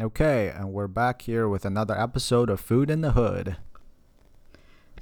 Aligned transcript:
Okay, 0.00 0.48
and 0.48 0.72
we're 0.72 0.86
back 0.86 1.22
here 1.22 1.46
with 1.46 1.66
another 1.66 1.94
episode 1.94 2.48
of 2.48 2.58
Food 2.58 2.88
in 2.88 3.02
the 3.02 3.12
Hood. 3.12 3.58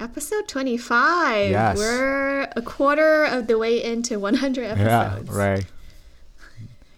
Episode 0.01 0.49
25. 0.49 1.51
Yes. 1.51 1.79
We're 1.79 2.49
a 2.57 2.63
quarter 2.63 3.25
of 3.25 3.47
the 3.47 3.59
way 3.59 3.81
into 3.81 4.19
100 4.19 4.65
episodes. 4.65 5.31
Yeah, 5.31 5.39
right. 5.39 5.65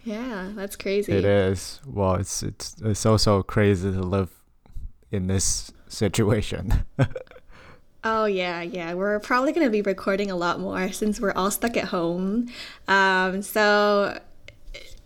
Yeah, 0.03 0.49
that's 0.55 0.75
crazy. 0.75 1.11
It 1.11 1.25
is. 1.25 1.79
Well, 1.85 2.15
it's 2.15 2.41
it's 2.41 2.75
it's 2.81 3.05
also 3.05 3.43
crazy 3.43 3.91
to 3.91 4.01
live 4.01 4.31
in 5.11 5.27
this 5.27 5.71
situation. 5.87 6.85
Oh, 8.03 8.25
yeah, 8.25 8.63
yeah. 8.63 8.95
We're 8.95 9.19
probably 9.19 9.51
going 9.51 9.67
to 9.67 9.69
be 9.69 9.83
recording 9.83 10.31
a 10.31 10.35
lot 10.35 10.59
more 10.59 10.91
since 10.91 11.21
we're 11.21 11.33
all 11.33 11.51
stuck 11.51 11.77
at 11.77 11.83
home. 11.83 12.47
Um, 12.87 13.43
so, 13.43 14.19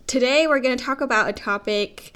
today 0.07 0.47
we're 0.47 0.61
going 0.61 0.77
to 0.77 0.81
talk 0.81 1.01
about 1.01 1.27
a 1.27 1.33
topic 1.33 2.15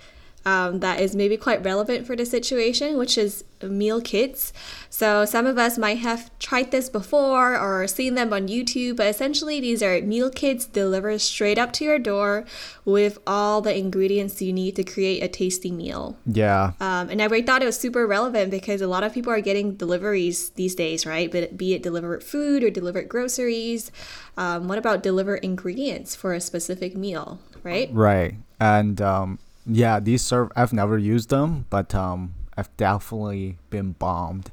um, 0.49 0.79
that 0.79 0.99
is 0.99 1.15
maybe 1.15 1.37
quite 1.37 1.63
relevant 1.63 2.07
for 2.07 2.15
the 2.15 2.25
situation, 2.25 2.97
which 2.97 3.17
is 3.17 3.43
meal 3.61 4.01
kits. 4.01 4.51
So, 4.89 5.25
some 5.25 5.45
of 5.45 5.57
us 5.57 5.77
might 5.77 5.99
have 5.99 6.31
tried 6.39 6.71
this 6.71 6.89
before 6.89 7.57
or 7.57 7.87
seen 7.87 8.15
them 8.15 8.33
on 8.33 8.47
YouTube, 8.47 8.95
but 8.95 9.07
essentially, 9.07 9.59
these 9.59 9.83
are 9.83 10.01
meal 10.01 10.31
kits 10.31 10.65
delivered 10.65 11.21
straight 11.21 11.59
up 11.59 11.71
to 11.73 11.85
your 11.85 11.99
door 11.99 12.45
with 12.83 13.19
all 13.27 13.61
the 13.61 13.77
ingredients 13.77 14.41
you 14.41 14.51
need 14.51 14.75
to 14.77 14.83
create 14.83 15.21
a 15.21 15.27
tasty 15.27 15.71
meal. 15.71 16.17
yeah. 16.25 16.71
Um, 16.79 17.09
and 17.09 17.21
I 17.21 17.25
really 17.25 17.43
thought 17.43 17.61
it 17.61 17.67
was 17.67 17.79
super 17.79 18.07
relevant 18.07 18.49
because 18.49 18.81
a 18.81 18.87
lot 18.87 19.03
of 19.03 19.13
people 19.13 19.31
are 19.31 19.41
getting 19.41 19.75
deliveries 19.75 20.49
these 20.51 20.73
days, 20.73 21.05
right? 21.05 21.31
But 21.31 21.57
be 21.57 21.73
it 21.73 21.83
delivered 21.83 22.23
food 22.23 22.63
or 22.63 22.71
delivered 22.71 23.07
groceries. 23.07 23.91
Um, 24.37 24.67
what 24.67 24.79
about 24.79 25.03
delivered 25.03 25.43
ingredients 25.43 26.15
for 26.15 26.33
a 26.33 26.41
specific 26.41 26.95
meal, 26.95 27.39
right? 27.63 27.89
Right. 27.93 28.35
And 28.59 28.99
um 29.01 29.39
yeah, 29.69 29.99
these 29.99 30.21
serve 30.21 30.51
I've 30.55 30.73
never 30.73 30.97
used 30.97 31.29
them, 31.29 31.65
but 31.69 31.93
um 31.95 32.33
I've 32.57 32.75
definitely 32.77 33.57
been 33.69 33.93
bombed 33.93 34.51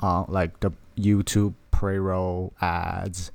uh 0.00 0.24
like 0.28 0.60
the 0.60 0.72
YouTube 0.98 1.54
pre-roll 1.70 2.52
ads 2.60 3.30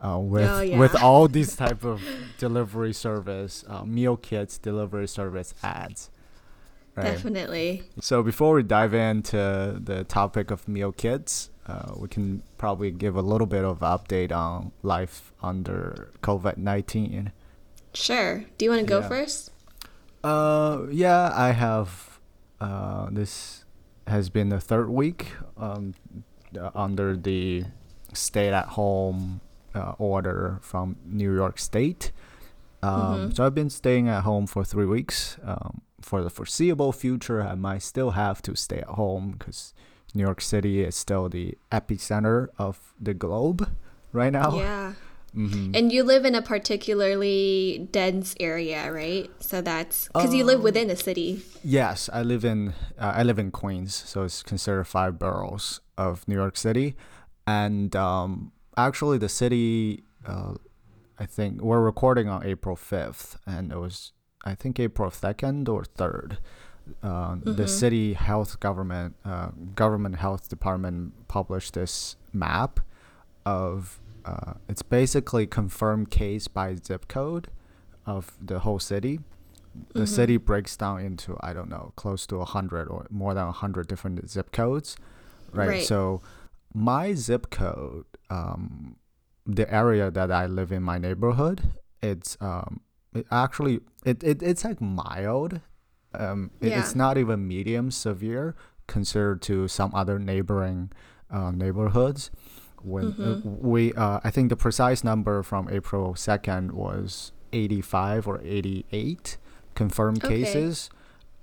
uh, 0.00 0.18
with 0.18 0.48
Oh, 0.50 0.60
yeah. 0.60 0.78
with 0.78 0.94
all 1.00 1.28
these 1.38 1.54
type 1.56 1.84
of 1.84 2.02
delivery 2.38 2.92
service 2.92 3.64
uh, 3.68 3.84
meal 3.84 4.16
kits 4.16 4.58
delivery 4.58 5.06
service 5.08 5.54
ads. 5.62 6.10
Right. 6.96 7.04
Definitely. 7.04 7.84
So 8.00 8.22
before 8.22 8.54
we 8.54 8.62
dive 8.64 8.92
into 8.92 9.80
the 9.82 10.04
topic 10.04 10.50
of 10.50 10.66
meal 10.68 10.92
kits, 10.92 11.48
uh, 11.66 11.92
we 11.96 12.08
can 12.08 12.42
probably 12.58 12.90
give 12.90 13.16
a 13.16 13.22
little 13.22 13.46
bit 13.46 13.64
of 13.64 13.78
update 13.80 14.30
on 14.32 14.72
life 14.82 15.32
under 15.42 16.10
COVID 16.22 16.56
nineteen. 16.58 17.32
Sure. 17.94 18.44
Do 18.58 18.64
you 18.66 18.70
want 18.72 18.82
to 18.82 18.86
go 18.86 19.00
Yeah. 19.00 19.08
first? 19.08 19.51
Uh, 20.24 20.86
yeah, 20.90 21.32
I 21.34 21.52
have. 21.52 22.20
Uh, 22.60 23.08
this 23.10 23.64
has 24.06 24.30
been 24.30 24.48
the 24.50 24.60
third 24.60 24.88
week 24.88 25.32
um, 25.56 25.94
under 26.74 27.16
the 27.16 27.64
stay-at-home 28.12 29.40
uh, 29.74 29.92
order 29.98 30.58
from 30.62 30.96
New 31.04 31.34
York 31.34 31.58
State. 31.58 32.12
Um, 32.82 33.30
Mhm. 33.30 33.36
So 33.36 33.46
I've 33.46 33.54
been 33.54 33.70
staying 33.70 34.08
at 34.08 34.22
home 34.22 34.46
for 34.46 34.64
three 34.64 34.86
weeks. 34.86 35.38
Um, 35.44 35.82
for 36.00 36.22
the 36.22 36.30
foreseeable 36.30 36.92
future, 36.92 37.40
I 37.42 37.54
might 37.54 37.82
still 37.82 38.10
have 38.12 38.42
to 38.42 38.56
stay 38.56 38.78
at 38.78 38.88
home 38.88 39.36
because 39.38 39.72
New 40.14 40.22
York 40.24 40.40
City 40.40 40.82
is 40.82 40.96
still 40.96 41.28
the 41.28 41.56
epicenter 41.70 42.48
of 42.58 42.92
the 43.00 43.14
globe 43.14 43.70
right 44.12 44.32
now. 44.32 44.56
Yeah. 44.56 44.92
Hmm 45.34 45.72
And 45.74 45.92
you 45.92 46.02
live 46.04 46.24
in 46.24 46.34
a 46.34 46.42
particularly 46.42 47.88
dense 47.90 48.34
area, 48.38 48.92
right? 48.92 49.30
So 49.40 49.60
that's 49.60 50.08
because 50.08 50.34
you 50.34 50.44
live 50.44 50.62
within 50.62 50.90
a 50.90 50.96
city. 50.96 51.42
Yes, 51.64 52.10
I 52.12 52.22
live 52.22 52.44
in 52.44 52.74
uh, 52.98 53.12
I 53.16 53.22
live 53.22 53.38
in 53.38 53.50
Queens, 53.50 53.94
so 53.94 54.24
it's 54.24 54.42
considered 54.42 54.84
five 54.84 55.18
boroughs 55.18 55.80
of 55.96 56.26
New 56.28 56.34
York 56.34 56.56
City, 56.56 56.96
and 57.46 57.94
um, 57.96 58.52
actually 58.76 59.18
the 59.18 59.28
city, 59.28 60.04
uh, 60.26 60.54
I 61.18 61.26
think 61.26 61.62
we're 61.62 61.80
recording 61.80 62.28
on 62.28 62.44
April 62.44 62.76
fifth, 62.76 63.38
and 63.46 63.72
it 63.72 63.78
was 63.78 64.12
I 64.44 64.54
think 64.54 64.78
April 64.80 65.10
second 65.10 65.68
or 65.68 65.84
third. 65.84 66.38
Uh, 67.00 67.36
The 67.44 67.68
city 67.68 68.14
health 68.14 68.58
government 68.58 69.14
uh, 69.24 69.50
government 69.76 70.16
health 70.16 70.48
department 70.48 71.12
published 71.28 71.74
this 71.74 72.16
map 72.32 72.80
of 73.46 74.00
uh, 74.24 74.54
it's 74.68 74.82
basically 74.82 75.46
confirmed 75.46 76.10
case 76.10 76.48
by 76.48 76.74
zip 76.76 77.08
code 77.08 77.48
of 78.06 78.36
the 78.40 78.60
whole 78.60 78.78
city 78.78 79.20
the 79.94 80.06
city 80.06 80.36
breaks 80.36 80.76
down 80.76 81.00
into 81.00 81.34
I 81.40 81.52
don't 81.54 81.70
know 81.70 81.92
close 81.96 82.26
to 82.26 82.36
a 82.36 82.44
hundred 82.44 82.88
or 82.88 83.06
more 83.10 83.32
than 83.32 83.46
a 83.48 83.52
hundred 83.52 83.88
different 83.88 84.28
zip 84.28 84.52
codes, 84.52 84.96
right? 85.52 85.68
Right. 85.68 85.84
So 85.86 86.20
my 86.74 87.14
zip 87.14 87.48
code, 87.50 88.04
um, 88.28 88.96
the 89.46 89.72
area 89.72 90.10
that 90.10 90.30
I 90.30 90.44
live 90.46 90.72
in, 90.72 90.82
my 90.82 90.98
neighborhood, 90.98 91.62
it's 92.02 92.36
um, 92.40 92.80
it 93.14 93.26
actually 93.30 93.80
it, 94.04 94.22
it 94.22 94.42
it's 94.42 94.62
like 94.64 94.80
mild, 94.82 95.60
um, 96.12 96.50
it- 96.60 96.68
it's 96.80 96.94
not 96.94 97.16
even 97.16 97.48
medium 97.48 97.90
severe 97.90 98.54
compared 98.86 99.40
to 99.42 99.68
some 99.68 99.94
other 99.94 100.18
neighboring 100.18 100.90
uh, 101.30 101.50
neighborhoods. 101.50 102.30
When 102.84 103.14
uh, 103.44 103.48
we, 103.48 103.92
uh, 103.94 104.20
I 104.24 104.30
think 104.30 104.48
the 104.48 104.56
precise 104.56 105.04
number 105.04 105.42
from 105.42 105.68
April 105.70 106.14
second 106.14 106.72
was 106.72 107.32
eighty 107.52 107.80
five 107.80 108.26
or 108.26 108.40
eighty 108.42 108.84
eight 108.92 109.36
confirmed 109.74 110.24
Okay. 110.24 110.40
cases 110.40 110.90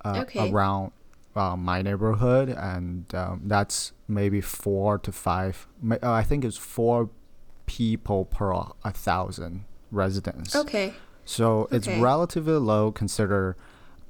uh, 0.03 0.19
Okay. 0.22 0.39
around 0.49 0.91
uh, 1.35 1.55
my 1.55 1.81
neighborhood, 1.81 2.49
and 2.49 3.13
um, 3.16 3.41
that's 3.45 3.94
maybe 4.07 4.41
four 4.41 4.97
to 4.97 5.11
five. 5.11 5.67
Uh, 5.89 5.97
I 6.01 6.23
think 6.23 6.44
it's 6.44 6.57
four 6.57 7.09
people 7.66 8.25
per 8.25 8.51
a, 8.51 8.91
thousand 8.91 9.66
residents. 9.91 10.55
Okay. 10.55 10.94
So 11.25 11.67
it's 11.72 11.88
Okay. 11.88 11.99
relatively 11.99 12.53
low 12.53 12.91
consider 12.91 13.55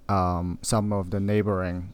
um, 0.07 0.57
some 0.61 0.93
of 0.93 1.11
the 1.11 1.19
neighboring 1.19 1.93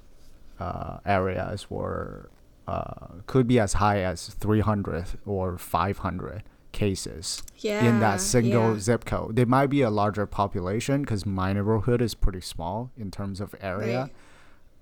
uh, 0.60 1.00
areas 1.06 1.70
were 1.70 2.30
uh, 2.68 3.08
could 3.28 3.48
be 3.48 3.60
as 3.60 3.74
high 3.74 4.00
as 4.02 4.28
300 4.30 5.06
or 5.26 5.58
500 5.58 6.44
cases 6.72 7.42
Yeah. 7.58 7.86
in 7.86 8.00
that 8.02 8.20
single 8.22 8.74
yeah. 8.74 8.80
zip 8.80 9.06
code. 9.06 9.36
There 9.36 9.46
might 9.46 9.68
be 9.68 9.82
a 9.82 9.90
larger 9.90 10.26
population 10.26 11.02
because 11.02 11.26
my 11.26 11.54
neighborhood 11.54 12.02
is 12.02 12.14
pretty 12.16 12.42
small 12.42 12.92
in 12.98 13.12
terms 13.12 13.40
of 13.40 13.56
area, 13.62 14.02
Right. 14.02 14.12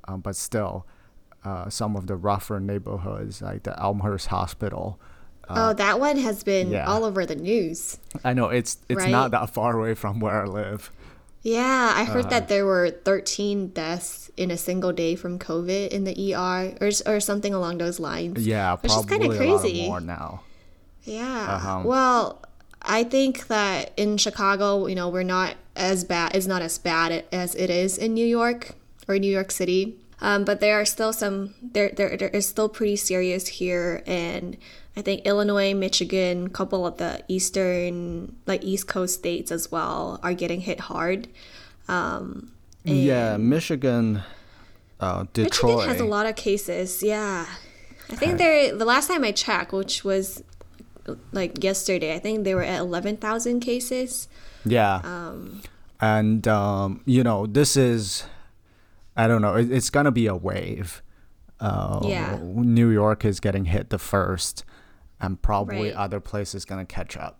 um, 0.08 0.22
but 0.22 0.36
still, 0.36 0.86
uh, 1.46 1.70
some 1.70 1.96
of 1.96 2.08
the 2.08 2.16
rougher 2.16 2.60
neighborhoods 2.60 3.42
like 3.42 3.64
the 3.64 3.78
Elmhurst 3.80 4.28
Hospital. 4.28 5.00
oh, 5.50 5.74
that 5.74 6.00
one 6.00 6.18
has 6.18 6.42
been 6.44 6.72
yeah. 6.72 6.86
all 6.86 7.04
over 7.04 7.26
the 7.26 7.36
news. 7.36 8.00
I 8.24 8.34
know 8.34 8.48
it's 8.48 8.78
it's 8.88 9.02
Right. 9.02 9.12
not 9.12 9.32
that 9.32 9.50
far 9.50 9.78
away 9.78 9.94
from 9.94 10.20
where 10.22 10.42
I 10.44 10.46
live. 10.46 10.90
Yeah, 11.44 11.92
I 11.96 12.04
Uh-huh. 12.04 12.14
heard 12.14 12.30
that 12.30 12.48
there 12.48 12.66
were 12.66 12.90
13 12.90 13.68
deaths 13.68 14.32
in 14.38 14.50
a 14.50 14.58
single 14.58 14.94
day 14.94 15.16
from 15.16 15.38
COVID 15.38 15.90
in 15.90 16.06
the 16.06 16.16
ER 16.34 16.74
or, 16.80 16.90
or 17.06 17.20
something 17.20 17.54
along 17.54 17.78
those 17.80 18.00
lines. 18.00 18.48
Yeah, 18.48 18.78
Which 18.78 18.92
is 18.92 19.06
probably 19.06 19.28
kinda 19.28 19.38
crazy. 19.38 19.86
more 19.88 20.00
now. 20.00 20.42
Yeah. 21.04 21.56
Uh-huh. 21.56 21.82
Well, 21.84 22.42
I 22.82 23.04
think 23.04 23.48
that 23.48 23.92
in 23.98 24.18
Chicago, 24.18 24.88
you 24.88 24.96
know, 24.96 25.10
we're 25.10 25.24
not 25.24 25.56
as 25.76 26.04
bad. 26.06 26.34
It's 26.36 26.48
not 26.48 26.62
as 26.62 26.78
bad 26.78 27.26
as 27.32 27.56
it 27.56 27.70
is 27.70 27.98
in 27.98 28.14
New 28.14 28.26
York 28.26 28.76
or 29.08 29.20
New 29.20 29.32
York 29.32 29.52
City. 29.52 29.98
Um, 30.24 30.46
but 30.46 30.62
there 30.62 30.80
are 30.80 30.86
still 30.86 31.12
some. 31.14 31.54
There, 31.62 31.92
there, 31.96 32.18
there 32.18 32.30
is 32.30 32.48
still 32.48 32.70
pretty 32.70 32.96
serious 32.96 33.48
here, 33.60 34.02
and 34.08 34.58
I 34.96 35.02
think 35.02 35.26
Illinois, 35.26 35.74
Michigan, 35.74 36.50
couple 36.50 36.88
of 36.88 36.98
the 36.98 37.22
eastern, 37.28 38.36
like 38.48 38.64
East 38.64 38.88
Coast 38.88 39.16
states 39.16 39.52
as 39.52 39.70
well, 39.70 40.20
are 40.24 40.34
getting 40.34 40.62
hit 40.62 40.80
hard. 40.80 41.28
Um, 41.90 42.54
Yeah, 42.86 43.38
Michigan, 43.38 44.24
uh, 45.00 45.26
Detroit. 45.34 45.76
Michigan 45.76 45.90
has 45.90 46.02
a 46.02 46.06
lot 46.06 46.26
of 46.26 46.36
cases. 46.36 47.04
Yeah, 47.04 47.46
I 48.10 48.16
think 48.16 48.38
they're 48.38 48.76
the 48.76 48.86
last 48.86 49.08
time 49.08 49.24
I 49.26 49.32
checked, 49.34 49.74
which 49.74 50.04
was 50.04 50.42
like 51.34 51.62
yesterday. 51.64 52.16
I 52.16 52.20
think 52.20 52.46
they 52.46 52.56
were 52.56 52.64
at 52.64 52.80
eleven 52.80 53.18
thousand 53.18 53.60
cases. 53.60 54.30
Yeah. 54.66 55.02
Um, 55.04 55.62
and 56.00 56.48
um, 56.48 57.02
you 57.06 57.24
know, 57.24 57.46
this 57.46 57.76
is, 57.76 58.24
I 59.16 59.28
don't 59.28 59.42
know, 59.42 59.56
it, 59.56 59.72
it's 59.72 59.90
gonna 59.90 60.12
be 60.12 60.28
a 60.28 60.36
wave. 60.36 61.02
Uh, 61.60 62.02
Yeah. 62.04 62.40
New 62.44 62.90
York 62.90 63.24
is 63.26 63.40
getting 63.40 63.66
hit 63.66 63.90
the 63.90 64.00
first, 64.00 64.66
and 65.22 65.42
probably 65.42 65.90
Right. 65.90 65.94
other 65.96 66.20
places 66.20 66.66
gonna 66.66 66.86
catch 66.86 67.16
up. 67.16 67.40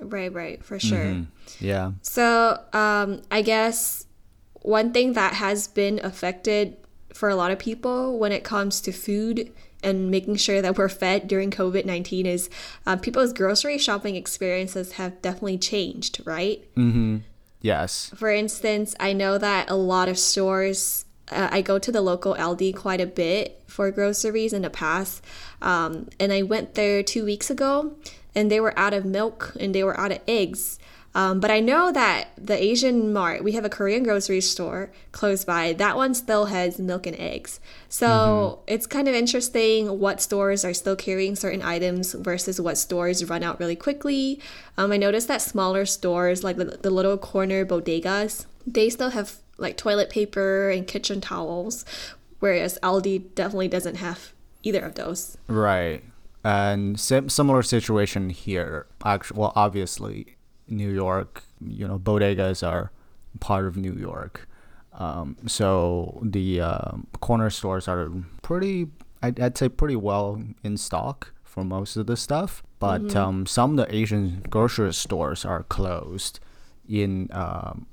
Right, 0.00 0.32
right, 0.32 0.62
for 0.64 0.78
sure. 0.78 0.98
Mhm. 1.04 1.26
Yeah. 1.60 1.92
So, 2.02 2.58
um, 2.72 3.22
I 3.30 3.42
guess 3.42 4.06
one 4.62 4.92
thing 4.92 5.12
that 5.14 5.34
has 5.34 5.66
been 5.68 6.00
affected 6.04 6.76
for 7.12 7.28
a 7.28 7.34
lot 7.36 7.50
of 7.50 7.58
people 7.58 8.18
when 8.18 8.32
it 8.32 8.42
comes 8.44 8.80
to 8.82 8.92
food 8.92 9.52
and 9.82 10.10
making 10.10 10.36
sure 10.36 10.62
that 10.62 10.78
we're 10.78 10.88
fed 10.88 11.26
during 11.28 11.50
COVID 11.50 11.84
19 11.84 12.24
is 12.24 12.48
um, 12.86 13.00
people's 13.00 13.32
grocery 13.32 13.76
shopping 13.78 14.14
experiences 14.16 14.92
have 14.92 15.20
definitely 15.20 15.58
changed, 15.58 16.20
right? 16.24 16.64
Mm-hmm. 16.76 17.16
Yes. 17.62 18.12
For 18.14 18.30
instance, 18.30 18.94
I 19.00 19.12
know 19.12 19.38
that 19.38 19.70
a 19.70 19.76
lot 19.76 20.08
of 20.08 20.18
stores 20.18 21.04
uh, 21.30 21.48
I 21.50 21.62
go 21.62 21.78
to 21.78 21.90
the 21.90 22.02
local 22.02 22.34
Aldi 22.34 22.76
quite 22.76 23.00
a 23.00 23.06
bit 23.06 23.62
for 23.66 23.90
groceries 23.90 24.52
in 24.52 24.62
the 24.62 24.70
past. 24.70 25.24
Um, 25.62 26.08
and 26.20 26.32
I 26.32 26.42
went 26.42 26.74
there 26.74 27.02
two 27.02 27.24
weeks 27.24 27.50
ago 27.50 27.96
and 28.34 28.50
they 28.50 28.60
were 28.60 28.78
out 28.78 28.92
of 28.92 29.04
milk 29.04 29.56
and 29.58 29.74
they 29.74 29.84
were 29.84 29.98
out 29.98 30.12
of 30.12 30.20
eggs. 30.28 30.78
Um, 31.14 31.40
but 31.40 31.50
I 31.50 31.60
know 31.60 31.92
that 31.92 32.28
the 32.38 32.60
Asian 32.60 33.12
Mart, 33.12 33.44
we 33.44 33.52
have 33.52 33.64
a 33.64 33.68
Korean 33.68 34.02
grocery 34.02 34.40
store 34.40 34.90
close 35.12 35.44
by. 35.44 35.74
That 35.74 35.96
one 35.96 36.14
still 36.14 36.46
has 36.46 36.78
milk 36.78 37.06
and 37.06 37.18
eggs. 37.18 37.60
So 37.88 38.06
mm-hmm. 38.06 38.62
it's 38.66 38.86
kind 38.86 39.08
of 39.08 39.14
interesting 39.14 39.98
what 39.98 40.22
stores 40.22 40.64
are 40.64 40.72
still 40.72 40.96
carrying 40.96 41.36
certain 41.36 41.62
items 41.62 42.14
versus 42.14 42.60
what 42.60 42.78
stores 42.78 43.24
run 43.28 43.42
out 43.42 43.60
really 43.60 43.76
quickly. 43.76 44.40
Um, 44.78 44.92
I 44.92 44.96
noticed 44.96 45.28
that 45.28 45.42
smaller 45.42 45.84
stores, 45.84 46.42
like 46.42 46.56
the, 46.56 46.64
the 46.64 46.90
little 46.90 47.18
corner 47.18 47.66
bodegas, 47.66 48.46
they 48.66 48.88
still 48.88 49.10
have 49.10 49.36
like 49.58 49.76
toilet 49.76 50.08
paper 50.08 50.70
and 50.70 50.86
kitchen 50.86 51.20
towels, 51.20 51.84
whereas 52.40 52.78
Aldi 52.82 53.34
definitely 53.34 53.68
doesn't 53.68 53.96
have 53.96 54.32
either 54.62 54.80
of 54.80 54.94
those. 54.94 55.36
Right. 55.46 56.02
And 56.44 56.98
sim- 56.98 57.28
similar 57.28 57.62
situation 57.62 58.30
here. 58.30 58.86
Actually, 59.04 59.40
well, 59.40 59.52
obviously, 59.54 60.36
New 60.72 60.90
York, 60.90 61.44
you 61.60 61.86
know, 61.86 61.98
bodegas 61.98 62.66
are 62.66 62.90
part 63.40 63.66
of 63.66 63.76
New 63.76 63.92
York. 63.92 64.48
Um, 64.92 65.36
so 65.46 66.20
the 66.22 66.60
uh, 66.60 66.92
corner 67.20 67.50
stores 67.50 67.88
are 67.88 68.10
pretty, 68.42 68.88
I'd, 69.22 69.40
I'd, 69.40 69.56
say, 69.56 69.68
pretty 69.68 69.96
well 69.96 70.42
in 70.62 70.76
stock 70.76 71.32
for 71.44 71.64
most 71.64 71.96
of 71.96 72.06
the 72.06 72.16
stuff. 72.16 72.62
But 72.78 73.02
mm-hmm. 73.02 73.16
um, 73.16 73.46
some 73.46 73.72
of 73.72 73.76
the 73.76 73.94
Asian 73.94 74.44
grocery 74.50 74.92
stores 74.92 75.44
are 75.44 75.62
closed 75.62 76.40
in 76.88 77.28
um, 77.32 77.86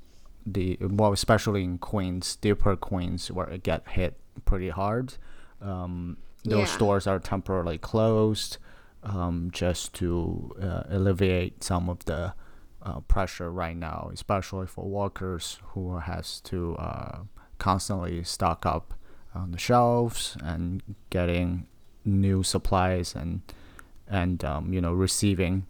the 0.44 0.76
well, 0.80 1.12
especially 1.12 1.62
in 1.62 1.78
Queens, 1.78 2.36
deeper 2.36 2.74
Queens, 2.76 3.30
where 3.30 3.48
it 3.48 3.62
get 3.62 3.88
hit 3.88 4.18
pretty 4.44 4.70
hard. 4.70 5.14
Um, 5.62 6.16
those 6.44 6.68
yeah. 6.68 6.74
stores 6.74 7.06
are 7.06 7.18
temporarily 7.18 7.78
closed 7.78 8.58
um, 9.02 9.50
just 9.52 9.94
to 9.94 10.54
uh, 10.60 10.82
alleviate 10.88 11.62
some 11.62 11.88
of 11.88 12.04
the 12.06 12.34
uh, 12.82 13.00
pressure 13.00 13.50
right 13.50 13.76
now, 13.76 14.10
especially 14.12 14.66
for 14.66 14.84
workers 14.84 15.58
who 15.68 15.98
has 15.98 16.40
to 16.42 16.76
uh, 16.76 17.18
constantly 17.58 18.24
stock 18.24 18.64
up 18.64 18.94
on 19.34 19.52
the 19.52 19.58
shelves 19.58 20.36
and 20.42 20.82
getting 21.10 21.66
new 22.04 22.42
supplies 22.42 23.14
and 23.14 23.42
and 24.08 24.44
um, 24.44 24.72
you 24.72 24.80
know 24.80 24.92
receiving 24.92 25.66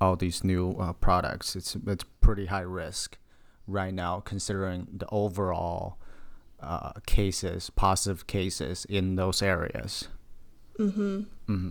all 0.00 0.16
these 0.16 0.44
new 0.44 0.72
uh, 0.72 0.92
products. 0.94 1.56
It's 1.56 1.76
it's 1.86 2.04
pretty 2.20 2.46
high 2.46 2.60
risk 2.60 3.18
right 3.66 3.94
now, 3.94 4.20
considering 4.20 4.88
the 4.92 5.06
overall 5.10 5.98
uh, 6.60 6.92
cases, 7.06 7.70
positive 7.70 8.26
cases 8.26 8.84
in 8.88 9.16
those 9.16 9.42
areas. 9.42 10.08
Mm-hmm. 10.78 11.20
Mm-hmm. 11.48 11.70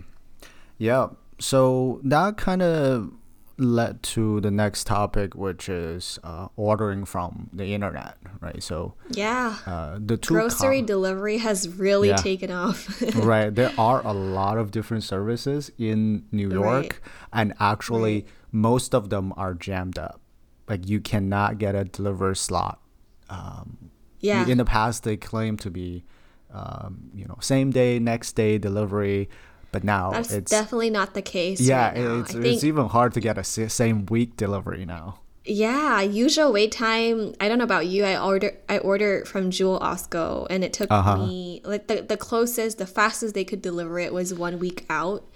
Yeah. 0.78 1.08
So 1.38 2.00
that 2.02 2.36
kind 2.36 2.62
of 2.62 3.12
led 3.58 4.02
to 4.02 4.40
the 4.40 4.50
next 4.50 4.86
topic, 4.86 5.34
which 5.34 5.68
is 5.68 6.18
uh, 6.22 6.48
ordering 6.56 7.04
from 7.04 7.48
the 7.52 7.74
internet, 7.74 8.16
right? 8.40 8.62
So 8.62 8.94
yeah, 9.10 9.56
uh, 9.66 9.98
the 10.00 10.16
grocery 10.16 10.82
delivery 10.82 11.38
has 11.38 11.68
really 11.68 12.08
yeah. 12.08 12.16
taken 12.16 12.50
off. 12.50 13.02
right, 13.16 13.54
there 13.54 13.72
are 13.78 14.06
a 14.06 14.12
lot 14.12 14.58
of 14.58 14.70
different 14.70 15.04
services 15.04 15.70
in 15.78 16.26
New 16.32 16.50
York, 16.50 16.66
right. 16.66 17.00
and 17.32 17.54
actually, 17.60 18.14
right. 18.14 18.28
most 18.52 18.94
of 18.94 19.08
them 19.08 19.32
are 19.36 19.54
jammed 19.54 19.98
up 19.98 20.20
like 20.68 20.88
you 20.88 21.00
cannot 21.00 21.58
get 21.58 21.74
a 21.74 21.84
delivery 21.84 22.36
slot. 22.36 22.80
Um, 23.28 23.90
yeah. 24.20 24.46
In 24.46 24.58
the 24.58 24.64
past, 24.64 25.04
they 25.04 25.16
claim 25.16 25.56
to 25.58 25.70
be, 25.70 26.04
um, 26.52 27.10
you 27.14 27.24
know, 27.26 27.36
same 27.40 27.70
day, 27.70 27.98
next 27.98 28.32
day 28.32 28.58
delivery, 28.58 29.28
but 29.76 29.84
now 29.84 30.10
that's 30.10 30.32
it's 30.32 30.50
definitely 30.50 30.88
not 30.88 31.12
the 31.12 31.20
case. 31.20 31.60
Yeah, 31.60 31.88
right 31.88 32.20
it's, 32.20 32.32
it's 32.34 32.64
even 32.64 32.86
hard 32.86 33.12
to 33.12 33.20
get 33.20 33.36
a 33.36 33.44
same 33.44 34.06
week 34.06 34.34
delivery 34.34 34.86
now. 34.86 35.18
Yeah, 35.44 36.00
usual 36.00 36.50
wait 36.50 36.72
time. 36.72 37.34
I 37.42 37.48
don't 37.48 37.58
know 37.58 37.64
about 37.64 37.86
you. 37.86 38.02
I 38.06 38.18
order 38.18 38.56
I 38.70 38.78
ordered 38.78 39.28
from 39.28 39.50
Jewel 39.50 39.78
Osco, 39.80 40.46
and 40.48 40.64
it 40.64 40.72
took 40.72 40.90
uh-huh. 40.90 41.18
me 41.18 41.60
like 41.62 41.88
the 41.88 42.00
the 42.00 42.16
closest, 42.16 42.78
the 42.78 42.86
fastest 42.86 43.34
they 43.34 43.44
could 43.44 43.60
deliver 43.60 43.98
it 43.98 44.14
was 44.14 44.32
one 44.32 44.58
week 44.58 44.86
out. 44.88 45.28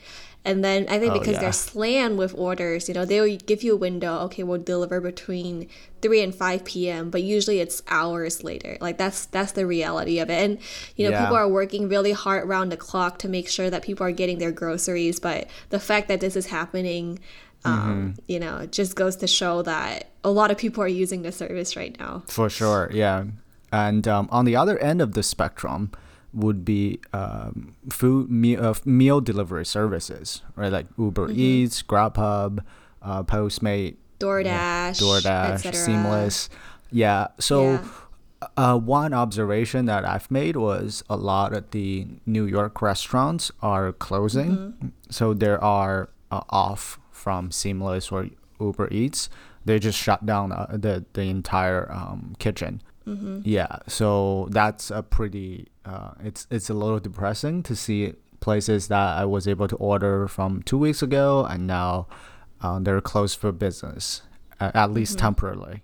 And 0.43 0.65
then 0.65 0.87
I 0.89 0.99
think 0.99 1.15
oh, 1.15 1.19
because 1.19 1.35
yeah. 1.35 1.41
they're 1.41 1.53
slammed 1.53 2.17
with 2.17 2.35
orders, 2.35 2.89
you 2.89 2.95
know, 2.95 3.05
they'll 3.05 3.37
give 3.37 3.63
you 3.63 3.75
a 3.75 3.77
window. 3.77 4.21
Okay, 4.21 4.43
we'll 4.43 4.59
deliver 4.59 4.99
between 4.99 5.69
three 6.01 6.23
and 6.23 6.35
five 6.35 6.65
p.m. 6.65 7.11
But 7.11 7.23
usually 7.23 7.61
it's 7.61 7.83
hours 7.89 8.43
later. 8.43 8.79
Like 8.81 8.97
that's 8.97 9.27
that's 9.27 9.53
the 9.53 9.67
reality 9.67 10.19
of 10.19 10.31
it. 10.31 10.43
And 10.43 10.59
you 10.97 11.05
know, 11.05 11.11
yeah. 11.11 11.25
people 11.25 11.37
are 11.37 11.49
working 11.49 11.91
really 11.91 12.13
hard 12.13 12.45
around 12.47 12.71
the 12.71 12.79
clock 12.79 13.19
to 13.19 13.29
make 13.29 13.49
sure 13.49 13.69
that 13.69 13.83
people 13.83 14.07
are 14.07 14.13
getting 14.13 14.39
their 14.39 14.51
groceries. 14.51 15.21
But 15.21 15.47
the 15.69 15.79
fact 15.79 16.09
that 16.09 16.21
this 16.21 16.37
is 16.37 16.47
happening, 16.47 17.19
um, 17.67 18.15
mm-hmm. 18.15 18.21
you 18.27 18.41
know, 18.41 18.65
just 18.65 18.97
goes 18.97 19.17
to 19.17 19.27
show 19.27 19.61
that 19.63 20.09
a 20.25 20.31
lot 20.31 20.51
of 20.51 20.57
people 20.57 20.83
are 20.83 20.89
using 20.89 21.21
the 21.21 21.33
service 21.33 21.77
right 21.77 21.99
now. 21.99 22.23
For 22.29 22.49
sure, 22.49 22.91
yeah. 22.95 23.25
And 23.71 24.09
um, 24.09 24.27
on 24.33 24.47
the 24.47 24.57
other 24.57 24.79
end 24.79 25.03
of 25.03 25.13
the 25.13 25.23
spectrum 25.23 25.93
would 26.33 26.65
be 26.65 27.01
um, 27.13 27.75
food 27.91 28.31
meal, 28.31 28.65
uh, 28.65 28.75
meal 28.85 29.21
delivery 29.21 29.67
services, 29.67 30.43
right? 30.57 30.73
Like 30.73 30.87
Uber 30.99 31.29
mm-hmm. 31.29 31.41
Eats, 31.41 31.83
Grubhub, 31.83 32.65
uh, 33.03 33.23
Postmate, 33.25 33.97
DoorDash, 34.19 35.01
DoorDash, 35.01 35.75
Seamless. 35.75 36.49
Yeah. 36.91 37.29
So. 37.39 37.73
Yeah. 37.73 37.85
Uh, 38.57 38.75
one 38.75 39.13
observation 39.13 39.85
that 39.85 40.03
I've 40.03 40.31
made 40.31 40.57
was 40.57 41.05
a 41.11 41.17
lot 41.19 41.53
of 41.53 41.73
the 41.73 42.07
New 42.25 42.47
York 42.47 42.81
restaurants 42.81 43.53
are 43.61 43.93
closing, 43.93 44.51
mm-hmm. 44.57 44.89
so 45.11 45.35
there 45.35 45.63
are 45.63 46.09
uh, 46.31 46.41
off 46.49 46.99
from 47.11 47.51
Seamless 47.51 48.11
or 48.11 48.31
Uber 48.59 48.89
Eats. 48.91 49.29
They 49.67 49.79
just 49.79 49.99
shut 49.99 50.25
down 50.25 50.53
uh, 50.53 50.69
the 50.73 51.05
the 51.13 51.25
entire 51.25 51.93
um, 51.93 52.35
kitchen. 52.39 52.81
Mm-hmm. 53.07 53.41
Yeah, 53.45 53.79
so 53.87 54.49
that's 54.51 54.91
a 54.91 55.03
pretty. 55.03 55.69
Uh, 55.85 56.13
it's 56.23 56.47
it's 56.51 56.69
a 56.69 56.75
little 56.75 57.01
depressing 57.01 57.63
to 57.65 57.75
see 57.75 58.15
places 58.41 58.89
that 58.89 59.19
I 59.19 59.25
was 59.25 59.47
able 59.47 59.69
to 59.69 59.77
order 59.77 60.27
from 60.29 60.63
two 60.63 60.79
weeks 60.79 61.03
ago 61.03 61.47
and 61.49 61.67
now 61.67 62.07
uh, 62.61 62.79
they're 62.79 63.01
closed 63.01 63.39
for 63.39 63.53
business, 63.53 64.23
at, 64.59 64.75
at 64.77 64.91
least 64.91 65.17
mm-hmm. 65.17 65.27
temporarily. 65.27 65.83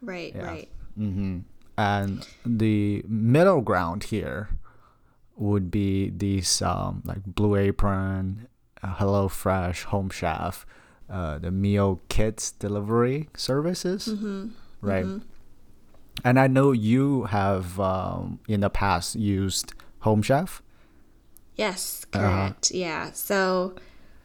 Right. 0.00 0.32
Yeah. 0.34 0.44
Right. 0.44 0.68
Mm-hmm. 0.98 1.38
And 1.78 2.26
the 2.44 3.04
middle 3.08 3.60
ground 3.60 4.04
here 4.04 4.50
would 5.36 5.70
be 5.70 6.10
these 6.10 6.60
um, 6.62 7.02
like 7.04 7.24
Blue 7.24 7.56
Apron, 7.56 8.48
uh, 8.82 8.94
Hello 8.94 9.28
Fresh, 9.28 9.84
Home 9.84 10.10
Chef, 10.10 10.66
uh, 11.08 11.38
the 11.38 11.50
meal 11.50 12.00
kits 12.08 12.52
delivery 12.52 13.28
services, 13.36 14.08
mm-hmm. 14.08 14.48
right? 14.80 15.06
And 16.24 16.38
I 16.38 16.46
know 16.46 16.72
you 16.72 17.24
have 17.24 17.78
um, 17.80 18.38
in 18.48 18.60
the 18.60 18.70
past 18.70 19.16
used 19.16 19.72
Home 20.00 20.22
Chef. 20.22 20.62
Yes, 21.56 22.06
uh-huh. 22.12 22.22
correct. 22.22 22.70
Uh-huh. 22.72 22.80
Yeah. 22.80 23.10
So 23.12 23.74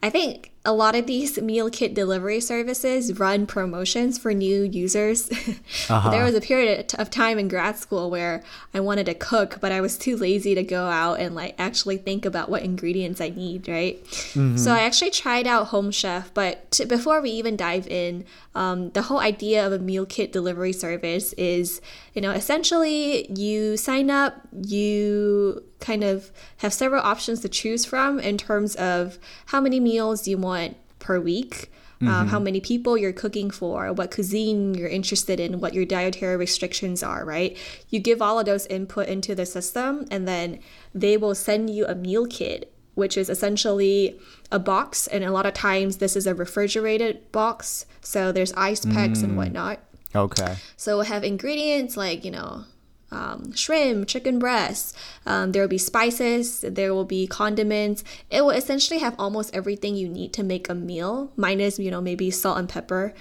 I 0.02 0.10
think 0.10 0.52
a 0.68 0.72
lot 0.72 0.94
of 0.94 1.06
these 1.06 1.40
meal 1.40 1.70
kit 1.70 1.94
delivery 1.94 2.40
services 2.40 3.18
run 3.18 3.46
promotions 3.46 4.18
for 4.18 4.34
new 4.34 4.62
users. 4.62 5.30
Uh-huh. 5.88 6.10
there 6.10 6.24
was 6.24 6.34
a 6.34 6.40
period 6.40 6.94
of 6.98 7.08
time 7.08 7.38
in 7.38 7.48
grad 7.48 7.76
school 7.76 8.10
where 8.10 8.42
I 8.74 8.80
wanted 8.80 9.06
to 9.06 9.14
cook, 9.14 9.58
but 9.60 9.72
I 9.72 9.80
was 9.80 9.96
too 9.96 10.16
lazy 10.16 10.54
to 10.54 10.62
go 10.62 10.86
out 10.86 11.20
and 11.20 11.34
like 11.34 11.54
actually 11.58 11.96
think 11.96 12.26
about 12.26 12.50
what 12.50 12.62
ingredients 12.62 13.20
I 13.20 13.30
need, 13.30 13.68
right? 13.68 14.02
Mm-hmm. 14.04 14.56
So 14.56 14.72
I 14.72 14.80
actually 14.80 15.10
tried 15.10 15.46
out 15.46 15.68
Home 15.68 15.90
Chef, 15.90 16.32
but 16.34 16.70
t- 16.70 16.84
before 16.84 17.22
we 17.22 17.30
even 17.30 17.56
dive 17.56 17.86
in, 17.86 18.24
um, 18.54 18.90
the 18.90 19.02
whole 19.02 19.20
idea 19.20 19.66
of 19.66 19.72
a 19.72 19.78
meal 19.78 20.04
kit 20.04 20.32
delivery 20.32 20.72
service 20.72 21.32
is, 21.34 21.80
you 22.12 22.20
know, 22.20 22.32
essentially 22.32 23.30
you 23.32 23.76
sign 23.76 24.10
up, 24.10 24.40
you 24.52 25.64
kind 25.80 26.02
of 26.02 26.32
have 26.58 26.72
several 26.72 27.02
options 27.02 27.40
to 27.40 27.48
choose 27.48 27.84
from 27.84 28.18
in 28.18 28.36
terms 28.36 28.74
of 28.76 29.18
how 29.46 29.60
many 29.60 29.78
meals 29.78 30.26
you 30.26 30.36
want 30.36 30.57
want 30.58 30.76
per 30.98 31.20
week. 31.20 31.70
Mm-hmm. 32.00 32.08
Um, 32.08 32.28
how 32.28 32.38
many 32.38 32.60
people 32.60 32.96
you're 32.96 33.12
cooking 33.12 33.50
for, 33.50 33.92
what 33.92 34.12
cuisine 34.14 34.72
you're 34.74 34.88
interested 34.88 35.40
in, 35.40 35.58
what 35.58 35.74
your 35.74 35.84
dietary 35.84 36.36
restrictions 36.36 37.02
are, 37.02 37.24
right? 37.24 37.56
You 37.88 37.98
give 37.98 38.22
all 38.22 38.38
of 38.38 38.46
those 38.46 38.66
input 38.66 39.08
into 39.08 39.34
the 39.34 39.44
system, 39.44 40.06
and 40.08 40.28
then 40.28 40.60
they 40.94 41.16
will 41.16 41.34
send 41.34 41.70
you 41.70 41.86
a 41.86 41.96
meal 41.96 42.26
kit, 42.26 42.72
which 42.94 43.16
is 43.16 43.28
essentially 43.28 44.16
a 44.52 44.60
box. 44.60 45.08
And 45.08 45.24
a 45.24 45.32
lot 45.32 45.44
of 45.44 45.54
times, 45.54 45.96
this 45.96 46.14
is 46.14 46.24
a 46.28 46.36
refrigerated 46.36 47.32
box, 47.32 47.84
so 48.00 48.30
there's 48.30 48.52
ice 48.52 48.84
packs 48.84 49.18
mm. 49.18 49.24
and 49.24 49.36
whatnot. 49.36 49.80
Okay. 50.14 50.54
So 50.76 50.98
we'll 50.98 51.06
have 51.06 51.24
ingredients 51.24 51.96
like, 51.96 52.24
you 52.24 52.30
know, 52.30 52.64
um, 53.10 53.52
shrimp, 53.52 54.06
chicken 54.08 54.38
breast. 54.38 54.96
Um, 55.26 55.52
there 55.52 55.62
will 55.62 55.68
be 55.68 55.78
spices, 55.78 56.60
there 56.60 56.94
will 56.94 57.04
be 57.04 57.26
condiments. 57.26 58.04
It 58.30 58.42
will 58.42 58.50
essentially 58.50 59.00
have 59.00 59.14
almost 59.18 59.54
everything 59.54 59.96
you 59.96 60.08
need 60.08 60.32
to 60.34 60.42
make 60.42 60.68
a 60.68 60.74
meal, 60.74 61.32
minus, 61.36 61.78
you 61.78 61.90
know, 61.90 62.00
maybe 62.00 62.30
salt 62.30 62.58
and 62.58 62.68
pepper. 62.68 63.14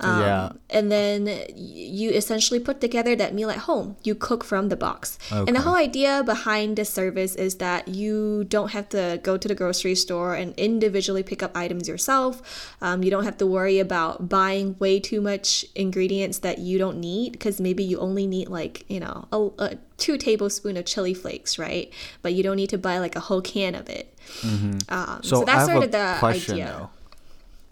Um, 0.00 0.20
Yeah. 0.20 0.52
And 0.70 0.92
then 0.92 1.26
you 1.56 2.10
essentially 2.10 2.60
put 2.60 2.80
together 2.80 3.16
that 3.16 3.34
meal 3.34 3.50
at 3.50 3.58
home. 3.58 3.96
You 4.04 4.14
cook 4.14 4.44
from 4.44 4.68
the 4.68 4.76
box. 4.76 5.18
And 5.30 5.56
the 5.56 5.60
whole 5.62 5.76
idea 5.76 6.22
behind 6.24 6.76
this 6.76 6.90
service 6.90 7.34
is 7.34 7.56
that 7.56 7.88
you 7.88 8.44
don't 8.44 8.70
have 8.72 8.88
to 8.90 9.18
go 9.22 9.36
to 9.36 9.48
the 9.48 9.54
grocery 9.54 9.94
store 9.94 10.34
and 10.34 10.54
individually 10.56 11.22
pick 11.22 11.42
up 11.42 11.56
items 11.56 11.88
yourself. 11.88 12.42
Um, 12.80 13.02
you 13.02 13.10
don't 13.10 13.24
have 13.24 13.38
to 13.38 13.46
worry 13.46 13.78
about 13.80 14.28
buying 14.28 14.76
way 14.78 15.00
too 15.00 15.20
much 15.20 15.64
ingredients 15.74 16.38
that 16.40 16.58
you 16.58 16.78
don't 16.78 17.00
need 17.00 17.32
because 17.32 17.60
maybe 17.60 17.82
you 17.82 17.98
only 17.98 18.26
need 18.26 18.48
like, 18.48 18.84
you 18.88 19.00
know, 19.00 19.26
a, 19.32 19.48
a 19.64 19.78
two 19.96 20.16
tablespoon 20.16 20.76
of 20.76 20.84
chili 20.84 21.14
flakes, 21.14 21.58
right? 21.58 21.92
But 22.22 22.34
you 22.34 22.42
don't 22.42 22.56
need 22.56 22.70
to 22.70 22.78
buy 22.78 22.98
like 22.98 23.16
a 23.16 23.20
whole 23.20 23.40
can 23.42 23.74
of 23.74 23.88
it. 23.88 24.14
Um, 24.44 24.78
so, 24.80 24.88
Mm-hmm. 24.88 25.22
So, 25.22 25.44
that's 25.44 25.66
sort 25.66 25.84
of 25.84 25.90
the 25.92 26.16
question 26.20 26.54
idea. 26.54 26.66
though. 26.66 26.90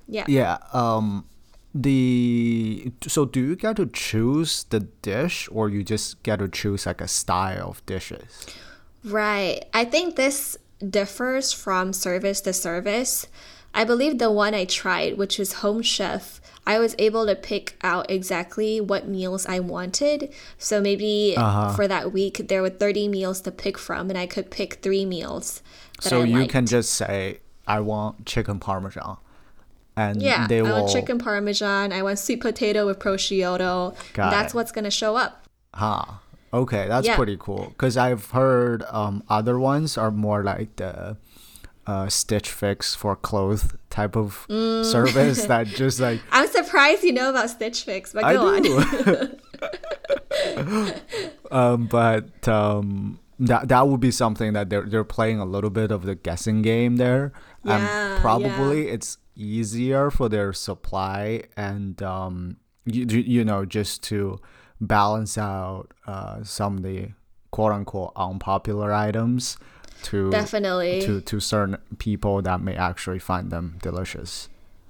Yeah. 0.08 0.24
Yeah. 0.28 0.58
Um, 0.72 1.24
the 1.82 2.92
so 3.06 3.24
do 3.24 3.40
you 3.40 3.56
get 3.56 3.76
to 3.76 3.86
choose 3.86 4.64
the 4.70 4.80
dish, 4.80 5.48
or 5.52 5.68
you 5.68 5.82
just 5.82 6.22
get 6.22 6.38
to 6.40 6.48
choose 6.48 6.86
like 6.86 7.00
a 7.00 7.08
style 7.08 7.70
of 7.70 7.84
dishes? 7.86 8.46
Right. 9.04 9.64
I 9.72 9.84
think 9.84 10.16
this 10.16 10.56
differs 10.88 11.52
from 11.52 11.92
service 11.92 12.40
to 12.42 12.52
service. 12.52 13.26
I 13.74 13.84
believe 13.84 14.18
the 14.18 14.30
one 14.30 14.54
I 14.54 14.64
tried, 14.64 15.18
which 15.18 15.38
was 15.38 15.54
Home 15.64 15.82
Chef, 15.82 16.40
I 16.66 16.78
was 16.78 16.96
able 16.98 17.26
to 17.26 17.36
pick 17.36 17.76
out 17.82 18.10
exactly 18.10 18.80
what 18.80 19.06
meals 19.06 19.46
I 19.46 19.60
wanted. 19.60 20.32
So 20.58 20.80
maybe 20.80 21.34
Uh-huh. 21.36 21.74
for 21.76 21.86
that 21.86 22.12
week, 22.12 22.48
there 22.48 22.62
were 22.62 22.70
30 22.70 23.06
meals 23.06 23.40
to 23.42 23.50
pick 23.52 23.78
from, 23.78 24.08
and 24.10 24.18
I 24.18 24.26
could 24.26 24.50
pick 24.50 24.80
three 24.82 25.04
meals. 25.04 25.62
That 26.02 26.08
So 26.08 26.22
I 26.22 26.24
you 26.24 26.38
liked. 26.40 26.52
can 26.52 26.66
just 26.66 26.90
say, 26.94 27.40
"I 27.66 27.80
want 27.80 28.26
chicken 28.26 28.58
parmesan," 28.58 29.18
and 29.96 30.20
Yeah, 30.22 30.46
they 30.46 30.58
I 30.58 30.62
will. 30.62 30.82
want 30.82 30.92
chicken 30.92 31.18
parmesan. 31.18 31.92
I 31.92 32.02
want 32.02 32.18
sweet 32.18 32.40
potato 32.40 32.86
with 32.86 32.98
prosciutto. 32.98 33.94
Got 34.12 34.30
That's 34.30 34.52
it. 34.52 34.56
what's 34.56 34.72
gonna 34.72 34.90
show 34.90 35.16
up. 35.16 35.44
Huh. 35.74 36.04
Okay, 36.52 36.86
that's 36.88 37.06
Yeah. 37.06 37.16
pretty 37.16 37.36
cool. 37.38 37.72
Cause 37.76 37.96
I've 37.96 38.30
heard 38.30 38.82
um 38.90 39.22
other 39.28 39.58
ones 39.58 39.96
are 39.98 40.10
more 40.10 40.42
like 40.44 40.76
the 40.76 41.16
uh, 41.86 42.08
Stitch 42.08 42.50
Fix 42.50 42.96
for 42.96 43.14
clothes 43.14 43.68
type 43.90 44.16
of 44.16 44.44
Mm. 44.48 44.84
service 44.84 45.44
that 45.52 45.68
just 45.68 46.00
like 46.00 46.20
I'm 46.32 46.48
surprised 46.48 47.04
you 47.04 47.12
know 47.12 47.30
about 47.30 47.48
Stitch 47.50 47.84
Fix, 47.84 48.12
but 48.12 48.24
I 48.24 48.32
go 48.34 48.46
on. 48.56 48.62
um, 51.50 51.86
but 51.86 52.46
um, 52.48 53.18
that 53.38 53.68
that 53.68 53.86
would 53.88 54.00
be 54.00 54.10
something 54.10 54.52
that 54.54 54.68
they're 54.70 54.82
they're 54.86 55.04
playing 55.04 55.38
a 55.40 55.44
little 55.44 55.70
bit 55.70 55.90
of 55.90 56.02
the 56.04 56.14
guessing 56.14 56.62
game 56.62 56.96
there, 56.96 57.32
Yeah, 57.64 57.76
and 58.12 58.20
probably 58.20 58.88
it's 58.88 59.18
easier 59.36 60.10
for 60.10 60.28
their 60.28 60.52
supply 60.52 61.42
and 61.56 62.02
um, 62.02 62.56
you 62.84 63.04
you 63.06 63.44
know 63.44 63.64
just 63.64 64.02
to 64.02 64.40
balance 64.80 65.38
out 65.38 65.92
uh, 66.06 66.42
some 66.42 66.78
of 66.78 66.82
the 66.82 67.08
quote 67.50 67.72
unquote 67.72 68.12
unpopular 68.16 68.92
items 68.92 69.58
to 70.02 70.30
Definitely. 70.30 71.00
to 71.02 71.20
to 71.20 71.40
certain 71.40 71.76
people 71.98 72.42
that 72.42 72.60
may 72.60 72.74
actually 72.74 73.18
find 73.18 73.50
them 73.50 73.78
delicious. 73.82 74.48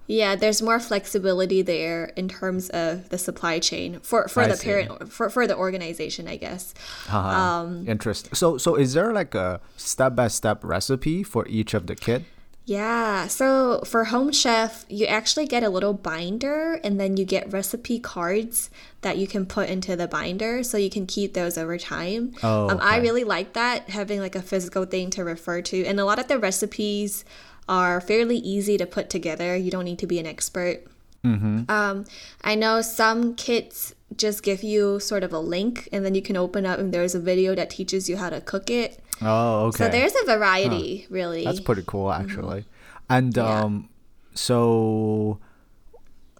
Yeah, 0.08 0.36
there's 0.36 0.62
more 0.62 0.78
flexibility 0.78 1.62
there 1.62 2.12
in 2.16 2.28
terms 2.28 2.70
of 2.70 3.08
the 3.08 3.18
supply 3.18 3.58
chain 3.58 3.98
for 4.00 4.28
for 4.28 4.42
I 4.42 4.48
the 4.48 4.56
see. 4.56 4.66
parent 4.66 5.12
for, 5.12 5.28
for 5.30 5.46
the 5.46 5.56
organization, 5.56 6.28
I 6.28 6.36
guess. 6.36 6.74
Haha. 7.06 7.62
Um, 7.62 7.88
Interesting. 7.88 8.32
So, 8.34 8.56
so 8.56 8.76
is 8.76 8.94
there 8.94 9.12
like 9.12 9.34
a 9.34 9.60
step-by-step 9.76 10.64
recipe 10.64 11.24
for 11.24 11.46
each 11.48 11.74
of 11.74 11.88
the 11.88 11.96
kit? 11.96 12.22
Yeah, 12.66 13.28
so 13.28 13.82
for 13.86 14.04
Home 14.06 14.32
Chef, 14.32 14.84
you 14.88 15.06
actually 15.06 15.46
get 15.46 15.62
a 15.62 15.68
little 15.68 15.94
binder 15.94 16.80
and 16.82 16.98
then 16.98 17.16
you 17.16 17.24
get 17.24 17.52
recipe 17.52 18.00
cards 18.00 18.70
that 19.02 19.18
you 19.18 19.28
can 19.28 19.46
put 19.46 19.68
into 19.68 19.94
the 19.94 20.08
binder 20.08 20.64
so 20.64 20.76
you 20.76 20.90
can 20.90 21.06
keep 21.06 21.32
those 21.32 21.56
over 21.56 21.78
time. 21.78 22.34
Oh, 22.42 22.68
um, 22.68 22.80
I 22.82 22.96
really 22.96 23.22
like 23.22 23.52
that, 23.52 23.88
having 23.90 24.18
like 24.18 24.34
a 24.34 24.42
physical 24.42 24.84
thing 24.84 25.10
to 25.10 25.22
refer 25.22 25.62
to. 25.62 25.84
And 25.84 26.00
a 26.00 26.04
lot 26.04 26.18
of 26.18 26.26
the 26.26 26.40
recipes 26.40 27.24
are 27.68 28.00
fairly 28.00 28.38
easy 28.38 28.76
to 28.78 28.86
put 28.86 29.10
together. 29.10 29.56
You 29.56 29.70
don't 29.70 29.84
need 29.84 30.00
to 30.00 30.06
be 30.08 30.18
an 30.18 30.26
expert. 30.26 30.84
Mm-hmm. 31.24 31.70
Um, 31.70 32.04
I 32.42 32.56
know 32.56 32.82
some 32.82 33.36
kits 33.36 33.94
just 34.16 34.42
give 34.42 34.64
you 34.64 34.98
sort 35.00 35.22
of 35.22 35.32
a 35.32 35.38
link 35.38 35.88
and 35.92 36.04
then 36.04 36.14
you 36.14 36.22
can 36.22 36.36
open 36.36 36.66
up 36.66 36.78
and 36.78 36.92
there's 36.92 37.14
a 37.14 37.20
video 37.20 37.54
that 37.54 37.70
teaches 37.70 38.08
you 38.08 38.16
how 38.16 38.30
to 38.30 38.40
cook 38.40 38.70
it. 38.70 39.00
Oh, 39.22 39.66
okay. 39.66 39.84
So 39.84 39.88
there's 39.88 40.14
a 40.22 40.26
variety, 40.26 41.06
really. 41.10 41.44
That's 41.44 41.60
pretty 41.60 41.84
cool, 41.86 42.12
actually. 42.12 42.64
And 43.08 43.32
Mm-hmm. 43.34 43.46
Yeah. 43.46 43.60
um, 43.64 43.88
so 44.34 45.38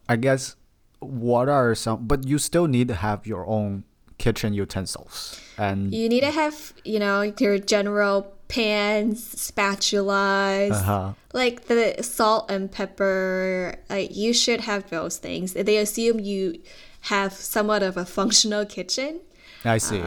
I 0.08 0.16
guess 0.16 0.56
what 1.00 1.48
are 1.48 1.74
some? 1.74 2.06
But 2.06 2.26
you 2.26 2.38
still 2.38 2.66
need 2.66 2.88
to 2.88 2.94
have 2.94 3.26
your 3.26 3.46
own 3.46 3.84
kitchen 4.18 4.52
utensils, 4.54 5.40
and 5.58 5.92
You 5.92 6.08
need 6.08 6.20
to 6.20 6.30
have, 6.30 6.72
you 6.84 6.98
know, 6.98 7.22
your 7.38 7.58
general 7.58 8.32
pans, 8.48 9.34
spatulas, 9.34 10.70
uh-huh. 10.72 11.12
like 11.32 11.66
the 11.66 12.02
salt 12.02 12.50
and 12.50 12.70
pepper. 12.70 13.76
Like 13.90 14.14
you 14.14 14.32
should 14.32 14.60
have 14.62 14.88
those 14.90 15.18
things. 15.18 15.52
They 15.52 15.76
assume 15.76 16.20
you 16.20 16.60
have 17.02 17.32
somewhat 17.32 17.82
of 17.82 17.96
a 17.96 18.04
functional 18.04 18.64
kitchen. 18.64 19.20
I 19.66 19.78
see. 19.78 20.00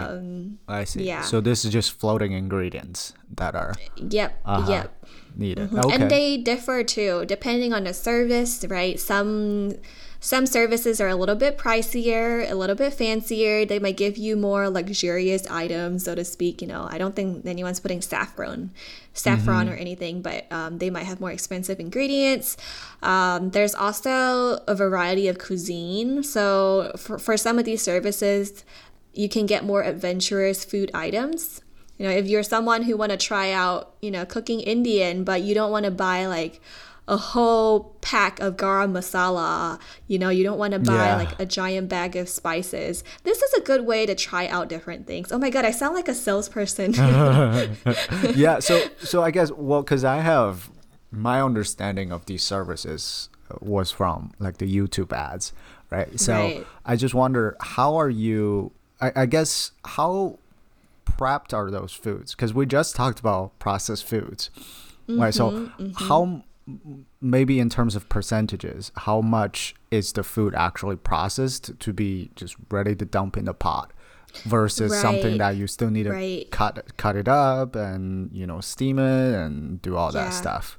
I 0.68 0.84
see. 0.86 1.02
Um, 1.02 1.06
yeah. 1.06 1.22
So 1.22 1.42
this 1.42 1.66
is 1.66 1.72
just 1.72 1.92
floating 2.00 2.32
ingredients 2.32 3.14
that 3.36 3.56
are 3.56 3.74
Yep, 3.98 4.40
uh-huh, 4.46 4.72
yep. 4.72 5.06
needed. 5.36 5.70
Mhm. 5.70 5.86
Okay. 5.86 5.96
And 5.96 6.10
they 6.12 6.38
differ 6.38 6.84
too, 6.84 7.26
depending 7.28 7.74
on 7.74 7.84
the 7.84 7.94
service, 7.94 8.66
right? 8.70 9.00
Some 9.00 9.74
some 10.22 10.46
services 10.46 11.00
are 11.00 11.08
a 11.08 11.16
little 11.16 11.36
bit 11.36 11.58
pricier, 11.58 12.44
a 12.52 12.54
little 12.54 12.76
bit 12.76 12.92
fancier. 12.94 13.64
They 13.66 13.80
might 13.80 13.96
give 13.96 14.18
you 14.18 14.36
more 14.36 14.70
luxurious 14.70 15.48
items, 15.48 16.04
so 16.04 16.14
to 16.14 16.26
speak. 16.26 16.62
You 16.62 16.68
know, 16.68 16.90
I 16.92 16.98
don't 16.98 17.16
think 17.16 17.46
anyone's 17.46 17.80
putting 17.80 18.02
saffron, 18.02 18.72
saffron 19.14 19.68
Mm-hmm. 19.68 19.74
or 19.74 19.78
anything, 19.78 20.22
but 20.22 20.44
um, 20.52 20.80
they 20.80 20.90
might 20.90 21.06
have 21.06 21.22
more 21.22 21.32
expensive 21.32 21.80
ingredients. 21.80 22.58
Um, 23.02 23.52
there's 23.52 23.74
also 23.74 24.60
a 24.68 24.76
variety 24.76 25.30
of 25.30 25.38
cuisine. 25.40 26.22
So 26.24 26.92
for, 26.98 27.18
for 27.18 27.38
some 27.38 27.58
of 27.58 27.64
these 27.64 27.82
services, 27.82 28.66
you 29.14 29.28
can 29.30 29.46
get 29.46 29.64
more 29.66 29.84
adventurous 29.84 30.64
food 30.66 30.92
items. 30.94 31.62
You 31.98 32.06
know, 32.08 32.12
if 32.12 32.28
you're 32.28 32.44
someone 32.44 32.84
who 32.84 32.96
want 32.96 33.12
to 33.12 33.18
try 33.18 33.52
out, 33.52 33.96
you 34.02 34.10
know, 34.12 34.26
cooking 34.26 34.62
Indian, 34.62 35.24
but 35.24 35.42
you 35.42 35.54
don't 35.54 35.72
want 35.72 35.86
to 35.86 35.92
buy 35.92 36.26
like 36.28 36.62
a 37.10 37.18
whole 37.18 37.96
pack 38.02 38.40
of 38.40 38.56
garam 38.56 38.92
masala, 38.92 39.80
you 40.08 40.20
know, 40.20 40.30
you 40.30 40.44
don't 40.44 40.60
want 40.60 40.74
to 40.74 40.80
buy 40.80 41.08
Yeah. 41.08 41.16
like 41.18 41.40
a 41.40 41.46
giant 41.46 41.90
bag 41.90 42.16
of 42.16 42.30
spices. 42.30 43.04
This 43.24 43.42
is 43.42 43.52
a 43.56 43.62
good 43.62 43.86
way 43.86 44.06
to 44.06 44.14
try 44.16 44.48
out 44.48 44.70
different 44.70 45.08
things. 45.08 45.32
Oh 45.32 45.40
my 45.40 45.50
god, 45.50 45.66
I 45.66 45.72
sound 45.72 45.96
like 45.96 46.08
a 46.08 46.14
salesperson. 46.14 46.94
yeah 48.36 48.60
so 48.60 48.82
so 49.00 49.24
i 49.24 49.32
guess 49.32 49.52
well 49.52 49.82
because 49.82 50.04
i 50.04 50.18
have 50.20 50.70
my 51.12 51.42
understanding 51.42 52.12
of 52.12 52.26
these 52.28 52.44
services 52.44 53.30
uh, 53.52 53.56
was 53.62 53.92
from 53.92 54.32
like 54.40 54.58
the 54.58 54.78
youtube 54.78 55.12
ads 55.12 55.52
right 55.90 56.20
so 56.20 56.34
Right. 56.34 56.68
i 56.86 56.96
just 56.96 57.14
wonder 57.14 57.58
how 57.60 57.96
are 57.96 58.10
you 58.10 58.72
i, 59.02 59.12
I 59.16 59.26
guess 59.26 59.72
how 59.86 60.40
prepped 61.06 61.54
are 61.54 61.70
those 61.72 61.92
foods? 61.92 62.34
Because 62.34 62.54
we 62.54 62.66
just 62.66 62.96
talked 62.96 63.20
about 63.20 63.58
processed 63.60 64.06
foods 64.06 64.50
right? 65.10 65.34
So 65.34 65.52
Mm-hmm, 65.52 66.08
how 66.08 66.44
maybe 67.20 67.60
in 67.60 67.70
terms 67.70 67.96
of 67.96 68.08
percentages 68.10 68.92
how 68.96 69.22
much 69.22 69.74
is 69.90 70.14
the 70.14 70.24
food 70.24 70.54
actually 70.56 70.96
processed 70.96 71.78
to 71.80 71.92
be 71.94 72.30
just 72.36 72.56
ready 72.70 72.96
to 72.96 73.06
dump 73.06 73.36
in 73.38 73.46
the 73.46 73.54
pot 73.56 73.92
versus 74.46 74.92
something 75.02 75.38
that 75.40 75.56
you 75.58 75.68
still 75.68 75.90
need 75.90 76.04
to 76.04 76.12
Right. 76.12 76.46
cut 76.52 76.96
cut 76.98 77.16
it 77.16 77.28
up 77.28 77.76
and 77.76 78.30
you 78.32 78.46
know 78.48 78.62
steam 78.62 79.00
it 79.00 79.34
and 79.36 79.82
do 79.82 79.96
all 79.98 80.12
that 80.12 80.32
stuff 80.34 80.79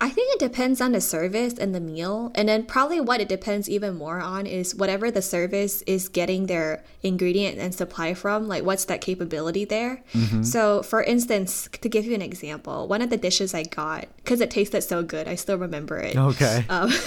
I 0.00 0.10
think 0.10 0.32
it 0.32 0.38
depends 0.38 0.80
on 0.80 0.92
the 0.92 1.00
service 1.00 1.54
and 1.54 1.74
the 1.74 1.80
meal. 1.80 2.30
And 2.36 2.48
then 2.48 2.64
probably 2.66 3.00
what 3.00 3.20
it 3.20 3.28
depends 3.28 3.68
even 3.68 3.96
more 3.96 4.20
on 4.20 4.46
is 4.46 4.74
whatever 4.74 5.10
the 5.10 5.22
service 5.22 5.82
is 5.82 6.08
getting 6.08 6.46
their 6.46 6.84
ingredient 7.02 7.58
and 7.58 7.74
supply 7.74 8.14
from, 8.14 8.46
like 8.46 8.62
what's 8.62 8.84
that 8.84 9.00
capability 9.00 9.64
there. 9.64 10.02
So, 10.42 10.82
for 10.82 11.02
instance, 11.02 11.68
to 11.80 11.88
give 11.88 12.04
you 12.04 12.14
an 12.14 12.22
example, 12.22 12.86
one 12.86 13.02
of 13.02 13.10
the 13.10 13.16
dishes 13.16 13.54
I 13.54 13.64
got, 13.64 14.06
because 14.18 14.40
it 14.40 14.50
tasted 14.52 14.82
so 14.82 15.02
good, 15.02 15.26
I 15.26 15.34
still 15.34 15.58
remember 15.58 15.98
it. 15.98 16.16
okay 16.16 16.64
Um, 16.68 16.90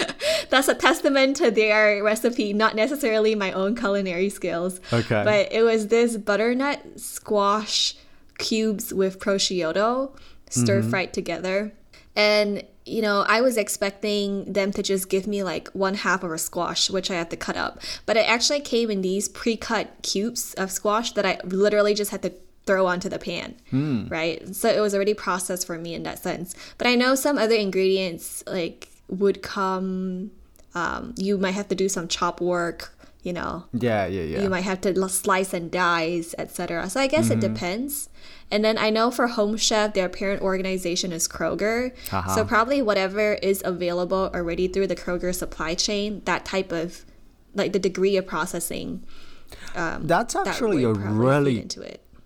that's 0.50 0.68
a 0.68 0.74
testament 0.74 1.36
to 1.36 1.50
their 1.50 2.02
recipe, 2.02 2.52
not 2.52 2.76
necessarily 2.76 3.34
my 3.34 3.52
own 3.52 3.74
culinary 3.74 4.28
skills. 4.28 4.80
Okay. 4.92 5.22
But 5.24 5.52
it 5.52 5.62
was 5.62 5.88
this 5.88 6.18
butternut 6.18 7.00
squash 7.00 7.94
cubes 8.38 8.92
with 8.92 9.18
prosciutto 9.18 10.10
stir 10.50 10.82
fried 10.82 11.12
together. 11.12 11.72
And, 12.18 12.64
you 12.84 13.00
know, 13.00 13.24
I 13.28 13.40
was 13.40 13.56
expecting 13.56 14.52
them 14.52 14.72
to 14.72 14.82
just 14.82 15.08
give 15.08 15.26
me 15.26 15.42
like 15.42 15.68
one 15.68 15.94
half 15.94 16.24
of 16.24 16.32
a 16.32 16.38
squash, 16.38 16.90
which 16.90 17.10
I 17.10 17.14
have 17.14 17.28
to 17.30 17.36
cut 17.36 17.56
up. 17.56 17.80
But 18.06 18.16
it 18.16 18.28
actually 18.28 18.60
came 18.60 18.90
in 18.90 19.02
these 19.02 19.28
pre 19.28 19.56
cut 19.56 19.88
cubes 20.02 20.52
of 20.54 20.70
squash 20.70 21.12
that 21.12 21.24
I 21.24 21.38
literally 21.44 21.94
just 21.94 22.10
had 22.10 22.22
to 22.22 22.32
throw 22.66 22.86
onto 22.86 23.08
the 23.08 23.18
pan. 23.18 23.54
Right. 24.10 24.54
So 24.54 24.68
it 24.68 24.80
was 24.80 24.94
already 24.94 25.14
processed 25.14 25.66
for 25.66 25.78
me 25.78 25.94
in 25.94 26.02
that 26.02 26.18
sense. 26.18 26.54
But 26.76 26.86
I 26.88 26.96
know 26.96 27.14
some 27.14 27.38
other 27.38 27.54
ingredients 27.54 28.42
like 28.46 28.88
would 29.08 29.40
come 29.42 30.32
um, 30.74 31.14
you 31.16 31.38
might 31.38 31.54
have 31.54 31.68
to 31.68 31.74
do 31.74 31.88
some 31.88 32.08
chop 32.08 32.40
work. 32.40 32.94
You 33.22 33.32
know, 33.32 33.64
Yeah, 33.72 34.06
yeah, 34.06 34.22
yeah. 34.22 34.42
you 34.42 34.48
might 34.48 34.62
have 34.62 34.80
to 34.82 35.08
slice 35.08 35.52
and 35.52 35.70
dice, 35.70 36.34
etc. 36.38 36.88
So 36.88 37.00
I 37.00 37.08
guess 37.08 37.30
it 37.30 37.40
depends. 37.40 38.08
And 38.50 38.64
then 38.64 38.78
I 38.78 38.90
know 38.90 39.10
for 39.10 39.26
Home 39.26 39.56
Chef, 39.56 39.94
their 39.94 40.08
parent 40.08 40.42
organization 40.42 41.12
is 41.12 41.28
Kroger. 41.28 41.92
Uh-huh. 42.12 42.34
So 42.34 42.44
probably 42.44 42.80
whatever 42.80 43.34
is 43.34 43.62
available 43.64 44.30
already 44.34 44.68
through 44.68 44.86
the 44.86 44.96
Kroger 44.96 45.34
supply 45.34 45.74
chain, 45.74 46.22
that 46.24 46.44
type 46.44 46.72
of 46.72 47.04
like 47.54 47.72
the 47.72 47.78
degree 47.78 48.16
of 48.16 48.26
processing. 48.26 49.04
Um, 49.74 50.06
That's 50.06 50.34
actually 50.36 50.84
would 50.86 50.96
a 50.96 51.00
really 51.00 51.66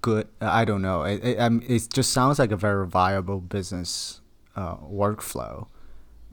good. 0.00 0.28
I 0.40 0.64
don't 0.64 0.82
know. 0.82 1.02
It, 1.02 1.24
it, 1.24 1.38
um, 1.38 1.62
it 1.66 1.88
just 1.92 2.12
sounds 2.12 2.38
like 2.38 2.52
a 2.52 2.56
very 2.56 2.86
viable 2.86 3.40
business 3.40 4.20
uh, 4.56 4.76
workflow 4.76 5.66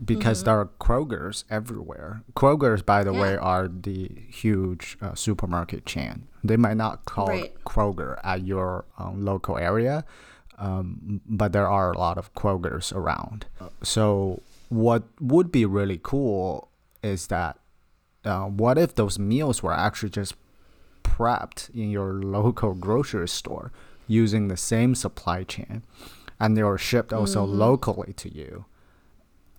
because 0.03 0.43
there 0.43 0.59
are 0.59 0.69
Krogers 0.79 1.43
everywhere. 1.49 2.23
Krogers, 2.35 2.85
by 2.85 3.03
the 3.03 3.13
way, 3.13 3.29
Mm-hmm. 3.29 3.45
Are 3.45 3.67
the 3.67 4.09
huge 4.29 4.97
uh, 5.01 5.13
supermarket 5.13 5.85
chain. 5.85 6.27
They 6.43 6.57
might 6.57 6.77
not 6.77 7.05
call 7.05 7.27
Right. 7.27 7.45
it 7.45 7.63
Kroger 7.65 8.19
at 8.23 8.43
your 8.45 8.85
um, 8.97 9.25
local 9.25 9.57
area, 9.57 10.05
um, 10.57 11.21
but 11.27 11.51
there 11.51 11.67
are 11.67 11.91
a 11.91 11.97
lot 11.97 12.17
of 12.17 12.33
Krogers 12.33 12.93
around. 12.95 13.45
So, 13.83 14.41
what 14.69 15.03
would 15.19 15.51
be 15.51 15.65
really 15.65 15.99
cool 16.01 16.69
is 17.03 17.27
that 17.27 17.57
uh, 18.25 18.45
what 18.45 18.77
if 18.77 18.95
those 18.95 19.17
meals 19.17 19.63
were 19.63 19.73
actually 19.73 20.09
just 20.09 20.35
prepped 21.03 21.69
in 21.73 21.89
your 21.89 22.13
local 22.37 22.73
grocery 22.73 23.27
store 23.27 23.71
using 24.07 24.47
the 24.47 24.57
same 24.57 24.95
supply 24.95 25.43
chain 25.43 25.83
and 26.39 26.55
they 26.57 26.63
were 26.63 26.77
shipped 26.77 27.13
also 27.13 27.43
locally 27.43 28.13
to 28.13 28.33
you 28.33 28.65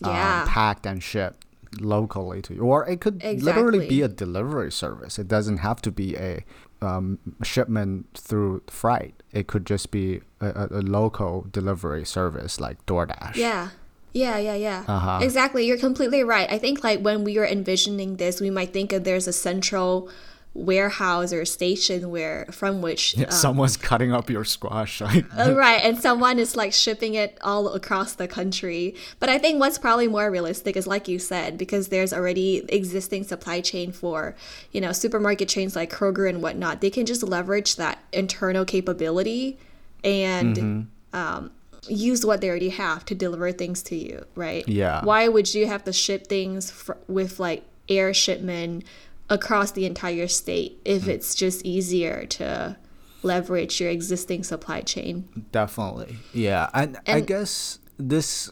um, 0.03 0.11
Mm-hmm. 0.11 0.17
Yeah. 0.17 0.45
packed 0.49 0.87
and 0.87 1.03
shipped 1.03 1.45
locally 1.81 2.41
to 2.43 2.55
you 2.55 2.63
or 2.63 2.89
it 2.89 3.01
could 3.01 3.23
literally 3.23 3.87
be 3.89 4.03
a 4.03 4.09
delivery 4.09 4.73
service 4.73 5.19
it 5.19 5.29
doesn't 5.29 5.59
have 5.59 5.81
to 5.83 5.91
be 5.93 6.17
a 6.17 6.45
um, 6.83 7.19
shipment 7.43 8.07
through 8.15 8.63
freight 8.69 9.15
it 9.33 9.47
could 9.47 9.67
just 9.67 9.91
be 9.91 10.21
a, 10.41 10.69
a, 10.71 10.83
local 10.83 11.47
delivery 11.51 12.05
service 12.05 12.59
like 12.59 12.85
DoorDash 12.87 13.37
Yeah. 13.37 13.71
Yeah, 14.13 14.39
yeah, 14.39 14.55
yeah. 14.55 14.85
Uh-huh. 14.89 15.21
Exactly. 15.23 15.65
You're 15.67 15.79
completely 15.79 16.25
right. 16.25 16.51
I 16.51 16.59
think 16.59 16.83
like 16.83 17.01
when 17.01 17.23
we 17.23 17.39
were 17.39 17.47
envisioning 17.47 18.17
this, 18.17 18.41
we 18.41 18.51
might 18.51 18.73
think 18.73 18.93
of 18.93 19.05
there's 19.05 19.29
a 19.29 19.33
central 19.33 20.11
warehouse 20.53 21.33
or 21.33 21.45
station 21.45 22.11
where 22.11 22.45
from 22.51 22.83
which 22.83 23.17
Yeah, 23.17 23.27
um, 23.27 23.31
someone's 23.31 23.77
cutting 23.77 24.13
up 24.13 24.29
your 24.29 24.45
squash 24.45 25.01
like 25.07 25.25
Uh, 25.39 25.55
right, 25.55 25.81
and 25.85 25.97
someone 25.99 26.39
is 26.41 26.57
like 26.57 26.73
shipping 26.73 27.15
it 27.15 27.39
all 27.43 27.69
across 27.69 28.15
the 28.15 28.27
country. 28.27 28.95
But 29.21 29.29
I 29.29 29.39
think 29.39 29.61
what's 29.61 29.79
probably 29.79 30.09
more 30.09 30.29
realistic 30.31 30.77
is 30.77 30.87
like 30.89 31.07
you 31.07 31.19
said, 31.21 31.57
because 31.57 31.89
there's 31.89 32.13
already 32.13 32.65
existing 32.69 33.25
supply 33.25 33.61
chain 33.61 33.93
for, 33.93 34.35
you 34.73 34.81
know, 34.81 34.91
supermarket 34.93 35.49
chains 35.49 35.77
like 35.77 35.91
Kroger 35.91 36.29
and 36.29 36.43
whatnot. 36.43 36.81
They 36.81 36.91
can 36.91 37.07
just 37.07 37.23
leverage 37.23 37.77
that 37.77 37.99
internal 38.13 38.65
capability 38.65 39.59
and 40.03 40.57
Mm-hmm. 40.57 41.17
um, 41.17 41.51
use 41.89 42.27
what 42.27 42.41
they 42.41 42.49
already 42.51 42.69
have 42.71 43.05
to 43.07 43.15
deliver 43.15 43.53
things 43.53 43.83
to 43.85 43.97
you, 43.97 44.25
right? 44.35 44.69
Yeah. 44.69 45.03
Why 45.05 45.29
would 45.29 45.55
you 45.55 45.67
have 45.67 45.85
to 45.85 45.93
ship 45.93 46.27
things 46.27 46.71
fr- 46.71 46.93
with 47.09 47.41
like 47.41 47.63
air 47.89 48.13
shipment 48.13 48.85
across 49.31 49.71
the 49.73 49.87
entire 49.87 50.29
state 50.29 50.81
if 50.85 51.05
Mm. 51.05 51.09
it's 51.09 51.35
just 51.35 51.65
easier 51.65 52.27
to 52.27 52.77
leverage 53.23 53.81
your 53.81 53.91
existing 53.91 54.43
supply 54.45 54.81
chain? 54.81 55.29
Definitely. 55.53 56.17
Yeah. 56.35 56.69
And, 56.75 56.99
I 57.07 57.21
guess 57.21 57.79
this 57.97 58.51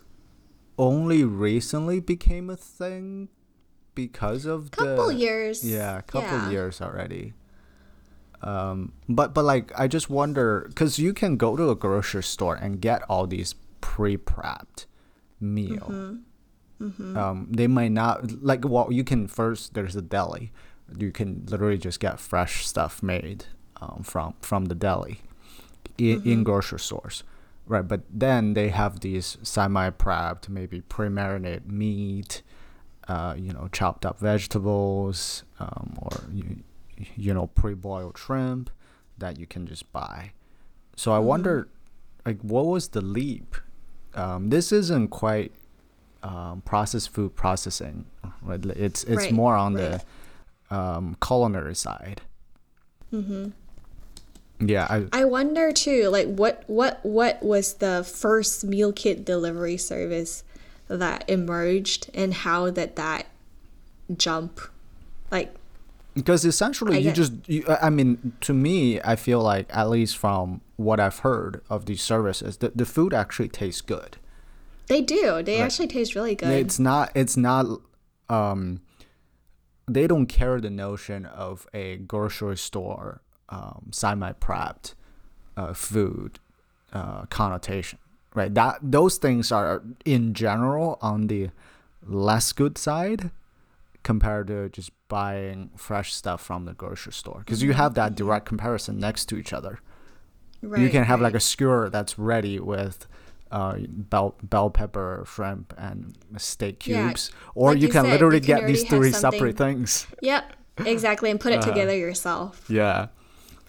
only 0.78 1.24
recently 1.24 1.98
became 2.00 2.48
a 2.48 2.56
thing 2.56 3.28
because 3.94 4.46
of 4.46 4.70
the 4.70 4.76
Couple 4.76 5.08
the 5.08 5.14
years. 5.16 5.64
Yeah, 5.68 5.98
a 5.98 6.02
couple 6.02 6.38
yeah. 6.38 6.50
years 6.50 6.80
already. 6.80 7.32
Um 8.42 8.92
but 9.08 9.34
but 9.34 9.44
like 9.44 9.72
I 9.76 9.88
just 9.88 10.08
wonder 10.08 10.70
cuz 10.76 10.98
you 11.00 11.12
can 11.12 11.36
go 11.36 11.56
to 11.56 11.70
a 11.70 11.74
grocery 11.74 12.22
store 12.22 12.54
and 12.54 12.80
get 12.80 13.02
all 13.08 13.26
these 13.26 13.56
pre-prepped 13.80 14.86
meal. 15.40 15.88
Mm-hmm. 16.80 17.16
Um 17.16 17.48
they 17.50 17.66
might 17.66 17.90
not 17.90 18.30
like 18.40 18.62
well 18.64 18.92
you 18.92 19.02
can 19.02 19.26
first 19.26 19.74
there's 19.74 19.96
a 19.96 20.02
deli. 20.02 20.52
You 20.96 21.10
can 21.12 21.44
literally 21.48 21.78
just 21.78 22.00
get 22.00 22.18
fresh 22.20 22.66
stuff 22.66 23.02
made 23.02 23.44
um, 23.80 24.02
from 24.04 24.34
from 24.40 24.66
the 24.66 24.74
deli 24.74 25.20
in, 25.98 26.20
Mm-hmm. 26.20 26.30
in 26.30 26.44
grocery 26.44 26.78
stores, 26.80 27.24
right? 27.66 27.86
But 27.86 28.02
then 28.10 28.54
they 28.54 28.68
have 28.68 29.00
these 29.00 29.36
semi-prepped, 29.42 30.48
maybe 30.48 30.80
pre-marinated 30.82 31.70
meat, 31.70 32.42
uh, 33.08 33.34
you 33.36 33.52
know, 33.52 33.68
chopped 33.72 34.06
up 34.06 34.18
vegetables, 34.20 35.44
um, 35.60 35.96
or 36.00 36.24
you, 36.32 36.62
you 37.16 37.34
know, 37.34 37.48
pre-boiled 37.48 38.16
shrimp 38.16 38.70
that 39.18 39.38
you 39.38 39.46
can 39.46 39.66
just 39.66 39.92
buy. 39.92 40.32
So 40.96 41.12
I 41.12 41.18
wonder, 41.18 41.68
like, 42.24 42.40
what 42.42 42.66
was 42.66 42.88
the 42.88 43.00
leap? 43.00 43.56
Um, 44.14 44.50
this 44.50 44.72
isn't 44.72 45.08
quite 45.08 45.52
um, 46.22 46.62
processed 46.64 47.10
food 47.10 47.34
processing. 47.36 48.06
Right? 48.42 48.64
It's 48.64 49.04
it's 49.04 49.24
Right, 49.24 49.32
more 49.32 49.54
on 49.56 49.74
right. 49.74 49.82
the 49.82 50.02
um, 50.70 51.16
culinary 51.24 51.74
side. 51.74 52.20
Mm-hmm. 53.12 53.50
Yeah, 54.66 54.86
I, 54.90 55.06
I 55.20 55.24
wonder 55.24 55.70
too, 55.72 56.08
like 56.08 56.26
what 56.26 56.64
what 56.66 56.98
what 57.04 57.42
was 57.42 57.74
the 57.74 58.02
first 58.04 58.64
meal 58.64 58.92
kit 58.92 59.24
delivery 59.24 59.76
service 59.76 60.42
that 60.88 61.28
emerged, 61.28 62.10
and 62.12 62.34
how 62.34 62.68
did 62.70 62.96
that 62.96 63.26
jump? 64.16 64.60
Like, 65.30 65.54
because 66.14 66.44
essentially 66.44 66.96
I 66.96 66.98
you 66.98 67.04
get- 67.04 67.14
just 67.16 67.32
you, 67.48 67.64
I 67.68 67.86
I 67.86 67.90
mean 67.90 68.32
to 68.40 68.52
me 68.52 69.00
I 69.02 69.14
feel 69.14 69.40
like 69.40 69.66
at 69.70 69.88
least 69.90 70.16
from 70.16 70.60
what 70.76 70.98
I've 70.98 71.20
heard 71.20 71.60
of 71.70 71.86
these 71.86 72.02
services 72.02 72.56
the, 72.56 72.70
the 72.74 72.84
food 72.86 73.14
actually 73.14 73.48
tastes 73.48 73.80
good. 73.80 74.16
they 74.88 75.00
do. 75.02 75.40
They 75.42 75.60
actually 75.60 75.86
taste 75.88 76.14
really 76.16 76.34
good. 76.34 76.48
It's 76.50 76.80
not 76.80 77.12
it's 77.14 77.36
not 77.36 77.66
um 78.28 78.80
they 79.88 80.06
don't 80.06 80.26
carry 80.26 80.60
the 80.60 80.70
notion 80.70 81.26
of 81.26 81.66
a 81.74 81.96
grocery 81.96 82.56
store 82.56 83.22
um, 83.48 83.88
semi-prepped 83.90 84.94
uh, 85.56 85.72
food 85.72 86.38
uh, 86.92 87.22
connotation, 87.26 87.98
right? 88.34 88.52
That 88.54 88.78
those 88.82 89.16
things 89.16 89.50
are 89.50 89.82
in 90.04 90.34
general 90.34 90.98
on 91.00 91.26
the 91.26 91.50
less 92.06 92.52
good 92.52 92.78
side 92.78 93.30
compared 94.02 94.46
to 94.46 94.68
just 94.70 94.90
buying 95.08 95.70
fresh 95.76 96.14
stuff 96.14 96.40
from 96.42 96.64
the 96.64 96.72
grocery 96.72 97.12
store 97.12 97.40
because 97.40 97.62
you 97.62 97.72
have 97.72 97.94
that 97.94 98.14
direct 98.14 98.46
comparison 98.46 98.98
next 98.98 99.26
to 99.26 99.36
each 99.36 99.52
other. 99.52 99.80
right, 100.62 100.80
you 100.80 100.88
can 100.88 101.04
have 101.04 101.20
like 101.20 101.34
a 101.34 101.40
skewer 101.40 101.90
that's 101.90 102.18
ready 102.18 102.58
with 102.58 103.06
uh, 103.50 103.76
bell 103.88 104.36
bell 104.42 104.70
pepper, 104.70 105.24
shrimp, 105.26 105.74
and 105.78 106.16
steak 106.36 106.80
Yeah, 106.84 107.14
cubes, 107.14 107.30
or 107.54 107.74
like 107.74 107.82
you 107.82 107.86
you 107.86 107.88
can 107.88 108.02
said, 108.02 108.10
literally 108.10 108.36
you 108.36 108.40
can 108.40 108.46
get 108.46 108.66
these 108.66 108.84
three 108.84 109.12
separate 109.12 109.56
things. 109.56 110.06
Yep, 110.20 110.52
exactly, 110.84 111.30
and 111.30 111.40
put 111.40 111.52
it 111.52 111.62
together 111.62 111.96
yourself. 111.96 112.64
Yeah, 112.68 113.08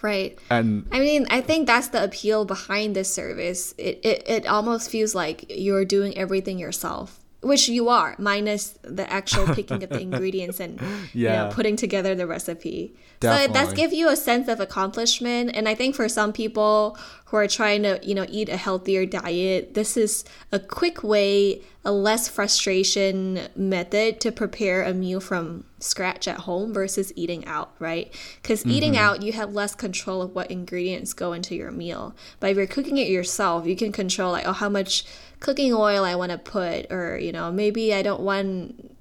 Right. 0.02 0.38
and 0.50 0.86
I 0.92 1.00
mean, 1.00 1.26
I 1.30 1.42
think 1.42 1.66
that's 1.66 1.88
the 1.88 2.02
appeal 2.02 2.44
behind 2.46 2.96
this 2.96 3.12
service. 3.12 3.74
It, 3.76 4.00
it, 4.02 4.28
it 4.28 4.46
almost 4.46 4.90
feels 4.90 5.14
like 5.14 5.44
you're 5.50 5.84
doing 5.84 6.16
everything 6.16 6.58
yourself, 6.58 7.19
which 7.42 7.68
you 7.68 7.88
are, 7.88 8.14
minus 8.18 8.78
the 8.82 9.10
actual 9.10 9.46
picking 9.54 9.82
up 9.82 9.90
the 9.90 10.00
ingredients 10.08 10.60
and 10.60 10.80
you 11.12 11.24
Yeah. 11.24 11.44
know, 11.44 11.50
putting 11.50 11.76
together 11.76 12.14
the 12.14 12.26
recipe. 12.26 12.94
So 13.22 13.32
it 13.32 13.52
does 13.52 13.74
give 13.74 13.92
you 13.92 14.08
a 14.08 14.16
sense 14.16 14.48
of 14.48 14.60
accomplishment. 14.60 15.50
And 15.54 15.68
I 15.68 15.74
think 15.74 15.94
for 15.94 16.08
some 16.08 16.32
people 16.32 16.96
who 17.26 17.36
are 17.36 17.46
trying 17.46 17.82
to, 17.82 18.00
you 18.02 18.14
know, 18.14 18.24
eat 18.28 18.48
a 18.48 18.56
healthier 18.56 19.04
diet, 19.04 19.74
this 19.74 19.96
is 19.96 20.24
a 20.52 20.58
quick 20.58 21.02
way, 21.04 21.60
a 21.84 21.92
less 21.92 22.28
frustration 22.28 23.48
method 23.54 24.20
to 24.20 24.32
prepare 24.32 24.82
a 24.82 24.94
meal 24.94 25.20
from 25.20 25.64
scratch 25.80 26.26
at 26.28 26.38
home 26.40 26.72
versus 26.72 27.12
eating 27.14 27.44
out, 27.46 27.74
right? 27.78 28.12
Because 28.40 28.66
eating 28.66 28.92
mm-hmm. 28.94 29.04
out, 29.04 29.22
you 29.22 29.32
have 29.32 29.54
less 29.54 29.74
control 29.74 30.22
of 30.22 30.34
what 30.34 30.50
ingredients 30.50 31.12
go 31.12 31.32
into 31.32 31.54
your 31.54 31.70
meal. 31.70 32.14
But 32.38 32.50
if 32.50 32.56
you're 32.56 32.66
cooking 32.66 32.96
it 32.96 33.08
yourself, 33.08 33.66
you 33.66 33.76
can 33.76 33.92
control 33.92 34.32
like, 34.32 34.46
oh, 34.46 34.52
how 34.52 34.68
much 34.68 35.04
cooking 35.40 35.74
oil 35.74 36.04
I 36.04 36.14
want 36.14 36.32
to 36.32 36.38
put, 36.38 36.90
or 36.92 37.18
you 37.18 37.32
know, 37.32 37.50
maybe 37.50 37.92
I 37.92 38.02
don't 38.02 38.20
want 38.20 38.94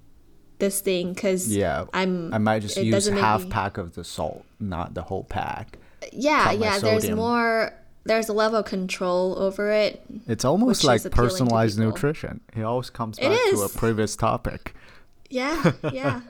this 0.60 0.82
thing 0.82 1.13
because 1.13 1.54
yeah, 1.56 1.86
I'm. 1.93 2.34
I 2.34 2.38
might 2.38 2.62
just 2.62 2.78
use 2.78 3.08
half 3.08 3.43
me- 3.43 3.49
pack 3.49 3.78
of 3.78 3.95
the 3.95 4.04
salt, 4.04 4.45
not 4.60 4.93
the 4.93 5.04
whole 5.04 5.23
pack. 5.23 5.78
Yeah, 6.12 6.52
yeah. 6.52 6.80
There's 6.80 7.10
more. 7.12 7.73
There's 8.06 8.30
a 8.30 8.34
level 8.34 8.60
of 8.60 8.65
control 8.65 9.38
over 9.38 9.71
it. 9.71 10.02
It's 10.28 10.45
almost 10.45 10.84
like 10.84 10.97
is 10.97 11.06
appealing 11.06 11.30
to 11.30 11.32
personalized 11.34 11.78
nutrition. 11.78 12.41
It 12.56 12.63
always 12.63 12.89
comes 12.89 13.19
back 13.19 13.38
to 13.52 13.62
a 13.62 13.69
previous 13.69 14.15
topic. 14.15 14.73
Yeah, 15.30 15.73
yeah. 15.91 16.21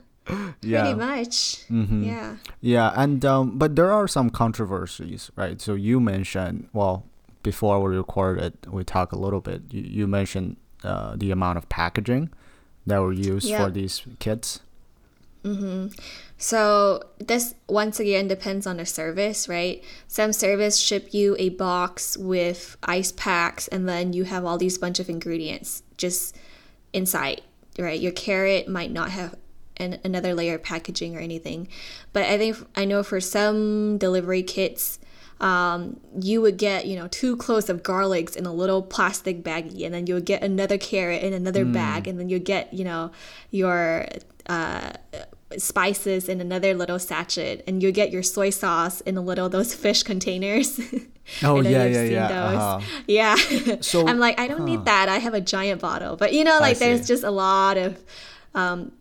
Yeah. 0.61 0.83
Pretty 0.83 0.99
much. 0.99 1.63
Yeah. 1.69 2.35
Yeah, 2.61 2.93
and 2.95 3.23
um, 3.25 3.57
but 3.57 3.75
there 3.75 3.91
are 3.91 4.07
some 4.07 4.29
controversies, 4.29 5.31
right? 5.35 5.59
So 5.59 5.73
you 5.73 5.99
mentioned, 5.99 6.69
well, 6.73 7.05
before 7.43 7.81
we 7.81 7.95
recorded, 7.95 8.53
we 8.67 8.83
talked 8.83 9.13
a 9.13 9.17
little 9.17 9.41
bit. 9.41 9.61
You, 9.71 9.81
you 9.81 10.07
mentioned 10.07 10.57
uh, 10.83 11.15
the 11.15 11.31
amount 11.31 11.57
of 11.57 11.67
packaging 11.69 12.29
that 12.85 12.99
were 12.99 13.13
used 13.13 13.47
Yeah. 13.47 13.63
for 13.65 13.71
these 13.71 14.01
kits. 14.19 14.59
So 16.37 17.01
this 17.17 17.55
once 17.67 17.99
again 17.99 18.27
depends 18.27 18.67
on 18.67 18.77
the 18.77 18.85
service, 18.85 19.47
right? 19.49 19.83
Some 20.07 20.31
service 20.33 20.77
ship 20.77 21.13
you 21.13 21.35
a 21.39 21.49
box 21.49 22.17
with 22.17 22.77
ice 22.83 23.11
packs 23.11 23.67
and 23.69 23.87
then 23.87 24.13
you 24.13 24.25
have 24.25 24.45
all 24.45 24.57
these 24.57 24.77
bunch 24.77 24.99
of 24.99 25.09
ingredients 25.09 25.83
just 25.97 26.35
inside, 26.93 27.41
right? 27.77 27.99
Your 27.99 28.11
carrot 28.11 28.67
might 28.67 28.91
not 28.91 29.11
have 29.11 29.35
an, 29.77 29.99
another 30.03 30.33
layer 30.33 30.55
of 30.55 30.63
packaging 30.63 31.15
or 31.15 31.19
anything. 31.19 31.67
But 32.13 32.23
I 32.23 32.37
think 32.37 32.57
I 32.75 32.85
know 32.85 33.01
for 33.03 33.19
some 33.21 33.97
delivery 33.97 34.43
kits 34.43 34.99
um, 35.41 35.99
you 36.21 36.41
would 36.41 36.57
get 36.57 36.85
you 36.85 36.95
know 36.95 37.07
two 37.07 37.37
cloves 37.37 37.69
of 37.69 37.81
garlics 37.83 38.35
in 38.35 38.45
a 38.45 38.53
little 38.53 38.81
plastic 38.81 39.43
baggie 39.43 39.85
and 39.85 39.93
then 39.93 40.05
you 40.07 40.13
would 40.15 40.25
get 40.25 40.41
another 40.43 40.77
carrot 40.77 41.23
in 41.23 41.33
another 41.33 41.63
bag 41.65 42.07
and 42.07 42.19
then 42.19 42.27
you 42.29 42.39
get 42.39 42.73
you 42.73 42.83
know 42.83 43.11
your 43.51 44.05
uh, 44.47 44.91
spices 45.57 46.29
in 46.29 46.41
another 46.41 46.73
little 46.73 46.99
sachet 46.99 47.63
and 47.67 47.81
you 47.81 47.91
get 47.91 48.11
your 48.11 48.21
soy 48.23 48.49
sauce 48.49 49.01
in 49.01 49.17
a 49.17 49.21
little 49.21 49.49
those 49.49 49.73
fish 49.73 50.03
containers. 50.03 50.79
Oh, 51.43 51.61
yeah, 51.61 51.85
yeah, 51.85 52.01
yeah, 52.05 52.27
uh-huh. 52.43 52.79
yeah. 53.05 53.35
So- 53.81 54.07
i'm 54.09 54.17
like 54.17 54.39
i 54.39 54.47
don't 54.47 54.65
need 54.65 54.83
that. 54.85 55.09
I 55.09 55.19
have 55.19 55.35
a 55.35 55.41
giant 55.41 55.79
bottle. 55.79 56.15
But 56.15 56.33
you 56.33 56.43
know 56.43 56.57
like 56.59 56.79
there's 56.79 57.07
just 57.07 57.23
a 57.23 57.29
lot 57.29 57.77
of 57.77 58.03
um, 58.55 58.91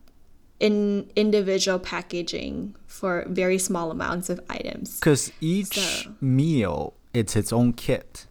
in 0.61 1.11
individual 1.14 1.79
packaging 1.79 2.75
for 2.87 3.25
very 3.29 3.59
small 3.59 3.90
amounts 3.90 4.29
of 4.29 4.40
items 4.51 4.99
Because 4.99 5.31
each 5.40 5.79
So- 5.79 6.11
meal, 6.21 6.94
it's 7.14 7.37
its 7.37 7.53
own 7.53 7.73
kit. 7.73 8.27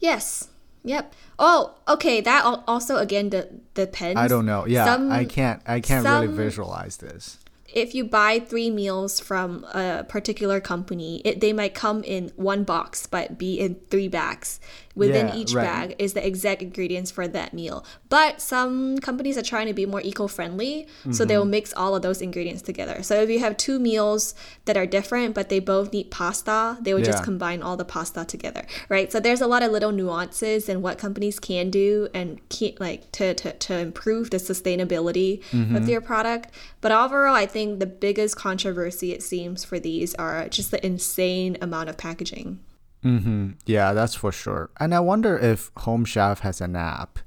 yes 0.00 0.48
yep 0.84 1.14
oh 1.38 1.74
okay 1.88 2.20
that 2.20 2.44
also 2.66 2.96
again 2.96 3.28
de- 3.28 3.48
depends 3.74 4.18
I 4.18 4.28
don't 4.28 4.46
know. 4.46 4.66
Yeah, 4.66 4.84
Some- 4.84 5.12
I 5.12 5.24
can't. 5.24 5.62
I 5.66 5.80
can't 5.80 6.04
really 6.04 6.26
visualize 6.28 6.96
this. 6.98 7.38
if 7.74 7.94
you 7.94 8.04
buy 8.04 8.38
three 8.38 8.68
meals 8.70 9.18
from 9.18 9.64
a 9.72 10.04
particular 10.06 10.60
company, 10.60 11.22
it, 11.24 11.40
they 11.40 11.52
might 11.54 11.72
come 11.74 12.02
in 12.04 12.30
one 12.36 12.64
box 12.64 13.06
but 13.06 13.38
be 13.38 13.58
in 13.60 13.76
three 13.90 14.08
bags. 14.08 14.60
Within 14.94 15.28
Yeah, 15.28 15.34
each 15.36 15.54
right. 15.54 15.64
bag 15.64 15.94
is 15.98 16.12
the 16.12 16.26
exact 16.26 16.60
ingredients 16.60 17.10
for 17.10 17.26
that 17.28 17.54
meal. 17.54 17.84
But 18.10 18.42
some 18.42 18.98
companies 18.98 19.38
are 19.38 19.42
trying 19.42 19.66
to 19.68 19.72
be 19.72 19.86
more 19.86 20.02
eco-friendly, 20.02 20.86
so 21.10 21.24
they 21.24 21.36
will 21.36 21.44
Mm-hmm. 21.44 21.50
mix 21.50 21.72
all 21.74 21.94
of 21.96 22.02
those 22.02 22.20
ingredients 22.20 22.60
together. 22.62 23.02
So 23.02 23.22
if 23.22 23.30
you 23.30 23.38
have 23.40 23.56
two 23.56 23.78
meals 23.78 24.34
that 24.66 24.76
are 24.76 24.84
different 24.86 25.34
but 25.34 25.48
they 25.48 25.60
both 25.60 25.92
need 25.92 26.10
pasta, 26.10 26.76
they 26.82 26.92
would 26.94 27.04
just 27.04 27.24
combine 27.24 27.62
all 27.62 27.76
the 27.76 27.84
pasta 27.86 28.24
together, 28.26 28.66
right? 28.88 29.10
So 29.10 29.18
there's 29.18 29.40
a 29.40 29.46
lot 29.46 29.62
of 29.62 29.72
little 29.72 29.92
nuances 29.92 30.68
in 30.68 30.82
what 30.82 30.98
companies 30.98 31.38
can 31.40 31.70
do 31.70 32.08
and 32.12 32.46
can, 32.50 32.72
like 32.78 33.10
to, 33.12 33.32
to, 33.34 33.52
to 33.54 33.78
improve 33.78 34.30
the 34.30 34.36
sustainability 34.38 35.42
Mm-hmm. 35.52 35.76
of 35.76 35.86
their 35.86 36.00
product. 36.00 36.50
But 36.80 36.92
overall, 36.92 37.34
I 37.34 37.46
think 37.46 37.78
the 37.80 37.86
biggest 37.86 38.36
controversy 38.36 39.12
it 39.12 39.22
seems 39.22 39.64
for 39.64 39.78
these 39.78 40.14
are 40.16 40.48
just 40.48 40.70
the 40.70 40.84
insane 40.84 41.56
amount 41.60 41.88
of 41.88 41.96
packaging. 41.96 42.60
Mm-hmm. 43.04 43.50
Yeah, 43.66 43.92
that's 43.92 44.14
for 44.14 44.32
sure. 44.32 44.70
And 44.78 44.94
I 44.94 45.00
wonder 45.00 45.36
if 45.38 45.70
Home 45.78 46.04
Chef 46.04 46.40
has 46.40 46.60
an 46.60 46.76
app. 46.76 47.18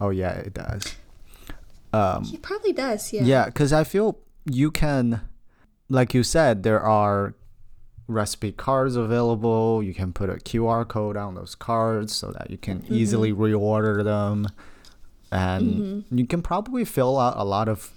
Oh 0.00 0.10
yeah, 0.10 0.32
it 0.32 0.54
does. 0.54 0.94
Um, 1.92 2.24
He 2.24 2.36
probably 2.36 2.72
does, 2.72 3.12
yeah. 3.12 3.22
Yeah, 3.24 3.46
because 3.46 3.72
I 3.72 3.84
feel 3.84 4.18
you 4.44 4.70
can, 4.70 5.22
like 5.88 6.14
you 6.14 6.22
said, 6.22 6.62
there 6.62 6.80
are 6.80 7.34
recipe 8.06 8.52
cards 8.52 8.96
available. 8.96 9.82
You 9.82 9.94
can 9.94 10.12
put 10.12 10.30
a 10.30 10.34
QR 10.34 10.86
code 10.86 11.16
on 11.16 11.34
those 11.34 11.54
cards 11.54 12.14
so 12.14 12.30
that 12.32 12.50
you 12.50 12.56
can 12.58 12.84
easily 12.88 13.32
reorder 13.32 14.02
them. 14.04 14.46
And 15.30 16.04
you 16.10 16.26
can 16.26 16.40
probably 16.40 16.84
fill 16.86 17.18
out 17.18 17.34
a 17.36 17.44
lot 17.44 17.68
of, 17.68 17.90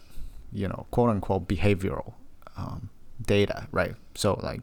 you 0.51 0.67
know, 0.67 0.85
quote 0.91 1.09
unquote 1.09 1.47
behavioral 1.47 2.13
um, 2.57 2.89
data, 3.25 3.67
right? 3.71 3.95
So, 4.15 4.37
like, 4.43 4.61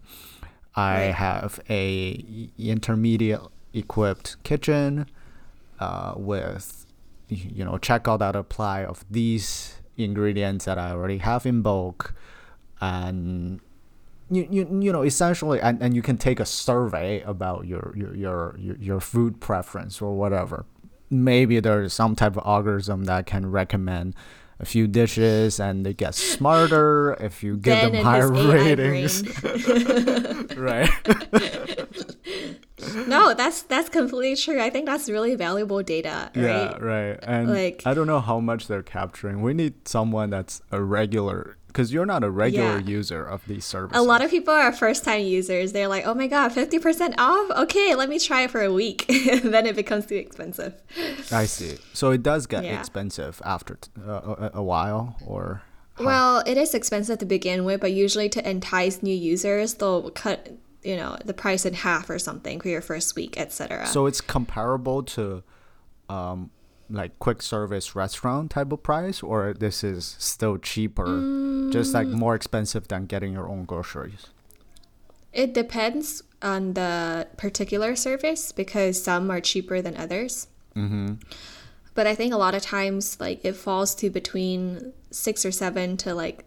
I 0.79 1.07
Right. 1.07 1.15
have 1.15 1.61
a 1.69 2.49
intermediate 2.57 3.41
equipped 3.75 4.37
kitchen 4.45 5.07
uh, 5.81 6.15
with 6.17 6.87
you 7.29 7.65
know 7.65 7.73
checkout 7.73 8.21
that 8.21 8.37
apply 8.37 8.85
of 8.85 9.05
these 9.11 9.81
ingredients 9.97 10.65
that 10.67 10.79
I 10.79 10.93
already 10.93 11.19
have 11.19 11.45
in 11.47 11.63
bulk 11.63 12.15
and 12.81 13.61
you, 14.31 14.47
you, 14.51 14.63
you 14.81 14.93
know 14.93 15.03
essentially 15.03 15.61
and, 15.61 15.83
and 15.83 15.95
you 15.97 16.03
can 16.03 16.17
take 16.17 16.39
a 16.39 16.47
survey 16.47 17.23
about 17.23 17.67
your 17.67 17.93
your, 17.97 18.15
your 18.15 18.57
your 18.59 18.77
your 18.77 19.01
food 19.01 19.41
preference 19.41 20.01
or 20.01 20.15
whatever 20.17 20.65
maybe 21.11 21.59
there's 21.61 21.93
some 21.93 22.15
type 22.15 22.37
of 22.37 22.43
algorithm 22.47 23.05
that 23.05 23.27
can 23.27 23.51
recommend 23.51 24.15
a 24.61 24.65
few 24.65 24.87
dishes 24.87 25.61
and 25.61 25.87
they 25.87 25.95
get 25.95 26.15
smarter 26.15 27.17
if 27.21 27.43
you 27.43 27.57
give 27.57 27.81
Ben 27.81 27.93
them 27.93 28.05
higher 28.05 28.31
ratings. 28.31 29.23
right 30.57 30.91
no, 33.07 33.35
that's 33.35 33.63
that's 33.63 33.89
completely 33.89 34.37
true. 34.37 34.61
I 34.61 34.71
think 34.71 34.87
that's 34.87 35.09
really 35.09 35.35
valuable 35.35 35.83
data, 35.83 36.31
right? 36.35 36.43
Yeah, 36.43 36.77
right. 36.79 37.19
And 37.23 37.51
Like- 37.51 37.83
I 37.85 37.95
don't 37.95 38.07
know 38.07 38.21
how 38.21 38.41
much 38.41 38.69
they're 38.69 38.83
capturing. 38.83 39.43
We 39.43 39.55
need 39.55 39.89
someone 39.89 40.31
that's 40.31 40.61
a 40.71 40.81
regular, 40.83 41.57
because 41.67 41.93
you're 41.93 42.07
not 42.07 42.23
a 42.25 42.31
regular 42.31 42.79
Yeah. 42.79 42.87
user 42.99 43.25
of 43.25 43.43
these 43.47 43.65
services. 43.65 43.99
A 43.99 44.03
lot 44.03 44.23
of 44.25 44.31
people 44.31 44.55
are 44.55 44.73
first 44.73 45.05
time 45.05 45.23
users. 45.23 45.73
They're 45.73 45.89
like, 45.89 46.07
oh 46.07 46.15
my 46.15 46.27
God, 46.27 46.53
50% 46.53 47.15
off? 47.19 47.51
Okay, 47.65 47.95
let 47.95 48.09
me 48.09 48.19
try 48.19 48.43
it 48.43 48.51
for 48.51 48.63
a 48.63 48.73
week. 48.73 49.07
then 49.43 49.67
it 49.67 49.77
becomes 49.77 50.07
too 50.07 50.17
expensive. 50.17 50.75
I 51.33 51.47
see. 51.47 51.77
So 51.93 52.11
it 52.11 52.23
does 52.23 52.47
get 52.47 52.65
Yeah. 52.65 52.79
expensive 52.79 53.41
after 53.45 53.75
t- 53.75 53.91
uh, 54.07 54.11
a, 54.11 54.51
a 54.55 54.63
while, 54.63 55.17
or 55.27 55.63
Well, 56.01 56.43
it 56.47 56.57
is 56.57 56.75
expensive 56.75 57.19
to 57.19 57.27
begin 57.27 57.65
with, 57.65 57.81
but 57.81 57.91
usually 57.93 58.29
to 58.31 58.41
entice 58.49 59.03
new 59.03 59.15
users, 59.15 59.75
they'll 59.75 60.11
cut, 60.11 60.53
you 60.83 60.97
know, 60.97 61.17
the 61.25 61.35
price 61.35 61.65
in 61.67 61.75
half 61.75 62.09
or 62.09 62.19
something 62.19 62.61
for 62.61 62.69
your 62.69 62.81
first 62.83 63.17
week, 63.17 63.39
etc. 63.39 63.87
so 63.87 64.07
it's 64.07 64.21
comparable 64.21 65.03
to, 65.03 65.43
um, 66.09 66.51
like 66.91 67.19
quick 67.19 67.43
service 67.43 67.95
restaurant 67.95 68.51
type 68.51 68.73
of 68.73 68.83
price, 68.83 69.23
or 69.23 69.53
this 69.53 69.85
is 69.85 70.17
still 70.19 70.57
cheaper, 70.57 71.69
just 71.71 71.93
like 71.93 72.07
Mm. 72.07 72.13
more 72.15 72.35
expensive 72.35 72.89
than 72.89 73.05
getting 73.07 73.33
your 73.33 73.49
own 73.49 73.65
groceries. 73.65 74.27
it 75.33 75.53
depends 75.53 76.23
on 76.41 76.73
the 76.73 77.27
particular 77.37 77.95
service 77.95 78.51
because 78.51 79.01
some 79.01 79.31
are 79.31 79.41
cheaper 79.41 79.83
than 79.83 79.95
others. 79.97 80.49
Mm-hmm. 80.75 81.15
But 81.95 82.07
I 82.07 82.15
think 82.15 82.33
a 82.33 82.39
lot 82.39 82.55
of 82.55 82.63
times, 82.63 83.21
like, 83.21 83.45
it 83.45 83.55
falls 83.55 83.95
to 83.97 84.09
between 84.09 84.93
six 85.11 85.45
or 85.45 85.53
seven 85.53 85.97
to 85.99 86.15
like 86.15 86.45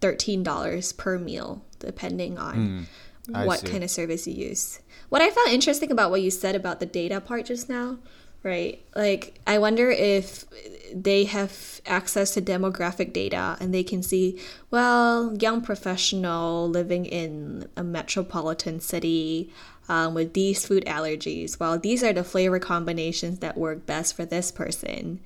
$13 0.00 0.96
per 0.96 1.18
meal, 1.18 1.64
depending 1.78 2.38
on 2.38 2.86
I 3.32 3.46
what 3.46 3.60
see. 3.60 3.68
kind 3.68 3.84
of 3.84 3.90
service 3.90 4.26
you 4.26 4.34
use. 4.34 4.80
What 5.08 5.22
I 5.22 5.30
found 5.30 5.50
interesting 5.50 5.90
about 5.90 6.10
what 6.10 6.22
you 6.22 6.30
said 6.30 6.54
about 6.54 6.80
the 6.80 6.86
data 6.86 7.20
part 7.20 7.46
just 7.46 7.68
now, 7.68 7.98
right? 8.42 8.82
Like, 8.96 9.40
I 9.46 9.58
wonder 9.58 9.90
if 9.90 10.44
they 10.92 11.24
have 11.24 11.80
access 11.86 12.34
to 12.34 12.42
demographic 12.42 13.12
data 13.12 13.56
and 13.60 13.72
they 13.72 13.82
can 13.84 14.02
see, 14.02 14.40
well, 14.70 15.36
young 15.38 15.60
professional 15.60 16.68
living 16.68 17.06
in 17.06 17.68
a 17.76 17.84
metropolitan 17.84 18.80
city 18.80 19.52
um, 19.88 20.14
with 20.14 20.32
these 20.32 20.66
food 20.66 20.84
allergies. 20.86 21.60
Well, 21.60 21.78
these 21.78 22.02
are 22.02 22.12
the 22.12 22.24
flavor 22.24 22.58
combinations 22.58 23.38
that 23.40 23.56
work 23.56 23.86
best 23.86 24.16
for 24.16 24.24
this 24.24 24.50
person. 24.50 25.20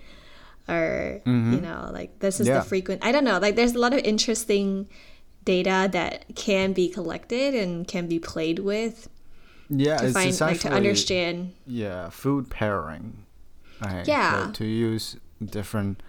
Or, 0.69 1.23
you 1.25 1.61
know, 1.61 1.91
like 1.93 2.19
this 2.19 2.41
is 2.41 2.49
Mm-hmm. 2.49 2.57
Yeah. 2.57 2.63
the 2.63 2.69
frequent, 2.69 3.05
I 3.05 3.13
don't 3.13 3.25
know, 3.25 3.39
like 3.39 3.55
there's 3.55 3.75
a 3.77 3.79
lot 3.79 3.93
of 3.93 4.01
interesting 4.01 4.89
data 5.47 5.89
that 5.93 6.25
can 6.35 6.75
be 6.75 6.89
collected 6.91 7.55
and 7.55 7.89
can 7.89 8.07
be 8.07 8.19
played 8.19 8.59
with 8.59 9.09
Yeah, 9.71 9.97
to 9.99 10.05
it's 10.07 10.13
find 10.13 10.41
like 10.41 10.61
to 10.61 10.71
understand 10.71 11.55
yeah 11.67 12.11
food 12.11 12.51
pairing 12.51 13.25
right 13.81 14.07
Yeah. 14.07 14.51
to 14.53 14.65
use 14.67 15.17
different 15.43 16.03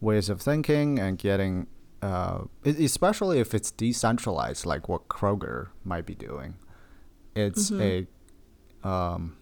ways 0.00 0.28
of 0.30 0.40
thinking 0.40 0.98
and 0.98 1.18
getting 1.18 1.66
uh, 2.02 2.44
especially 2.64 3.40
if 3.40 3.54
it's 3.54 3.70
decentralized 3.70 4.64
like 4.66 4.88
what 4.88 5.08
kroger 5.08 5.68
might 5.84 6.06
be 6.06 6.14
doing 6.14 6.54
it's 7.34 7.70
Mm-hmm. 7.70 8.06
a 8.84 8.88
um, 8.88 9.36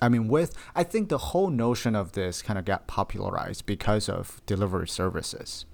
i 0.00 0.08
mean 0.08 0.26
with 0.28 0.50
i 0.74 0.82
think 0.82 1.08
the 1.08 1.18
whole 1.30 1.48
notion 1.50 1.94
of 1.94 2.12
this 2.12 2.42
kind 2.42 2.58
of 2.58 2.64
got 2.64 2.86
popularized 2.88 3.64
because 3.66 4.08
of 4.08 4.40
delivery 4.46 4.88
services 4.88 5.64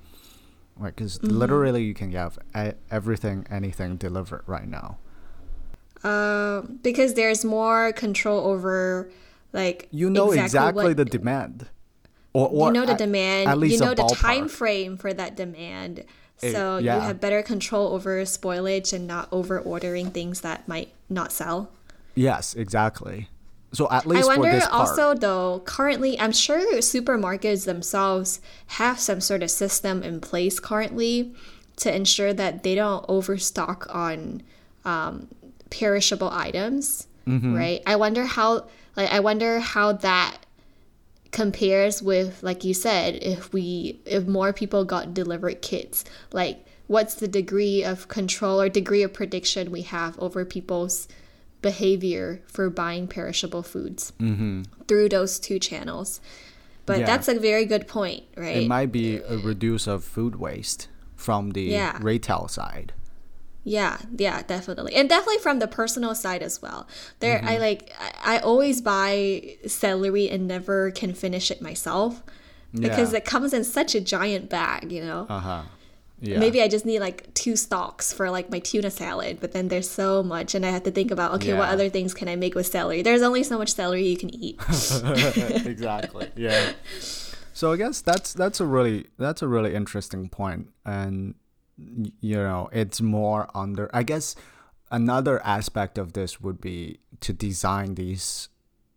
right 0.79 0.95
because 0.95 1.19
Mm-hmm. 1.19 1.37
literally 1.39 1.85
you 1.85 1.95
can 1.95 2.13
have 2.13 2.39
everything 2.91 3.47
anything 3.51 3.97
delivered 3.97 4.43
right 4.47 4.69
now 4.69 4.99
uh, 6.05 6.63
because 6.83 7.15
there's 7.15 7.45
more 7.45 7.93
control 7.93 8.47
over 8.47 9.11
like 9.53 9.89
you 9.91 10.09
know 10.11 10.31
exactly, 10.33 10.85
what- 10.85 10.97
the 10.97 11.05
demand 11.05 11.69
or, 12.33 12.49
or 12.49 12.67
you 12.69 12.73
know 12.73 12.87
the 12.87 12.93
at- 12.93 12.99
demand 12.99 13.49
at 13.49 13.59
least 13.59 13.81
you 13.81 13.85
know 13.87 13.95
the 13.95 14.05
time 14.15 14.49
frame 14.49 14.97
for 14.97 15.13
that 15.13 15.37
demand 15.37 16.05
Eh, 16.41 16.53
so 16.53 16.79
yeah. 16.79 16.95
you 16.95 17.01
have 17.01 17.19
better 17.21 17.43
control 17.43 17.89
over 17.95 18.23
spoilage 18.23 18.93
and 18.93 19.09
not 19.09 19.29
over 19.33 19.59
ordering 19.59 20.13
things 20.13 20.43
that 20.43 20.69
might 20.69 20.93
not 21.09 21.33
sell 21.33 21.71
Yes, 22.15 22.55
exactly. 22.55 23.29
So 23.73 23.87
at 23.91 24.07
I 24.07 24.09
least 24.09 24.23
for 24.23 24.39
wonder 24.39 24.51
this 24.53 24.67
part, 24.67 24.89
also 24.89 25.15
though 25.15 25.61
currently 25.67 26.19
I'm 26.19 26.33
sure 26.33 26.79
supermarkets 26.79 27.67
themselves 27.67 28.41
have 28.69 28.99
some 28.99 29.21
sort 29.21 29.43
of 29.43 29.51
system 29.51 30.03
in 30.03 30.21
place 30.21 30.59
currently 30.59 31.35
to 31.77 31.95
ensure 31.95 32.33
that 32.33 32.63
they 32.63 32.75
don't 32.75 33.05
overstock 33.09 33.87
on 33.95 34.43
um, 34.85 35.29
perishable 35.71 36.31
items, 36.31 37.07
right? 37.55 37.83
I 37.87 37.97
wonder 37.97 38.25
how 38.25 38.67
like 38.97 39.13
I 39.13 39.21
wonder 39.21 39.61
how 39.61 39.93
that 39.93 40.39
compares 41.31 42.03
with 42.03 42.43
like 42.43 42.65
you 42.65 42.73
said 42.73 43.17
if 43.23 43.53
we 43.53 44.01
if 44.07 44.27
more 44.27 44.53
people 44.53 44.85
got 44.85 45.13
delivered 45.13 45.61
kits. 45.61 46.05
Like 46.33 46.65
what's 46.87 47.15
the 47.15 47.29
degree 47.29 47.85
of 47.85 48.09
control 48.09 48.61
or 48.61 48.71
degree 48.71 49.03
of 49.03 49.13
prediction 49.13 49.71
we 49.71 49.83
have 49.83 50.19
over 50.19 50.45
people's 50.47 51.07
behavior 51.63 52.41
for 52.47 52.71
buying 52.71 53.07
perishable 53.09 53.63
foods 53.63 54.13
through 54.87 55.09
those 55.09 55.39
two 55.39 55.59
channels 55.59 56.21
but 56.87 57.01
Yeah. 57.01 57.07
that's 57.07 57.29
a 57.29 57.39
very 57.39 57.65
good 57.67 57.87
point 57.87 58.25
right 58.37 58.57
It 58.57 58.69
might 58.69 58.91
be 58.93 59.17
a 59.17 59.37
reduce 59.39 59.87
of 59.87 60.05
food 60.05 60.37
waste 60.37 60.89
from 61.17 61.51
the 61.51 61.63
Yeah. 61.63 61.99
retail 62.01 62.49
side. 62.49 62.93
Yeah, 63.65 63.99
yeah, 64.17 64.41
definitely, 64.43 64.95
and 64.95 65.09
definitely 65.11 65.39
from 65.43 65.59
the 65.59 65.67
personal 65.69 66.15
side 66.15 66.43
as 66.43 66.63
well. 66.63 66.87
There, 67.21 67.43
I 67.45 67.59
like, 67.59 67.93
I, 68.25 68.39
always 68.39 68.81
buy 68.81 69.57
celery 69.67 70.31
and 70.31 70.49
never 70.49 70.91
can 70.93 71.13
finish 71.13 71.51
it 71.51 71.61
myself 71.61 72.23
because 72.73 73.13
it 73.13 73.27
comes 73.27 73.53
in 73.53 73.65
such 73.65 73.95
a 73.95 74.01
giant 74.01 74.49
bag, 74.49 74.91
you 74.91 75.03
know. 75.05 75.27
Uh 75.29 75.41
huh. 75.41 75.63
Yeah. 76.21 76.39
Maybe 76.39 76.61
I 76.61 76.69
just 76.69 76.85
need 76.85 76.99
like 77.01 77.33
two 77.35 77.55
stalks 77.55 78.13
for 78.13 78.31
like 78.31 78.51
my 78.51 78.59
tuna 78.59 78.91
salad, 78.91 79.39
but 79.41 79.53
then 79.53 79.69
there's 79.69 79.89
so 79.89 80.23
much, 80.23 80.55
and 80.55 80.67
I 80.67 80.71
have 80.71 80.83
to 80.85 80.91
think 80.91 81.11
about 81.11 81.33
okay, 81.35 81.55
what 81.55 81.69
other 81.69 81.89
things 81.89 82.13
can 82.13 82.29
I 82.29 82.35
make 82.35 82.55
with 82.55 82.67
celery? 82.67 83.03
There's 83.03 83.23
only 83.23 83.45
so 83.45 83.57
much 83.59 83.73
celery 83.73 84.07
you 84.07 84.17
can 84.17 84.35
eat. 84.35 84.61
exactly. 85.67 86.31
Yeah. 86.35 86.73
So 87.53 87.73
I 87.73 87.77
guess 87.77 88.01
that's 88.01 88.33
that's 88.35 88.61
a 88.61 88.67
really 88.67 89.07
that's 89.17 89.43
a 89.43 89.49
really 89.49 89.75
interesting 89.75 90.29
point, 90.29 90.69
and 90.85 91.35
you 92.21 92.37
know 92.37 92.69
it's 92.73 93.01
more 93.01 93.49
under. 93.55 93.89
I 93.95 94.03
guess 94.03 94.35
another 94.91 95.45
aspect 95.45 95.99
of 95.99 96.15
this 96.15 96.41
would 96.41 96.61
be 96.61 96.99
to 97.21 97.33
design 97.33 97.95
these 97.95 98.49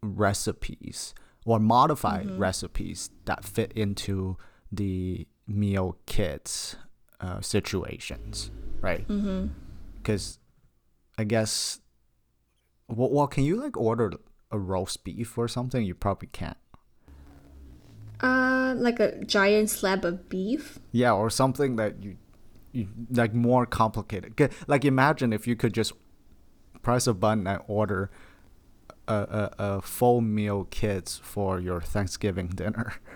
recipes 0.02 1.14
or 1.46 1.60
modify 1.60 2.24
mm-hmm. 2.24 2.40
recipes 2.40 3.10
that 3.26 3.44
fit 3.44 3.72
into 3.74 4.38
the 4.72 5.28
meal 5.48 5.98
kits 6.06 6.76
uh, 7.22 7.40
situations, 7.42 8.52
right? 8.82 9.08
Because 9.98 10.40
I 11.18 11.24
guess 11.24 11.80
well, 12.88 13.10
well, 13.10 13.28
can 13.28 13.44
you 13.44 13.56
like 13.56 13.78
order 13.78 14.12
a 14.52 14.60
roast 14.60 15.04
beef 15.04 15.38
or 15.38 15.48
something? 15.48 15.84
You 15.86 15.96
probably 15.96 16.28
can't. 16.32 16.58
uh, 18.22 18.74
like 18.78 19.00
a 19.00 19.24
giant 19.26 19.70
slab 19.70 20.06
of 20.06 20.30
beef. 20.30 20.80
Yeah, 20.92 21.14
or 21.14 21.30
something 21.30 21.76
that 21.78 22.04
you, 22.04 22.18
you 22.72 22.88
like 23.10 23.34
more 23.34 23.66
complicated. 23.66 24.52
Like 24.68 24.86
imagine 24.86 25.34
if 25.34 25.48
you 25.48 25.56
could 25.56 25.74
just 25.74 25.94
press 26.82 27.08
a 27.08 27.14
button 27.14 27.48
and 27.48 27.62
order 27.68 28.10
a, 29.08 29.14
a, 29.14 29.52
a 29.60 29.82
full 29.82 30.22
meal 30.22 30.66
kits 30.70 31.18
for 31.24 31.60
your 31.60 31.82
Thanksgiving 31.82 32.48
dinner. 32.48 32.94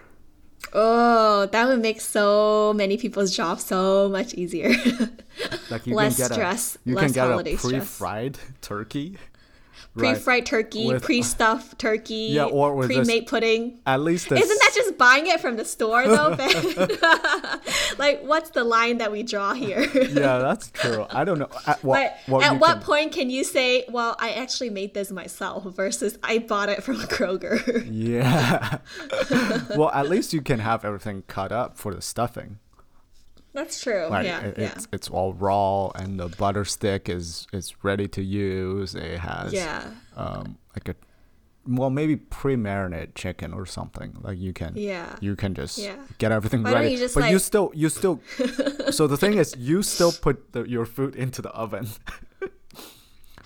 Oh, 0.78 1.46
that 1.54 1.68
would 1.68 1.82
make 1.82 2.02
so 2.02 2.74
many 2.76 2.98
people's 2.98 3.34
jobs 3.36 3.64
so 3.64 4.10
much 4.10 4.34
easier. 4.34 4.70
Like 5.70 5.88
you 5.88 5.96
Less 5.96 6.18
can 6.18 6.28
get 6.28 6.34
stress, 6.34 6.76
a 6.76 6.90
you 6.90 6.96
less 6.96 7.06
can 7.06 7.14
get 7.14 7.28
a 7.28 7.30
holiday 7.32 7.56
stress. 7.56 8.02
Pre-fried 9.97 10.45
turkey. 10.45 10.55
right? 10.60 10.65
turkey, 10.65 10.88
With- 10.88 11.03
pre-stuffed 11.03 11.79
turkey, 11.86 12.29
Yeah, 12.31 12.45
or 12.45 12.86
pre-made 12.86 13.27
pudding. 13.27 13.79
At 13.86 14.01
least 14.01 14.29
the 14.29 14.36
Isn't 14.36 14.60
that 14.60 14.71
just 14.75 14.97
buying 14.97 15.27
it 15.27 15.39
from 15.39 15.55
the 15.58 15.65
store 15.65 16.08
though, 16.08 16.36
Ben? 16.38 16.51
like, 17.97 18.21
what's 18.23 18.49
the 18.51 18.63
line 18.63 18.97
that 18.99 19.12
we 19.12 19.23
draw 19.23 19.53
here? 19.53 19.81
yeah, 19.93 20.39
that's 20.39 20.71
true. 20.71 21.05
I 21.10 21.23
don't 21.23 21.39
know. 21.39 21.49
At 21.67 21.84
what, 21.84 22.17
what 22.27 22.43
at 22.43 22.60
what 22.60 22.73
can- 22.75 22.81
point 22.81 23.12
can 23.13 23.29
you 23.29 23.43
say, 23.43 23.86
"Well, 23.89 24.15
I 24.19 24.31
actually 24.31 24.69
made 24.69 24.93
this 24.93 25.12
myself," 25.12 25.63
versus 25.75 26.17
"I 26.23 26.39
bought 26.39 26.69
it 26.69 26.84
from 26.84 26.97
Kroger"? 26.97 27.86
Yeah. 27.89 28.79
well, 29.77 29.91
at 29.93 30.10
least 30.10 30.34
you 30.34 30.41
can 30.41 30.60
have 30.60 30.84
everything 30.86 31.23
cut 31.27 31.51
up 31.51 31.77
for 31.77 31.93
the 31.93 32.01
stuffing. 32.01 32.60
That's 33.56 33.82
true. 33.82 34.06
Like 34.10 34.26
yeah, 34.28 34.41
it- 34.41 34.58
yeah, 34.60 34.65
it's 34.76 34.88
it's 34.91 35.10
all 35.10 35.34
raw 35.34 35.89
and 35.96 36.20
the 36.20 36.28
butter 36.28 36.65
stick 36.65 37.10
is 37.10 37.48
is 37.54 37.74
ready 37.84 38.08
to 38.10 38.22
use. 38.22 38.94
It 38.96 39.20
has 39.20 39.54
yeah, 39.54 39.82
um 40.15 40.58
like 40.76 40.88
a 40.89 40.96
well 41.68 41.89
maybe 41.89 42.15
pre-marinated 42.15 43.15
chicken 43.15 43.54
or 43.54 43.65
something. 43.65 44.10
Like 44.22 44.38
you 44.38 44.54
can 44.54 44.74
Yeah. 44.76 45.15
you 45.22 45.36
can 45.36 45.56
just 45.56 45.78
Yeah. 45.80 45.96
get 46.20 46.32
everything 46.32 46.62
Why 46.63 46.74
ready. 46.74 46.91
you 46.96 47.10
but 47.15 47.32
you 47.32 47.39
still 47.39 47.72
you 47.74 47.89
still 47.89 48.20
so 48.91 49.08
the 49.08 49.18
thing 49.18 49.34
is 49.38 49.56
you 49.58 49.82
still 49.82 50.12
put 50.12 50.52
the, 50.54 50.62
your 50.70 50.86
food 50.86 51.15
into 51.15 51.41
the 51.41 51.50
oven. 51.63 51.88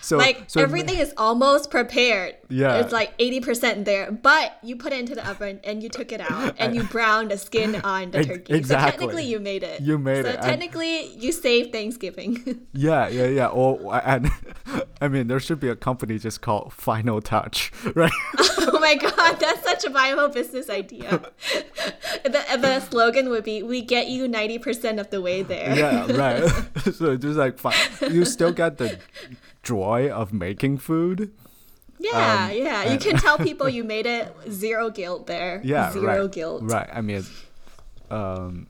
so 0.02 0.18
like 0.18 0.46
so 0.48 0.62
everything 0.62 0.98
is 0.98 1.14
almost 1.18 1.70
prepared. 1.70 2.36
Yeah. 2.50 2.80
it's 2.80 2.94
like 2.94 3.14
eighty 3.20 3.42
percent 3.42 3.86
there, 3.86 4.12
but 4.12 4.58
you 4.64 4.76
put 4.76 4.94
it 4.94 5.00
into 5.00 5.16
the 5.16 5.28
oven 5.30 5.60
and 5.64 5.84
you 5.84 5.90
took 5.90 6.12
it 6.12 6.22
out 6.22 6.56
and 6.58 6.76
you 6.76 6.84
browned 6.96 7.32
the 7.32 7.38
skin 7.38 7.76
on 7.84 8.12
the 8.12 8.24
turkey. 8.24 8.54
exactly. 8.54 8.64
So 8.64 8.76
technically, 8.76 9.26
you 9.26 9.40
made 9.40 9.64
it. 9.64 9.82
You 9.82 9.98
made 9.98 10.26
so 10.26 10.32
it, 10.32 10.44
So 10.44 10.50
technically, 10.50 11.14
you 11.16 11.32
saved 11.32 11.72
Thanksgiving. 11.72 12.66
Yeah, 12.74 13.08
yeah, 13.10 13.28
yeah. 13.28 13.48
Or 13.48 14.00
and 14.06 14.30
I 15.02 15.08
mean, 15.08 15.28
there 15.28 15.40
should 15.40 15.60
be 15.60 15.70
a 15.70 15.76
company 15.76 16.18
just 16.20 16.42
called 16.42 16.72
Final 16.72 17.22
Touch, 17.22 17.72
right? 17.96 18.12
oh 18.38 18.80
my 18.80 18.96
god, 18.96 19.40
that's 19.40 19.64
such 19.64 19.84
a 19.86 19.90
viable 19.90 20.30
business 20.30 20.70
idea. 20.70 21.22
the, 22.24 22.58
the 22.60 22.80
slogan 22.82 23.30
would 23.30 23.44
be 23.44 23.64
"We 23.64 23.82
get 23.82 24.08
you 24.08 24.28
ninety 24.28 24.60
percent 24.60 25.00
of 25.00 25.10
the 25.10 25.22
way 25.22 25.42
there." 25.42 25.76
yeah, 25.78 26.12
right. 26.12 26.50
so 26.94 27.18
just 27.18 27.38
like 27.38 27.58
fine. 27.60 27.74
you 28.12 28.24
still 28.26 28.52
get 28.52 28.78
the 28.78 29.00
joy 29.64 30.10
of 30.10 30.34
making 30.34 30.78
food. 30.80 31.32
Yeah, 32.00 32.46
Um, 32.52 32.58
yeah. 32.58 32.92
You 32.94 32.98
can 32.98 33.18
tell 33.18 33.38
people 33.50 33.68
you 33.68 33.84
made 33.84 34.06
it. 34.06 34.34
Zero 34.50 34.90
guilt 34.90 35.28
there. 35.28 35.62
Yeah, 35.64 35.92
Zero 35.92 36.06
right. 36.24 36.32
guilt. 36.32 36.64
Right. 36.64 36.90
I 36.94 37.02
mean, 37.02 37.26
um, 38.10 38.68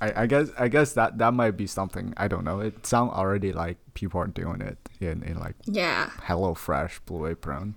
I, 0.00 0.22
I 0.22 0.26
guess 0.26 0.48
I 0.58 0.68
guess 0.68 0.94
that 0.94 1.18
that 1.18 1.34
might 1.34 1.56
be 1.56 1.66
something. 1.66 2.14
I 2.16 2.26
don't 2.28 2.44
know. 2.44 2.60
It 2.60 2.86
sounds 2.86 3.12
already 3.12 3.52
like 3.52 3.76
people 3.94 4.20
are 4.20 4.26
doing 4.26 4.60
it 4.62 4.78
in 5.00 5.22
in 5.22 5.38
like 5.38 5.56
Yeah. 5.66 6.10
Hello 6.22 6.54
Fresh, 6.54 7.00
Blue 7.00 7.26
Apron, 7.26 7.74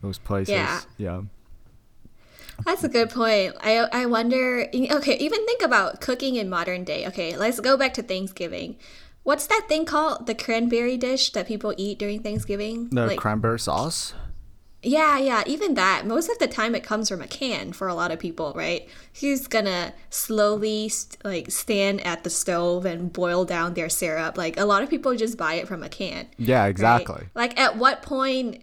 those 0.00 0.18
places. 0.18 0.54
Yeah. 0.54 0.80
Yeah. 0.96 1.22
That's 2.64 2.84
a 2.84 2.88
good 2.88 3.10
point. 3.10 3.56
I 3.60 3.78
I 3.92 4.06
wonder. 4.06 4.68
Okay, 4.72 5.16
even 5.18 5.44
think 5.44 5.60
about 5.62 6.00
cooking 6.00 6.36
in 6.36 6.48
modern 6.48 6.84
day. 6.84 7.04
Okay, 7.08 7.36
let's 7.36 7.58
go 7.58 7.76
back 7.76 7.94
to 7.94 8.02
Thanksgiving. 8.02 8.76
What's 9.24 9.46
that 9.46 9.64
thing 9.68 9.86
called? 9.86 10.26
The 10.26 10.34
cranberry 10.34 10.96
dish 10.98 11.32
that 11.32 11.48
people 11.48 11.74
eat 11.78 11.98
during 11.98 12.22
Thanksgiving? 12.22 12.90
The 12.90 13.06
like, 13.06 13.18
cranberry 13.18 13.58
sauce. 13.58 14.12
yeah, 14.82 15.18
yeah. 15.18 15.42
Even 15.46 15.74
that. 15.74 16.06
Most 16.06 16.30
of 16.30 16.38
the 16.38 16.46
time, 16.46 16.74
it 16.74 16.84
comes 16.84 17.08
from 17.08 17.22
a 17.22 17.26
can 17.26 17.72
for 17.72 17.88
a 17.88 17.94
lot 17.94 18.12
of 18.12 18.18
people, 18.18 18.52
right? 18.54 18.86
Who's 19.20 19.46
gonna 19.46 19.94
slowly 20.10 20.90
st- 20.90 21.24
like 21.24 21.50
stand 21.50 22.06
at 22.06 22.22
the 22.22 22.28
stove 22.30 22.84
and 22.84 23.10
boil 23.10 23.46
down 23.46 23.72
their 23.72 23.88
syrup? 23.88 24.36
Like 24.36 24.60
a 24.60 24.66
lot 24.66 24.82
of 24.82 24.90
people 24.90 25.16
just 25.16 25.38
buy 25.38 25.54
it 25.54 25.66
from 25.66 25.82
a 25.82 25.88
can. 25.88 26.28
Yeah, 26.36 26.60
right? 26.60 26.68
exactly. 26.68 27.26
Like 27.34 27.58
at 27.58 27.78
what 27.78 28.02
point, 28.02 28.62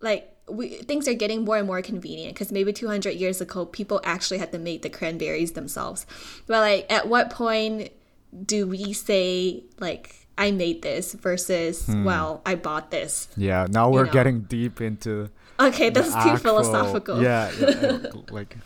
like 0.00 0.36
we 0.48 0.70
things 0.70 1.06
are 1.06 1.14
getting 1.14 1.44
more 1.44 1.56
and 1.56 1.68
more 1.68 1.82
convenient 1.82 2.34
because 2.34 2.50
maybe 2.50 2.72
200 2.72 3.14
years 3.14 3.40
ago 3.40 3.64
people 3.64 4.00
actually 4.02 4.38
had 4.38 4.50
to 4.50 4.58
make 4.58 4.82
the 4.82 4.90
cranberries 4.90 5.52
themselves. 5.52 6.04
But 6.48 6.58
like 6.58 6.92
at 6.92 7.06
what 7.06 7.30
point 7.30 7.92
do 8.32 8.66
we 8.66 8.92
say 8.92 9.64
like 9.78 10.26
I 10.38 10.50
made 10.52 10.82
this 10.82 11.12
versus 11.14 11.86
Hmm. 11.86 12.04
well 12.04 12.40
I 12.46 12.54
bought 12.54 12.90
this? 12.90 13.28
Yeah. 13.36 13.66
Now 13.68 13.90
we're 13.90 14.06
know. 14.06 14.12
getting 14.12 14.42
deep 14.42 14.80
into 14.80 15.30
Okay, 15.58 15.90
this 15.90 16.06
is 16.08 16.14
too 16.14 16.18
actual- 16.20 16.36
philosophical. 16.62 17.20
Yeah, 17.22 17.50
yeah, 17.58 17.98
like 18.30 18.56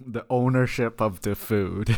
the 0.00 0.24
ownership 0.28 1.00
of 1.00 1.20
the 1.22 1.34
food. 1.34 1.96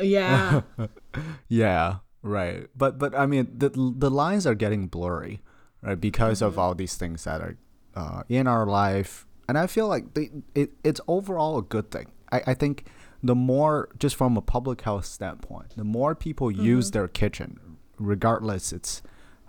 yeah, 0.00 0.62
yeah, 1.48 1.96
right. 2.22 2.66
But 2.76 2.98
but 2.98 3.14
I 3.14 3.26
mean 3.26 3.48
the 3.56 3.68
the 3.70 4.10
lines 4.10 4.46
are 4.46 4.54
getting 4.54 4.86
blurry, 4.88 5.40
right? 5.82 6.00
Because 6.00 6.38
Mm-hmm. 6.40 6.46
of 6.48 6.58
all 6.58 6.74
these 6.74 6.96
things 6.96 7.24
that 7.24 7.40
are 7.40 7.56
uh, 7.94 8.22
in 8.28 8.46
our 8.46 8.66
life, 8.66 9.26
and 9.48 9.56
I 9.58 9.66
feel 9.66 9.88
like 9.88 10.14
they, 10.14 10.30
it 10.54 10.72
it's 10.82 11.00
overall 11.06 11.58
a 11.58 11.62
good 11.62 11.90
thing. 11.90 12.06
I 12.32 12.42
I 12.48 12.54
think 12.54 12.86
the 13.24 13.34
more 13.34 13.88
just 13.98 14.14
from 14.16 14.36
a 14.36 14.42
public 14.42 14.82
health 14.82 15.06
standpoint, 15.06 15.68
the 15.76 15.84
more 15.98 16.14
people 16.14 16.50
use 16.50 16.86
Mm-hmm. 16.88 16.92
their 16.98 17.08
kitchen, 17.08 17.50
regardless 17.98 18.72
it's 18.72 19.02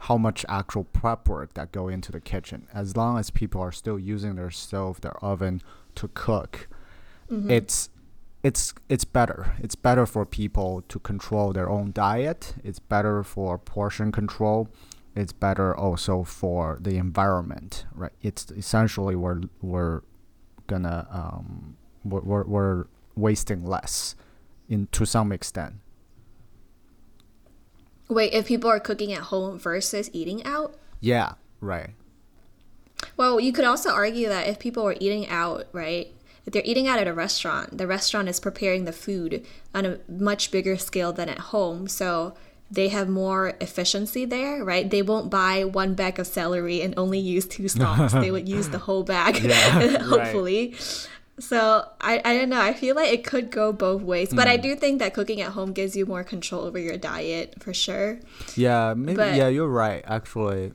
how 0.08 0.18
much 0.18 0.46
actual 0.48 0.84
prep 0.86 1.28
work 1.28 1.54
that 1.56 1.72
go 1.72 1.88
into 1.88 2.12
the 2.12 2.22
kitchen 2.22 2.68
as 2.74 2.96
long 2.96 3.18
as 3.18 3.30
people 3.32 3.60
are 3.62 3.72
still 3.72 3.98
using 4.00 4.36
their 4.36 4.52
stove 4.52 5.02
their 5.02 5.18
oven 5.24 5.62
to 5.96 6.08
cook 6.10 6.68
Mm-hmm. 7.32 7.50
it's 7.50 7.90
it's 8.44 8.74
it's 8.88 9.04
better 9.04 9.56
it's 9.66 9.74
better 9.76 10.06
for 10.06 10.24
people 10.28 10.84
to 10.90 11.00
control 11.00 11.52
their 11.54 11.68
own 11.70 11.92
diet 11.92 12.54
it's 12.64 12.78
better 12.78 13.24
for 13.24 13.58
portion 13.58 14.12
control 14.12 14.70
it's 15.16 15.34
better 15.34 15.76
also 15.76 16.24
for 16.24 16.78
the 16.80 16.98
environment 16.98 17.86
right 17.96 18.12
it's 18.22 18.52
essentially 18.52 19.16
we're 19.16 19.42
we're 19.64 20.02
gonna 20.68 21.08
um 21.10 21.78
we're, 22.04 22.22
we're, 22.22 22.44
we're 22.46 22.86
wasting 23.16 23.66
less 23.66 24.16
in 24.68 24.88
to 24.92 25.06
some 25.06 25.32
extent 25.32 25.76
Wait, 28.08 28.34
if 28.34 28.48
people 28.48 28.70
are 28.70 28.80
cooking 28.80 29.12
at 29.14 29.24
home 29.24 29.58
versus 29.58 30.10
eating 30.14 30.46
out? 30.46 30.76
Yeah, 31.00 31.34
right. 31.60 31.92
Well, 33.18 33.40
you 33.40 33.52
could 33.52 33.66
also 33.66 33.90
argue 33.92 34.28
that 34.30 34.48
if 34.48 34.60
people 34.60 34.84
were 34.84 34.96
eating 35.00 35.28
out, 35.28 35.68
right? 35.72 36.14
If 36.46 36.54
they're 36.54 36.62
eating 36.66 36.88
out 36.88 37.00
at 37.00 37.08
a 37.08 37.14
restaurant, 37.14 37.78
the 37.78 37.88
restaurant 37.88 38.30
is 38.30 38.40
preparing 38.40 38.86
the 38.86 38.92
food 38.92 39.46
on 39.74 39.86
a 39.86 40.00
much 40.08 40.52
bigger 40.52 40.78
scale 40.78 41.12
than 41.12 41.30
at 41.30 41.40
home. 41.40 41.88
So 41.88 42.36
they 42.70 42.90
have 42.90 43.10
more 43.10 43.54
efficiency 43.60 44.26
there, 44.26 44.64
right? 44.64 44.90
They 44.90 45.02
won't 45.02 45.32
buy 45.32 45.64
one 45.64 45.96
bag 45.96 46.20
of 46.20 46.28
celery 46.28 46.82
and 46.82 46.94
only 46.98 47.20
use 47.20 47.48
two 47.48 47.68
stalks. 47.68 48.14
they 48.14 48.32
would 48.32 48.48
use 48.48 48.70
the 48.70 48.80
whole 48.80 49.04
bag, 49.04 49.38
Yeah, 49.44 49.98
hopefully. 50.04 50.76
So 51.40 51.86
I, 52.00 52.22
I 52.24 52.38
don't 52.38 52.50
know. 52.50 52.62
I 52.62 52.74
feel 52.74 52.96
like 52.96 53.12
it 53.12 53.26
could 53.26 53.52
go 53.52 53.74
both 53.74 54.02
ways, 54.02 54.30
but 54.34 54.48
Hmm. 54.48 54.54
I 54.54 54.58
do 54.58 54.76
think 54.76 55.00
that 55.00 55.14
cooking 55.14 55.42
at 55.42 55.52
home 55.52 55.74
gives 55.74 55.96
you 55.96 56.06
more 56.06 56.24
control 56.24 56.62
over 56.64 56.80
your 56.80 56.98
diet 56.98 57.56
for 57.62 57.74
sure. 57.74 58.20
Yeah, 58.56 58.94
maybe. 58.96 59.18
But- 59.18 59.36
yeah, 59.36 59.50
you're 59.50 59.68
right. 59.68 60.02
Actually, 60.08 60.72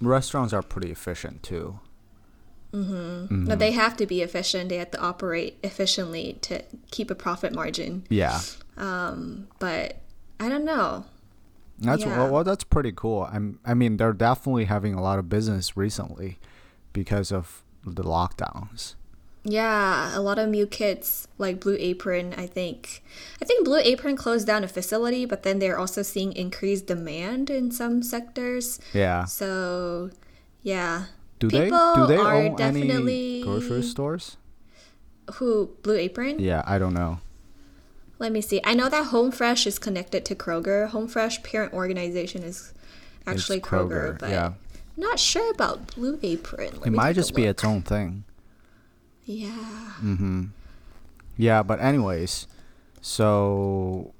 restaurants 0.00 0.52
are 0.52 0.62
pretty 0.62 0.90
efficient 0.90 1.42
too. 1.44 1.78
Mm-hmm. 2.72 3.46
But 3.46 3.58
they 3.58 3.70
have 3.72 3.96
to 3.98 4.06
be 4.06 4.22
efficient. 4.22 4.68
They 4.68 4.76
have 4.76 4.90
to 4.90 5.00
operate 5.00 5.56
efficiently 5.62 6.36
to 6.42 6.62
keep 6.90 7.10
a 7.10 7.14
profit 7.14 7.54
margin. 7.54 8.04
Yeah, 8.10 8.40
Um, 8.76 9.46
But 9.60 9.98
I 10.40 10.48
don't 10.50 10.64
know. 10.64 11.04
that's 11.78 12.02
Yeah. 12.02 12.18
well, 12.18 12.30
well. 12.32 12.44
That's 12.44 12.64
pretty 12.64 12.92
cool. 12.92 13.26
I'm. 13.32 13.60
I 13.64 13.72
mean, 13.74 13.96
they're 13.98 14.12
definitely 14.12 14.64
having 14.66 14.92
a 14.94 15.00
lot 15.00 15.18
of 15.18 15.28
business 15.30 15.76
recently 15.76 16.38
because 16.92 17.30
of 17.32 17.62
the 17.86 18.02
lockdowns. 18.02 18.95
Yeah, 19.48 20.16
a 20.16 20.20
lot 20.20 20.40
of 20.40 20.48
new 20.48 20.66
kids 20.66 21.28
like 21.38 21.60
Blue 21.60 21.76
Apron. 21.78 22.34
I 22.36 22.46
think, 22.46 23.04
I 23.40 23.44
think 23.44 23.64
Blue 23.64 23.78
Apron 23.78 24.16
closed 24.16 24.46
down 24.46 24.64
a 24.64 24.68
facility, 24.68 25.24
but 25.24 25.44
then 25.44 25.60
they're 25.60 25.78
also 25.78 26.02
seeing 26.02 26.32
increased 26.32 26.86
demand 26.86 27.48
in 27.48 27.70
some 27.70 28.02
sectors. 28.02 28.80
Yeah. 28.92 29.24
So, 29.24 30.10
yeah. 30.62 31.04
Do 31.38 31.48
they 31.48 31.70
do 31.70 32.06
they 32.06 32.16
are 32.16 32.34
own 32.34 32.56
definitely 32.56 33.36
any 33.36 33.42
grocery 33.44 33.82
stores? 33.82 34.36
Who 35.34 35.70
Blue 35.82 35.96
Apron? 35.96 36.40
Yeah, 36.40 36.62
I 36.66 36.78
don't 36.78 36.94
know. 36.94 37.20
Let 38.18 38.32
me 38.32 38.40
see. 38.40 38.60
I 38.64 38.74
know 38.74 38.88
that 38.88 39.06
Home 39.06 39.30
Chef 39.30 39.66
is 39.66 39.78
connected 39.78 40.24
to 40.24 40.34
Kroger. 40.34 40.88
Home 40.88 41.08
Chef 41.08 41.42
parent 41.44 41.72
organization 41.72 42.42
is 42.42 42.72
actually 43.26 43.60
Kroger, 43.60 44.14
Kroger, 44.14 44.18
but 44.18 44.30
yeah. 44.30 44.52
not 44.96 45.20
sure 45.20 45.52
about 45.52 45.94
Blue 45.94 46.18
Apron. 46.22 46.78
Let 46.78 46.86
It 46.86 46.92
might 46.92 47.08
take 47.08 47.16
a 47.18 47.20
just 47.20 47.34
be 47.34 47.44
its 47.44 47.62
own 47.62 47.82
thing. 47.82 48.24
Yeah. 49.26 49.94
Yeah, 51.36 51.62
but 51.62 51.80
anyways, 51.80 52.46
so 53.02 54.14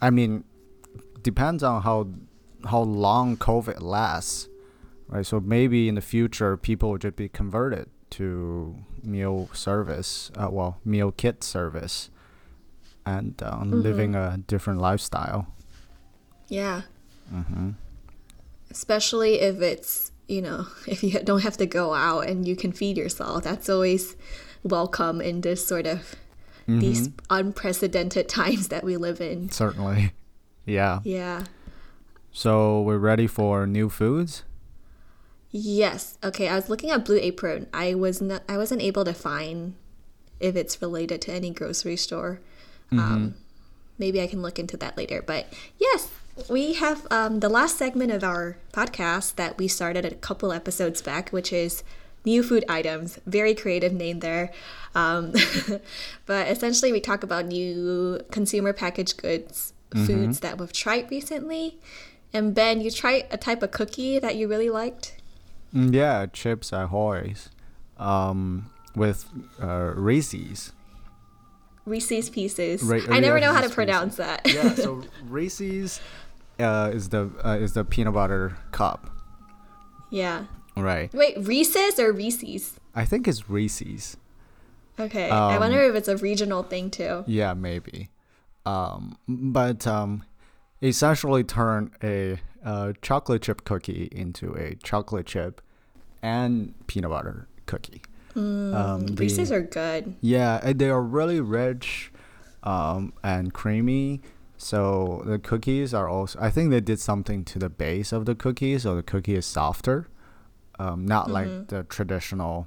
I 0.00 0.10
mean, 0.10 0.44
depends 1.22 1.62
on 1.62 1.82
how 1.82 2.08
how 2.68 2.80
long 2.80 3.36
COVID 3.36 3.80
lasts, 3.80 4.48
right? 5.08 5.24
So 5.24 5.38
maybe 5.40 5.88
in 5.88 5.94
the 5.94 6.00
future, 6.00 6.56
people 6.56 6.90
will 6.90 6.98
just 6.98 7.16
be 7.16 7.28
converted 7.28 7.88
to 8.10 8.76
meal 9.02 9.48
service, 9.52 10.30
uh, 10.36 10.48
well, 10.50 10.80
meal 10.84 11.12
kit 11.12 11.44
service, 11.44 12.10
and 13.04 13.40
um, 13.42 13.70
living 13.82 14.14
a 14.14 14.38
different 14.46 14.80
lifestyle. 14.80 15.46
Yeah. 16.48 16.82
hmm 17.30 17.70
especially 18.70 19.40
if 19.40 19.60
it's 19.62 20.10
you 20.28 20.42
know 20.42 20.66
if 20.86 21.02
you 21.02 21.18
don't 21.20 21.42
have 21.42 21.56
to 21.56 21.66
go 21.66 21.94
out 21.94 22.26
and 22.28 22.46
you 22.46 22.56
can 22.56 22.72
feed 22.72 22.96
yourself 22.96 23.44
that's 23.44 23.68
always 23.68 24.16
welcome 24.62 25.20
in 25.20 25.42
this 25.42 25.66
sort 25.66 25.86
of 25.86 26.16
these 26.66 27.10
unprecedented 27.28 28.26
times 28.40 28.68
that 28.68 28.84
we 28.84 28.96
live 28.96 29.20
in. 29.20 29.50
Certainly, 29.50 30.12
yeah. 30.64 31.00
yeah. 31.04 31.44
So 32.32 32.80
we're 32.80 32.98
ready 32.98 33.26
for 33.26 33.66
new 33.66 33.88
foods. 33.90 34.44
yes. 35.50 36.18
Okay 36.24 36.48
i 36.48 36.54
was 36.56 36.68
looking 36.68 36.90
at 36.90 37.04
blue 37.04 37.18
apron. 37.20 37.68
I 37.72 37.94
was 37.94 38.20
not 38.20 38.42
i 38.48 38.56
wasn't 38.56 38.82
able 38.82 39.04
to 39.04 39.14
find 39.14 39.74
if 40.40 40.56
it's 40.56 40.80
related 40.82 41.20
to 41.22 41.32
any 41.32 41.50
grocery 41.50 41.96
store. 41.96 42.40
Um, 42.92 43.34
maybe 43.98 44.20
i 44.22 44.26
can 44.28 44.40
look 44.40 44.60
into 44.60 44.76
that 44.76 44.96
later 44.96 45.20
but 45.20 45.52
yes 45.80 46.08
we 46.48 46.74
have 46.74 47.06
um, 47.10 47.40
the 47.40 47.48
last 47.48 47.76
segment 47.78 48.10
of 48.12 48.24
our 48.24 48.56
podcast 48.72 49.36
that 49.36 49.56
we 49.58 49.68
started 49.68 50.04
a 50.04 50.14
couple 50.14 50.52
episodes 50.52 51.00
back 51.02 51.30
which 51.30 51.52
is 51.52 51.82
new 52.24 52.42
food 52.42 52.64
items. 52.68 53.18
Very 53.26 53.54
creative 53.54 53.92
name 53.92 54.20
there. 54.20 54.50
Um, 54.94 55.34
but 56.26 56.48
essentially 56.48 56.90
we 56.90 57.00
talk 57.00 57.22
about 57.22 57.46
new 57.46 58.20
consumer 58.30 58.72
packaged 58.72 59.16
goods 59.18 59.72
foods 60.06 60.40
that 60.40 60.58
we've 60.58 60.72
tried 60.72 61.08
recently. 61.10 61.78
And 62.32 62.52
ben 62.52 62.80
you 62.80 62.90
tried 62.90 63.26
a 63.30 63.36
type 63.36 63.62
of 63.62 63.70
cookie 63.70 64.18
that 64.18 64.34
you 64.34 64.48
really 64.48 64.68
liked? 64.70 65.14
Mm, 65.72 65.94
Yeah, 65.94 66.26
Chips 66.32 66.72
Ahoy's, 66.72 67.48
um, 67.96 68.70
with 68.96 69.26
uh, 69.62 69.92
Reese's. 69.94 70.72
reese's 71.86 72.28
pieces. 72.30 72.82
Re- 72.82 73.02
i 73.08 73.20
never 73.20 73.38
yeah, 73.38 73.46
know 73.46 73.52
how 73.52 73.60
to 73.60 73.66
Reese's 73.66 73.74
pronounce 73.74 74.16
that. 74.16 74.40
Yeah, 74.46 74.74
so 74.74 75.02
Reese's 75.28 76.00
uh, 76.58 76.90
is 76.92 77.08
the 77.10 77.30
uh, 77.44 77.56
is 77.60 77.72
the 77.74 77.84
peanut 77.84 78.14
butter 78.14 78.56
cup, 78.72 79.10
yeah 80.10 80.44
right? 80.76 81.12
wait 81.14 81.36
reese's 81.46 81.98
or 81.98 82.12
reese's 82.12 82.78
I 82.96 83.04
think 83.04 83.26
it's 83.26 83.50
Reese's. 83.50 84.16
Okay. 85.00 85.28
I 85.28 85.54
Um, 85.54 85.60
wonder 85.60 85.80
if 85.82 85.96
it's 85.96 86.06
a 86.06 86.16
regional 86.16 86.62
thing 86.62 86.90
too. 86.90 87.24
Yeah, 87.26 87.52
maybe. 87.54 88.08
Um, 88.64 89.18
but 89.26 89.84
um, 89.84 90.22
essentially 90.80 91.42
turn 91.42 91.90
a 92.04 92.38
uh, 92.64 92.92
chocolate 93.02 93.42
chip 93.42 93.64
cookie 93.64 94.08
into 94.12 94.54
a 94.54 94.76
chocolate 94.76 95.26
chip 95.26 95.60
and 96.22 96.72
peanut 96.86 97.10
butter 97.10 97.48
cookie. 97.66 98.02
um, 98.36 99.06
the- 99.08 99.14
Reese's 99.24 99.50
are 99.50 99.60
good. 99.62 100.14
Yeah, 100.20 100.60
they 100.72 100.88
are 100.88 101.02
really 101.02 101.40
rich 101.40 102.12
um, 102.62 103.12
and 103.24 103.52
creamy. 103.52 104.20
So 104.64 105.20
the 105.26 105.38
cookies 105.38 105.92
are 105.92 106.08
also. 106.08 106.38
I 106.40 106.48
think 106.48 106.70
they 106.70 106.80
did 106.80 106.98
something 106.98 107.44
to 107.44 107.58
the 107.58 107.68
base 107.68 108.12
of 108.12 108.24
the 108.24 108.34
cookie, 108.34 108.78
so 108.78 108.96
the 108.96 109.02
cookie 109.02 109.34
is 109.34 109.44
softer. 109.44 110.08
Um, 110.78 111.04
not 111.04 111.30
like 111.30 111.68
the 111.68 111.82
traditional 111.82 112.66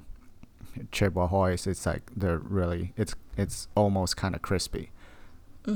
chip 0.92 1.16
ahoy's. 1.16 1.66
It's 1.66 1.84
like 1.86 2.08
they're 2.14 2.38
really. 2.38 2.92
It's 2.96 3.16
it's 3.36 3.66
almost 3.74 4.16
kind 4.16 4.36
of 4.36 4.42
crispy. 4.42 4.92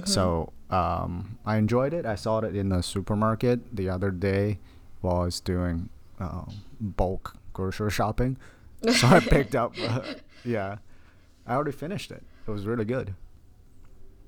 So 0.04 0.52
um, 0.70 1.38
I 1.44 1.56
enjoyed 1.56 1.92
it. 1.92 2.06
I 2.06 2.14
saw 2.14 2.38
it 2.38 2.54
in 2.54 2.68
the 2.68 2.82
supermarket 2.82 3.74
the 3.74 3.90
other 3.90 4.12
day 4.12 4.60
while 5.00 5.22
I 5.22 5.24
was 5.24 5.40
doing 5.40 5.88
um, 6.20 6.54
bulk 6.80 7.36
grocery 7.52 7.90
shopping. 7.90 8.36
So 8.94 9.08
I 9.08 9.18
picked 9.18 9.56
up. 9.56 9.74
Uh, 9.76 10.02
yeah, 10.44 10.76
I 11.48 11.54
already 11.54 11.72
finished 11.72 12.12
it. 12.12 12.22
It 12.46 12.50
was 12.52 12.64
really 12.64 12.84
good. 12.84 13.14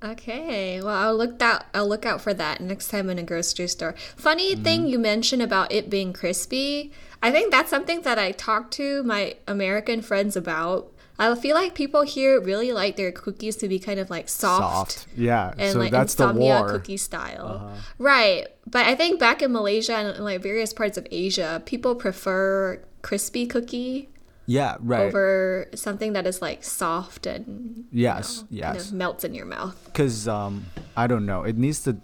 Okay. 0.04 0.80
Well, 0.82 0.94
I'll 0.94 1.16
look 1.16 1.40
out. 1.40 1.64
I'll 1.72 1.88
look 1.88 2.04
out 2.04 2.20
for 2.20 2.34
that 2.34 2.60
next 2.60 2.88
time 2.88 3.08
in 3.08 3.18
a 3.18 3.22
grocery 3.22 3.68
store. 3.68 3.94
Funny 4.16 4.54
Mm-hmm. 4.54 4.62
thing 4.62 4.86
you 4.86 4.98
mentioned 4.98 5.40
about 5.42 5.72
it 5.72 5.88
being 5.88 6.12
crispy. 6.12 6.92
I 7.22 7.30
think 7.30 7.50
that's 7.50 7.70
something 7.70 8.02
that 8.02 8.18
I 8.18 8.32
talk 8.32 8.70
to 8.72 9.02
my 9.04 9.36
American 9.48 10.02
friends 10.02 10.36
about. 10.36 10.90
I 11.18 11.32
feel 11.36 11.54
like 11.54 11.74
people 11.76 12.02
here 12.02 12.40
really 12.40 12.72
like 12.72 12.96
their 12.96 13.12
cookies 13.12 13.54
to 13.56 13.68
be 13.68 13.78
kind 13.78 14.00
of 14.00 14.10
like 14.10 14.28
soft. 14.28 14.92
Soft. 14.92 15.06
Yeah. 15.16 15.54
and 15.56 15.72
so 15.72 15.78
like 15.78 15.92
that's 15.92 16.14
the 16.16 16.24
insomnia 16.24 16.44
war. 16.54 16.64
Uh-huh. 16.64 16.72
cookie 16.78 16.96
style. 16.96 17.72
Right. 17.98 18.48
But 18.66 18.86
I 18.86 18.94
think 18.96 19.20
back 19.20 19.40
in 19.40 19.52
Malaysia 19.52 19.94
and 19.94 20.24
like 20.24 20.42
various 20.42 20.72
parts 20.72 20.98
of 20.98 21.06
Asia, 21.10 21.62
people 21.64 21.94
prefer 21.94 22.80
crispy 23.02 23.46
cookie 23.46 24.08
Yeah. 24.46 24.76
Right. 24.80 25.02
over 25.06 25.66
something 25.74 26.12
that 26.12 26.26
is 26.26 26.42
like 26.42 26.62
soft 26.64 27.26
and 27.26 27.86
you 27.90 28.02
Yes, 28.02 28.38
kind 28.40 28.48
yes. 28.50 28.88
of 28.88 28.92
melts 28.94 29.24
in 29.24 29.34
your 29.34 29.46
mouth. 29.46 29.80
Because 29.86 30.28
um, 30.28 30.66
I 30.96 31.06
don't 31.06 31.26
know. 31.26 31.42
It 31.44 31.56
needs 31.56 31.80
to. 31.84 31.96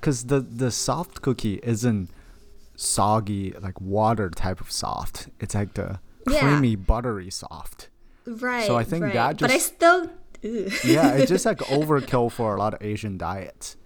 Because 0.00 0.24
the 0.24 0.40
the 0.40 0.70
soft 0.70 1.22
cookie 1.22 1.60
isn't 1.62 2.10
soggy 2.76 3.52
like 3.60 3.80
water 3.80 4.28
type 4.30 4.60
of 4.60 4.70
soft. 4.70 5.28
It's 5.40 5.54
like 5.54 5.74
the 5.74 6.00
Yeah. 6.28 6.40
creamy 6.40 6.76
buttery 6.76 7.30
soft. 7.30 7.88
Right. 8.26 8.66
So 8.66 8.76
I 8.76 8.84
think 8.84 9.04
right. 9.04 9.14
that 9.14 9.38
But 9.38 9.50
I 9.50 9.58
still. 9.58 10.10
Yeah, 10.84 11.14
it's 11.14 11.30
just 11.30 11.46
like 11.46 11.58
overkill 11.72 12.30
for 12.30 12.54
a 12.54 12.58
lot 12.58 12.74
of 12.74 12.82
Asian 12.82 13.16
diets. 13.16 13.76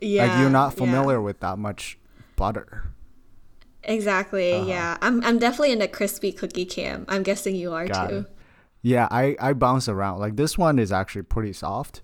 yeah. 0.00 0.26
like 0.26 0.40
you're 0.40 0.50
not 0.50 0.72
yeah. 0.72 0.78
familiar 0.84 1.20
with 1.20 1.38
that 1.40 1.56
much 1.58 1.98
butter. 2.34 2.90
Exactly. 3.84 4.52
Uh-huh. 4.52 4.66
Yeah. 4.68 4.98
I'm. 5.00 5.22
I'm 5.24 5.38
definitely 5.38 5.72
in 5.72 5.78
the 5.78 5.88
crispy 5.88 6.32
cookie 6.32 6.66
camp. 6.66 7.06
I'm 7.08 7.22
guessing 7.22 7.54
you 7.56 7.72
are 7.72 7.86
Got 7.86 8.10
too. 8.10 8.16
it. 8.18 8.24
Yeah, 8.82 9.08
I 9.10 9.36
I 9.40 9.52
bounce 9.52 9.88
around. 9.88 10.18
Like 10.20 10.36
this 10.36 10.56
one 10.58 10.78
is 10.78 10.92
actually 10.92 11.22
pretty 11.22 11.52
soft. 11.52 12.02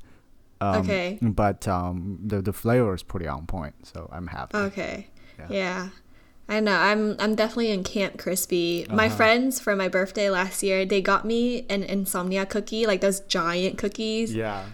Um, 0.61 0.77
Okay. 0.83 1.19
But 1.21 1.69
um, 1.69 2.19
the 2.25 2.41
the 2.43 2.53
flavor 2.53 2.95
is 2.95 3.03
pretty 3.03 3.27
on 3.29 3.47
point, 3.47 3.75
so 3.87 4.09
I'm 4.13 4.29
happy. 4.29 4.57
Okay. 4.57 5.09
Yeah. 5.39 5.47
Yeah. 5.51 5.89
I 6.49 6.61
know. 6.61 6.77
I'm 6.77 7.17
I'm 7.19 7.35
definitely 7.35 7.71
in 7.73 7.83
Camp 7.85 8.19
Crispy. 8.19 8.87
My 8.89 9.07
Uh-huh. 9.07 9.17
friends 9.17 9.61
for 9.61 9.75
my 9.77 9.89
birthday 9.89 10.31
last 10.31 10.63
year, 10.63 10.87
they 10.87 11.03
got 11.03 11.25
me 11.25 11.67
an 11.69 11.83
insomnia 11.83 12.47
cookie, 12.47 12.87
like 12.87 13.01
those 13.01 13.21
giant 13.21 13.77
cookies. 13.79 14.35
Yeah. 14.35 14.65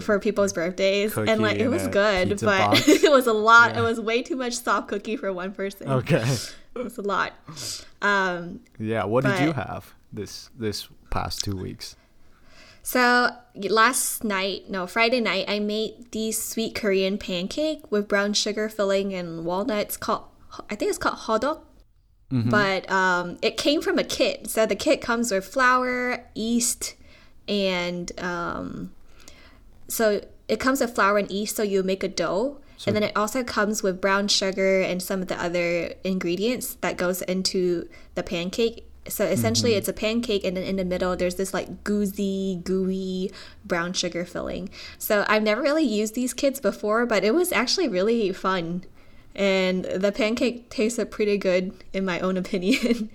For 0.00 0.18
people's 0.18 0.52
birthdays, 0.52 1.14
Cookie 1.14 1.30
and 1.30 1.42
like 1.42 1.58
it 1.58 1.68
was 1.68 1.86
good, 1.88 2.40
but 2.40 2.88
it 2.88 3.10
was 3.10 3.26
a 3.26 3.32
lot. 3.32 3.72
Yeah. 3.72 3.80
It 3.80 3.82
was 3.82 4.00
way 4.00 4.22
too 4.22 4.36
much 4.36 4.54
soft 4.54 4.88
cookie 4.88 5.16
for 5.16 5.32
one 5.32 5.52
person. 5.52 5.88
Okay. 5.88 6.24
It 6.74 6.82
was 6.82 6.96
a 6.96 7.02
lot. 7.02 7.34
Um, 8.00 8.60
Yeah. 8.78 9.04
What 9.04 9.24
did 9.24 9.40
you 9.40 9.52
have 9.52 9.92
this 10.10 10.48
this 10.58 10.88
past 11.10 11.44
two 11.44 11.54
weeks? 11.54 11.96
So 12.82 13.28
last 13.54 14.24
night, 14.24 14.70
no, 14.70 14.86
Friday 14.86 15.20
night, 15.20 15.44
I 15.48 15.58
made 15.60 16.10
these 16.12 16.42
sweet 16.42 16.74
Korean 16.74 17.18
pancake 17.18 17.92
with 17.92 18.08
brown 18.08 18.32
sugar 18.32 18.68
filling 18.70 19.12
and 19.12 19.44
walnuts. 19.44 19.98
Called 19.98 20.24
I 20.70 20.74
think 20.74 20.88
it's 20.88 20.98
called 20.98 21.18
hotteok, 21.18 21.60
but 22.30 22.90
um, 22.90 23.36
it 23.42 23.58
came 23.58 23.82
from 23.82 23.98
a 23.98 24.04
kit. 24.04 24.48
So 24.48 24.64
the 24.64 24.74
kit 24.74 25.02
comes 25.02 25.30
with 25.30 25.44
flour, 25.44 26.24
yeast, 26.34 26.94
and 27.46 28.10
um, 28.18 28.92
so 29.92 30.22
it 30.48 30.58
comes 30.58 30.80
with 30.80 30.94
flour 30.94 31.18
and 31.18 31.30
yeast. 31.30 31.56
So 31.56 31.62
you 31.62 31.82
make 31.82 32.02
a 32.02 32.08
dough, 32.08 32.58
and 32.86 32.96
then 32.96 33.02
it 33.02 33.12
also 33.14 33.44
comes 33.44 33.82
with 33.82 34.00
brown 34.00 34.26
sugar 34.28 34.80
and 34.80 35.02
some 35.02 35.20
of 35.20 35.28
the 35.28 35.40
other 35.40 35.92
ingredients 36.02 36.74
that 36.80 36.96
goes 36.96 37.20
into 37.22 37.88
the 38.14 38.22
pancake. 38.22 38.88
So 39.08 39.26
essentially, 39.26 39.74
it's 39.74 39.88
a 39.88 39.92
pancake, 39.92 40.44
and 40.44 40.56
then 40.56 40.64
in 40.64 40.76
the 40.76 40.84
middle, 40.84 41.14
there's 41.14 41.34
this 41.34 41.52
like 41.52 41.84
goozy, 41.84 42.64
gooey 42.64 43.32
brown 43.66 43.92
sugar 43.92 44.24
filling. 44.24 44.70
So 44.96 45.26
I've 45.28 45.42
never 45.42 45.60
really 45.60 45.84
used 45.84 46.14
these 46.14 46.32
kits 46.32 46.58
before, 46.58 47.04
but 47.04 47.22
it 47.22 47.34
was 47.34 47.52
actually 47.52 47.88
really 47.88 48.32
fun. 48.32 48.84
And 49.34 49.84
the 49.84 50.12
pancake 50.12 50.70
tasted 50.70 51.10
pretty 51.10 51.36
good, 51.36 51.72
in 51.92 52.04
my 52.04 52.18
own 52.20 52.36
opinion. 52.42 53.10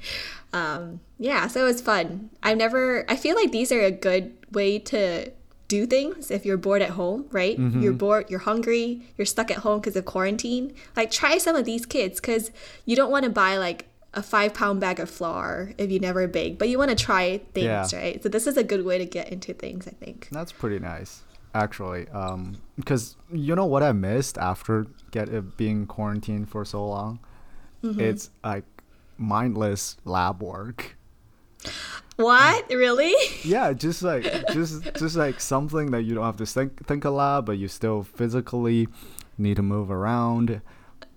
um, 0.54 1.00
yeah, 1.18 1.48
so 1.48 1.62
it 1.62 1.64
was 1.64 1.82
fun. 1.82 2.30
I've 2.44 2.58
never, 2.58 3.04
I 3.10 3.16
feel 3.16 3.36
like 3.36 3.52
these 3.52 3.72
are 3.72 3.82
a 3.82 3.92
good 3.92 4.34
way 4.52 4.78
to 4.80 5.32
do 5.68 5.86
things 5.86 6.32
if 6.32 6.46
you're 6.46 6.58
bored 6.58 6.82
at 6.82 6.92
home, 6.92 7.26
right? 7.32 7.58
You're 7.60 7.94
bored, 7.94 8.30
you're 8.30 8.40
hungry, 8.40 9.02
you're 9.18 9.26
stuck 9.26 9.52
at 9.52 9.58
home 9.58 9.80
because 9.80 9.96
of 9.96 10.06
quarantine. 10.06 10.74
Like, 10.96 11.12
try 11.12 11.38
some 11.38 11.56
of 11.56 11.66
these 11.66 11.86
kits 11.86 12.20
because 12.22 12.52
you 12.86 12.96
don't 12.96 13.12
want 13.12 13.26
to 13.26 13.30
buy 13.30 13.58
like 13.58 13.88
a 14.14 14.24
five 14.24 14.54
pound 14.54 14.80
bag 14.80 15.00
of 15.00 15.10
flour 15.10 15.74
if 15.78 15.92
you 15.92 16.00
never 16.00 16.26
bake, 16.28 16.58
but 16.58 16.70
you 16.70 16.78
want 16.78 16.90
to 16.90 16.96
try 16.96 17.40
things, 17.54 17.66
Yeah. 17.92 18.00
right? 18.00 18.24
So, 18.24 18.30
this 18.30 18.48
is 18.48 18.56
a 18.58 18.64
good 18.64 18.86
way 18.86 18.98
to 18.98 19.06
get 19.06 19.30
into 19.30 19.54
things, 19.54 19.88
I 19.88 19.92
think. 19.92 20.30
That's 20.32 20.52
pretty 20.54 20.80
nice, 20.80 21.22
actually. 21.54 22.08
Um, 22.10 22.56
because 22.78 23.18
you 23.32 23.54
know 23.56 23.66
what 23.66 23.84
I 23.84 23.92
missed 23.92 24.38
after 24.38 24.88
get 25.12 25.28
it 25.30 25.58
being 25.58 25.86
quarantined 25.86 26.50
for 26.50 26.64
so 26.66 26.88
long? 26.88 27.20
Mm-hmm. 27.84 28.00
It's 28.00 28.30
like 28.44 28.64
mindless 29.18 29.98
lab 30.06 30.42
work. 30.42 30.97
What? 32.16 32.68
Really? 32.70 33.14
Yeah, 33.44 33.74
just 33.74 34.02
like 34.02 34.24
just 34.54 34.84
just 34.96 35.16
like 35.16 35.40
something 35.40 35.92
that 35.92 36.04
you 36.04 36.16
don't 36.16 36.26
have 36.26 36.38
to 36.38 36.46
think 36.46 36.86
think 36.88 37.06
a 37.06 37.10
lot, 37.12 37.46
but 37.46 37.58
you 37.60 37.68
still 37.68 38.04
physically 38.04 38.88
need 39.38 39.56
to 39.58 39.62
move 39.64 39.92
around. 39.92 40.62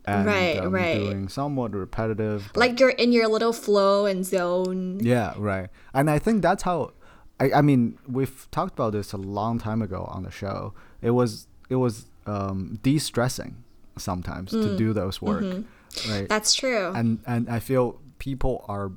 And, 0.06 0.26
Right, 0.26 0.56
um, 0.58 0.72
right. 0.74 0.98
Doing 0.98 1.28
somewhat 1.28 1.72
repetitive. 1.72 2.50
like 2.56 2.80
you're 2.80 2.90
in 2.90 3.12
your 3.12 3.28
little 3.28 3.52
flow 3.52 4.06
and 4.06 4.24
zone. 4.26 4.98
Yeah, 5.00 5.34
right. 5.36 5.68
And 5.94 6.10
I 6.10 6.18
think 6.18 6.42
that's 6.42 6.62
how 6.64 6.92
I, 7.38 7.52
I 7.52 7.62
mean, 7.62 7.98
we've 8.08 8.48
talked 8.50 8.72
about 8.72 8.92
this 8.92 9.12
a 9.12 9.16
long 9.18 9.58
time 9.58 9.80
ago 9.82 10.04
on 10.10 10.22
the 10.24 10.30
show. 10.30 10.74
It 11.00 11.10
was 11.10 11.46
it 11.68 11.76
was 11.76 12.06
um 12.26 12.78
de-stressing 12.82 13.56
sometimes 13.96 14.52
Mm. 14.52 14.62
to 14.62 14.76
do 14.76 14.92
those 14.92 15.22
work. 15.22 15.42
Mm-hmm. 15.44 16.10
Right. 16.12 16.28
That's 16.28 16.54
true. 16.54 16.92
and 16.94 17.20
and 17.26 17.48
I 17.48 17.58
feel 17.60 18.00
people 18.18 18.64
are 18.68 18.92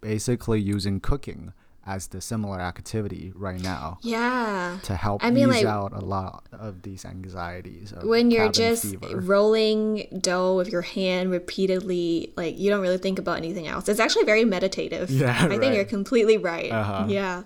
basically 0.00 0.60
using 0.60 1.00
cooking 1.00 1.52
as 1.88 2.08
the 2.08 2.20
similar 2.20 2.60
activity 2.60 3.32
right 3.34 3.62
now 3.62 3.98
yeah. 4.02 4.78
to 4.82 4.94
help 4.94 5.24
I 5.24 5.30
mean, 5.30 5.48
ease 5.48 5.56
like, 5.56 5.64
out 5.64 5.94
a 5.94 6.04
lot 6.04 6.44
of 6.52 6.82
these 6.82 7.06
anxieties. 7.06 7.92
Of 7.92 8.02
when 8.04 8.30
you're 8.30 8.52
just 8.52 8.84
fever. 8.84 9.20
rolling 9.20 10.06
dough 10.20 10.54
with 10.54 10.68
your 10.68 10.82
hand 10.82 11.30
repeatedly, 11.30 12.34
like 12.36 12.58
you 12.58 12.68
don't 12.68 12.82
really 12.82 12.98
think 12.98 13.18
about 13.18 13.38
anything 13.38 13.66
else. 13.66 13.88
It's 13.88 14.00
actually 14.00 14.24
very 14.24 14.44
meditative. 14.44 15.10
Yeah, 15.10 15.34
I 15.40 15.56
think 15.56 15.74
you're 15.74 15.86
completely 15.86 16.36
right. 16.36 16.70
Uh-huh. 16.70 17.06
Yeah. 17.08 17.44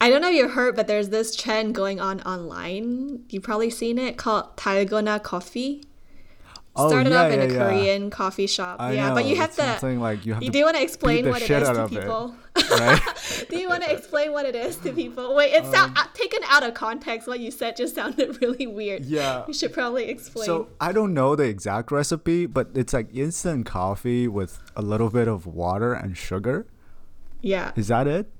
I 0.00 0.08
don't 0.08 0.22
know 0.22 0.30
if 0.30 0.36
you've 0.36 0.52
heard, 0.52 0.74
but 0.74 0.86
there's 0.86 1.10
this 1.10 1.36
trend 1.36 1.74
going 1.74 2.00
on 2.00 2.22
online. 2.22 3.24
You've 3.28 3.42
probably 3.42 3.68
seen 3.68 3.98
it 3.98 4.16
called 4.16 4.56
Dalgona 4.56 5.22
Coffee. 5.22 5.84
Oh, 6.76 6.88
Started 6.88 7.10
yeah, 7.12 7.22
off 7.24 7.32
in 7.32 7.40
yeah, 7.40 7.46
a 7.46 7.52
yeah. 7.52 7.58
Korean 7.68 8.10
coffee 8.10 8.46
shop. 8.46 8.76
I 8.80 8.92
yeah, 8.92 9.08
know, 9.08 9.14
but 9.16 9.24
you 9.24 9.34
have 9.36 9.48
it's 9.48 9.56
to. 9.56 9.62
something 9.80 10.00
like 10.00 10.24
you 10.24 10.34
have 10.34 10.42
You 10.42 10.50
to 10.52 10.58
do 10.58 10.64
want 10.64 10.76
to 10.76 10.82
explain 10.82 11.28
what 11.28 11.42
it 11.42 11.50
is 11.50 11.68
to 11.68 11.82
of 11.82 11.92
it. 11.92 12.00
people. 12.00 12.34
right? 12.70 13.00
do 13.50 13.58
you 13.58 13.68
want 13.68 13.82
to 13.82 13.92
explain 13.92 14.30
what 14.32 14.46
it 14.46 14.54
is 14.54 14.76
to 14.76 14.92
people? 14.92 15.34
Wait, 15.34 15.52
it's 15.52 15.66
Um, 15.74 15.92
uh, 15.96 16.04
taken 16.14 16.40
out 16.48 16.62
of 16.62 16.74
context. 16.74 17.26
What 17.26 17.40
you 17.40 17.50
said 17.50 17.76
just 17.76 17.96
sounded 17.96 18.40
really 18.40 18.68
weird. 18.68 19.04
Yeah. 19.04 19.44
You 19.48 19.52
should 19.52 19.72
probably 19.72 20.04
explain. 20.08 20.46
So 20.46 20.68
I 20.80 20.92
don't 20.92 21.12
know 21.12 21.34
the 21.34 21.42
exact 21.44 21.90
recipe, 21.90 22.46
but 22.46 22.68
it's 22.74 22.92
like 22.92 23.08
instant 23.12 23.66
coffee 23.66 24.28
with 24.28 24.60
a 24.76 24.80
little 24.82 25.10
bit 25.10 25.26
of 25.26 25.46
water 25.46 25.92
and 25.92 26.16
sugar. 26.16 26.66
yeah. 27.42 27.72
Is 27.74 27.88
that 27.88 28.06
it? 28.06 28.30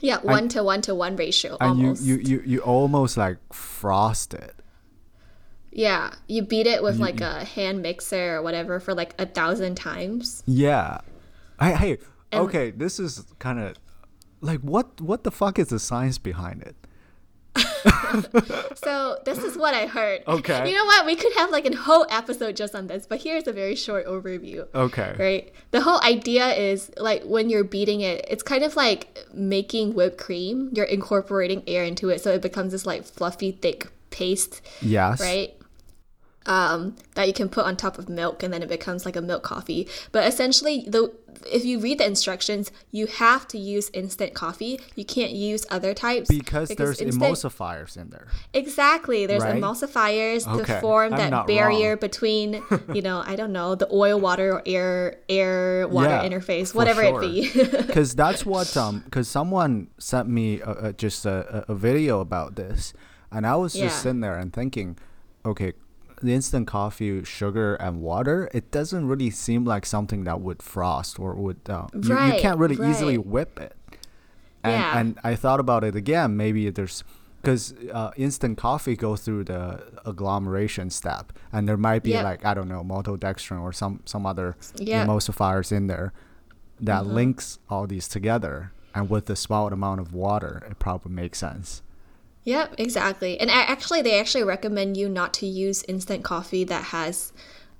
Yeah, 0.00 0.18
one 0.22 0.48
to 0.50 0.62
one 0.62 0.80
to 0.82 0.94
one 0.94 1.16
ratio 1.16 1.56
And 1.60 1.70
almost. 1.80 2.02
you, 2.02 2.16
you, 2.16 2.22
you, 2.38 2.42
you 2.46 2.58
almost 2.60 3.16
like 3.16 3.38
frost 3.52 4.34
it. 4.34 4.54
Yeah, 5.76 6.14
you 6.26 6.40
beat 6.42 6.66
it 6.66 6.82
with 6.82 6.98
like 6.98 7.20
a 7.20 7.44
hand 7.44 7.82
mixer 7.82 8.36
or 8.36 8.42
whatever 8.42 8.80
for 8.80 8.94
like 8.94 9.14
a 9.18 9.26
thousand 9.26 9.74
times. 9.76 10.42
Yeah. 10.46 11.00
Hey, 11.60 11.74
hey 11.74 11.98
And- 12.32 12.40
okay, 12.48 12.70
this 12.70 12.98
is 12.98 13.26
kind 13.38 13.58
of 13.60 13.76
like 14.40 14.60
what 14.60 15.00
what 15.02 15.22
the 15.24 15.30
fuck 15.30 15.58
is 15.58 15.68
the 15.68 15.78
science 15.78 16.16
behind 16.18 16.62
it? 16.62 16.76
So 18.76 19.18
this 19.24 19.38
is 19.38 19.56
what 19.56 19.74
I 19.74 19.86
heard. 19.86 20.22
Okay. 20.26 20.68
You 20.70 20.74
know 20.76 20.84
what? 20.84 21.04
We 21.06 21.16
could 21.16 21.32
have 21.34 21.50
like 21.50 21.66
a 21.66 21.76
whole 21.76 22.06
episode 22.08 22.56
just 22.56 22.74
on 22.74 22.86
this, 22.86 23.06
but 23.06 23.20
here's 23.22 23.46
a 23.46 23.52
very 23.52 23.74
short 23.74 24.06
overview. 24.06 24.66
Okay. 24.74 25.14
Right? 25.18 25.52
The 25.72 25.80
whole 25.82 26.00
idea 26.02 26.48
is 26.54 26.90
like 26.96 27.22
when 27.24 27.50
you're 27.50 27.64
beating 27.64 28.00
it, 28.00 28.24
it's 28.28 28.42
kind 28.42 28.62
of 28.64 28.76
like 28.76 29.18
making 29.34 29.94
whipped 29.94 30.18
cream. 30.18 30.70
You're 30.72 30.86
incorporating 30.86 31.62
air 31.66 31.84
into 31.84 32.08
it 32.10 32.20
so 32.22 32.32
it 32.32 32.42
becomes 32.42 32.72
this 32.72 32.86
like 32.86 33.04
fluffy, 33.04 33.52
thick 33.52 33.88
paste, 34.10 34.62
Yes. 34.80 35.20
right? 35.20 35.54
Um, 36.46 36.94
that 37.16 37.26
you 37.26 37.32
can 37.32 37.48
put 37.48 37.64
on 37.64 37.76
top 37.76 37.98
of 37.98 38.08
milk 38.08 38.42
and 38.44 38.52
then 38.54 38.62
it 38.62 38.68
becomes 38.68 39.04
like 39.04 39.16
a 39.16 39.20
milk 39.20 39.42
coffee. 39.42 39.88
But 40.12 40.28
essentially, 40.28 40.84
the 40.86 41.12
if 41.52 41.64
you 41.64 41.78
read 41.80 41.98
the 41.98 42.06
instructions, 42.06 42.70
you 42.92 43.06
have 43.08 43.46
to 43.48 43.58
use 43.58 43.90
instant 43.92 44.32
coffee. 44.34 44.80
You 44.94 45.04
can't 45.04 45.32
use 45.32 45.66
other 45.70 45.92
types 45.92 46.28
Because, 46.28 46.68
there's 46.70 47.00
instant- 47.00 47.22
emulsifiers 47.22 47.96
in 47.96 48.10
there. 48.10 48.26
Exactly. 48.54 49.26
There's 49.26 49.42
Right? 49.42 49.60
emulsifiers 49.60 50.46
Okay, 50.46 50.74
to 50.74 50.80
form 50.80 51.12
I'm 51.14 51.30
that 51.30 51.46
barrier 51.46 51.90
wrong. 51.90 51.98
between, 51.98 52.62
you 52.94 53.02
know, 53.02 53.22
I 53.26 53.36
don't 53.36 53.52
know, 53.52 53.74
the 53.74 53.88
oil, 53.92 54.18
water, 54.18 54.54
or 54.54 54.62
air, 54.66 55.16
air, 55.28 55.86
water 55.88 56.08
Yeah, 56.10 56.28
interface, 56.28 56.74
whatever 56.74 57.02
sure. 57.02 57.22
it 57.22 57.26
be. 57.28 57.62
because 57.86 58.14
that's 58.14 58.46
what 58.46 58.74
um 58.76 59.00
because 59.04 59.28
someone 59.28 59.88
sent 59.98 60.28
me 60.28 60.60
a, 60.60 60.70
a, 60.88 60.92
just 60.92 61.26
a, 61.26 61.64
a 61.68 61.72
a 61.72 61.74
video 61.74 62.20
about 62.20 62.54
this 62.56 62.92
and 63.30 63.46
i 63.46 63.54
was 63.56 63.72
just 63.74 64.02
sitting 64.02 64.20
there 64.20 64.36
and 64.38 64.52
thinking 64.52 64.96
okay 65.44 65.72
the 66.22 66.32
instant 66.32 66.66
coffee 66.66 67.22
sugar 67.24 67.74
and 67.76 68.00
water 68.00 68.48
it 68.54 68.70
doesn't 68.70 69.06
really 69.06 69.30
seem 69.30 69.64
like 69.64 69.84
something 69.84 70.24
that 70.24 70.40
would 70.40 70.62
frost 70.62 71.18
or 71.20 71.34
would 71.34 71.60
uh, 71.68 71.86
you, 71.94 72.18
you 72.18 72.32
can't 72.40 72.58
really 72.58 72.76
easily 72.90 73.18
whip 73.18 73.58
it 73.60 73.74
and 74.64 74.72
Yeah. 74.72 74.98
and 74.98 75.18
i 75.22 75.34
thought 75.36 75.60
about 75.60 75.84
it 75.84 75.94
again 75.94 76.36
maybe 76.36 76.70
there's 76.70 77.04
because 77.42 77.74
uh, 77.92 78.10
instant 78.16 78.56
coffee 78.58 78.96
goes 78.96 79.20
through 79.22 79.44
the 79.44 79.82
agglomeration 80.06 80.90
step 80.90 81.32
and 81.52 81.68
there 81.68 81.76
might 81.76 82.02
be 82.02 82.10
Yep. 82.10 82.24
like 82.24 82.44
i 82.46 82.54
don't 82.54 82.68
know 82.68 82.82
maltodextrin 82.82 83.60
or 83.60 83.72
some 83.72 84.00
some 84.06 84.24
other 84.26 84.56
Yep. 84.78 85.06
emulsifiers 85.06 85.70
in 85.70 85.86
there 85.86 86.12
that 86.80 87.02
Mm-hmm. 87.04 87.14
links 87.14 87.58
all 87.68 87.86
these 87.86 88.08
together 88.08 88.72
and 88.94 89.10
with 89.10 89.26
the 89.26 89.36
small 89.36 89.68
amount 89.68 90.00
of 90.00 90.12
water 90.14 90.62
it 90.70 90.78
probably 90.78 91.12
makes 91.12 91.38
sense 91.38 91.82
Yep, 92.46 92.76
exactly. 92.78 93.38
And 93.40 93.50
actually, 93.50 94.00
they 94.02 94.18
actually 94.18 94.44
recommend 94.44 94.96
you 94.96 95.08
not 95.10 95.34
to 95.34 95.46
use 95.46 95.82
instant 95.88 96.24
coffee 96.24 96.64
that 96.64 96.84
has, 96.84 97.32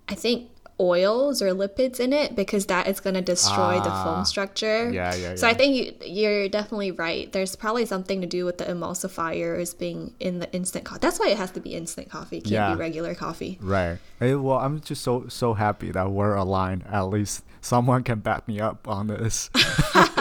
I 0.08 0.14
think, 0.14 0.50
oils 0.78 1.40
or 1.40 1.50
lipids 1.54 2.00
in 2.00 2.12
it 2.12 2.36
because 2.36 2.66
that 2.66 2.86
is 2.86 3.00
going 3.00 3.14
to 3.14 3.22
destroy 3.22 3.80
the 3.80 3.88
Ah, 3.88 4.02
foam 4.04 4.24
structure. 4.26 4.90
yeah, 4.90 5.14
yeah, 5.14 5.34
So 5.36 5.48
I 5.48 5.54
think 5.54 5.74
you, 5.74 5.94
you're 6.06 6.48
definitely 6.50 6.90
right. 6.90 7.32
There's 7.32 7.56
probably 7.56 7.86
something 7.86 8.20
to 8.20 8.26
do 8.26 8.44
with 8.44 8.58
the 8.58 8.64
emulsifiers 8.64 9.78
being 9.78 10.12
in 10.20 10.40
the 10.40 10.52
instant 10.52 10.84
coffee. 10.84 10.98
That's 11.00 11.18
why 11.18 11.28
it 11.28 11.38
has 11.38 11.50
to 11.52 11.60
be 11.60 11.74
instant 11.74 12.10
coffee. 12.10 12.38
It 12.38 12.44
can't 12.44 12.52
Yeah. 12.52 12.74
be 12.74 12.78
regular 12.78 13.14
coffee. 13.14 13.56
right 13.62 13.96
Eh, 14.20 14.34
well 14.34 14.58
i'm 14.58 14.80
just 14.80 15.02
so 15.02 15.28
so 15.28 15.54
happy 15.54 15.90
that 15.92 16.10
we're 16.10 16.34
aligned 16.34 16.82
at 16.90 17.02
least 17.08 17.44
someone 17.60 18.02
can 18.02 18.18
back 18.20 18.46
me 18.48 18.60
up 18.60 18.86
on 18.88 19.06
this 19.06 19.48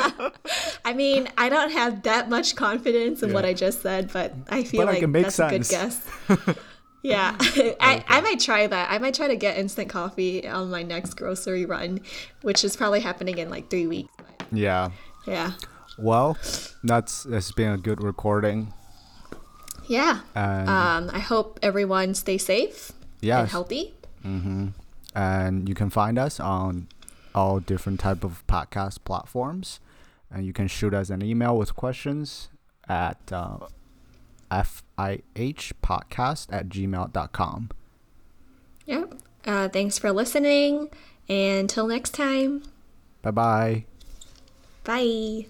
I 0.83 0.93
mean, 0.93 1.27
I 1.37 1.49
don't 1.49 1.71
have 1.71 2.03
that 2.03 2.29
much 2.29 2.55
confidence 2.55 3.23
in 3.23 3.33
what 3.33 3.45
I 3.45 3.53
just 3.53 3.81
said, 3.81 4.11
but 4.13 4.33
I 4.49 4.63
feel 4.63 4.85
But, 4.85 4.95
like, 5.01 5.09
makes 5.09 5.37
that's 5.37 5.51
a 5.53 5.57
good 5.57 5.67
guess. 5.67 6.07
yeah, 7.03 7.35
I, 7.79 8.03
I 8.07 8.21
might 8.21 8.39
try 8.39 8.67
that. 8.67 8.91
I 8.91 8.97
might 8.97 9.13
try 9.13 9.27
to 9.27 9.35
get 9.35 9.57
instant 9.57 9.89
coffee 9.89 10.47
on 10.47 10.69
my 10.69 10.83
next 10.83 11.15
grocery 11.15 11.65
run, 11.65 12.01
which 12.41 12.63
is 12.63 12.75
probably 12.75 12.99
happening 13.01 13.37
in 13.37 13.49
like 13.49 13.69
three 13.69 13.87
weeks. 13.87 14.11
But 14.17 14.45
yeah 14.51 14.89
yeah. 15.27 15.53
well 15.97 16.37
that's 16.83 17.25
it's 17.25 17.51
been 17.51 17.71
a 17.71 17.77
good 17.77 18.03
recording 18.03 18.71
Yeah. 19.87 20.21
And 20.35 20.69
Um, 20.69 21.09
I 21.13 21.19
hope 21.19 21.59
everyone 21.61 22.13
stays 22.15 22.45
safe 22.45 22.89
and 22.91 22.97
yes, 23.21 23.51
healthy. 23.51 23.93
and 25.15 25.69
you 25.69 25.75
can 25.75 25.89
find 25.89 26.17
us 26.17 26.39
on 26.39 26.87
all 27.33 27.59
different 27.59 27.99
type 27.99 28.23
of 28.23 28.45
podcast 28.47 28.99
platforms, 29.03 29.79
and 30.31 30.45
you 30.45 30.53
can 30.53 30.67
shoot 30.67 30.93
us 30.93 31.09
an 31.09 31.23
email 31.23 31.57
with 31.57 31.75
questions 31.75 32.49
at 32.87 33.31
uh, 33.31 33.57
fihpodcast 34.51 36.47
at 36.51 36.69
gmail.com. 36.69 37.69
Yep. 38.85 39.13
Uh, 39.45 39.69
thanks 39.69 39.97
for 39.97 40.11
listening. 40.11 40.89
And 41.27 41.61
until 41.61 41.87
next 41.87 42.11
time, 42.11 42.63
Bye 43.21 43.31
bye. 43.31 43.85
bye. 44.83 45.47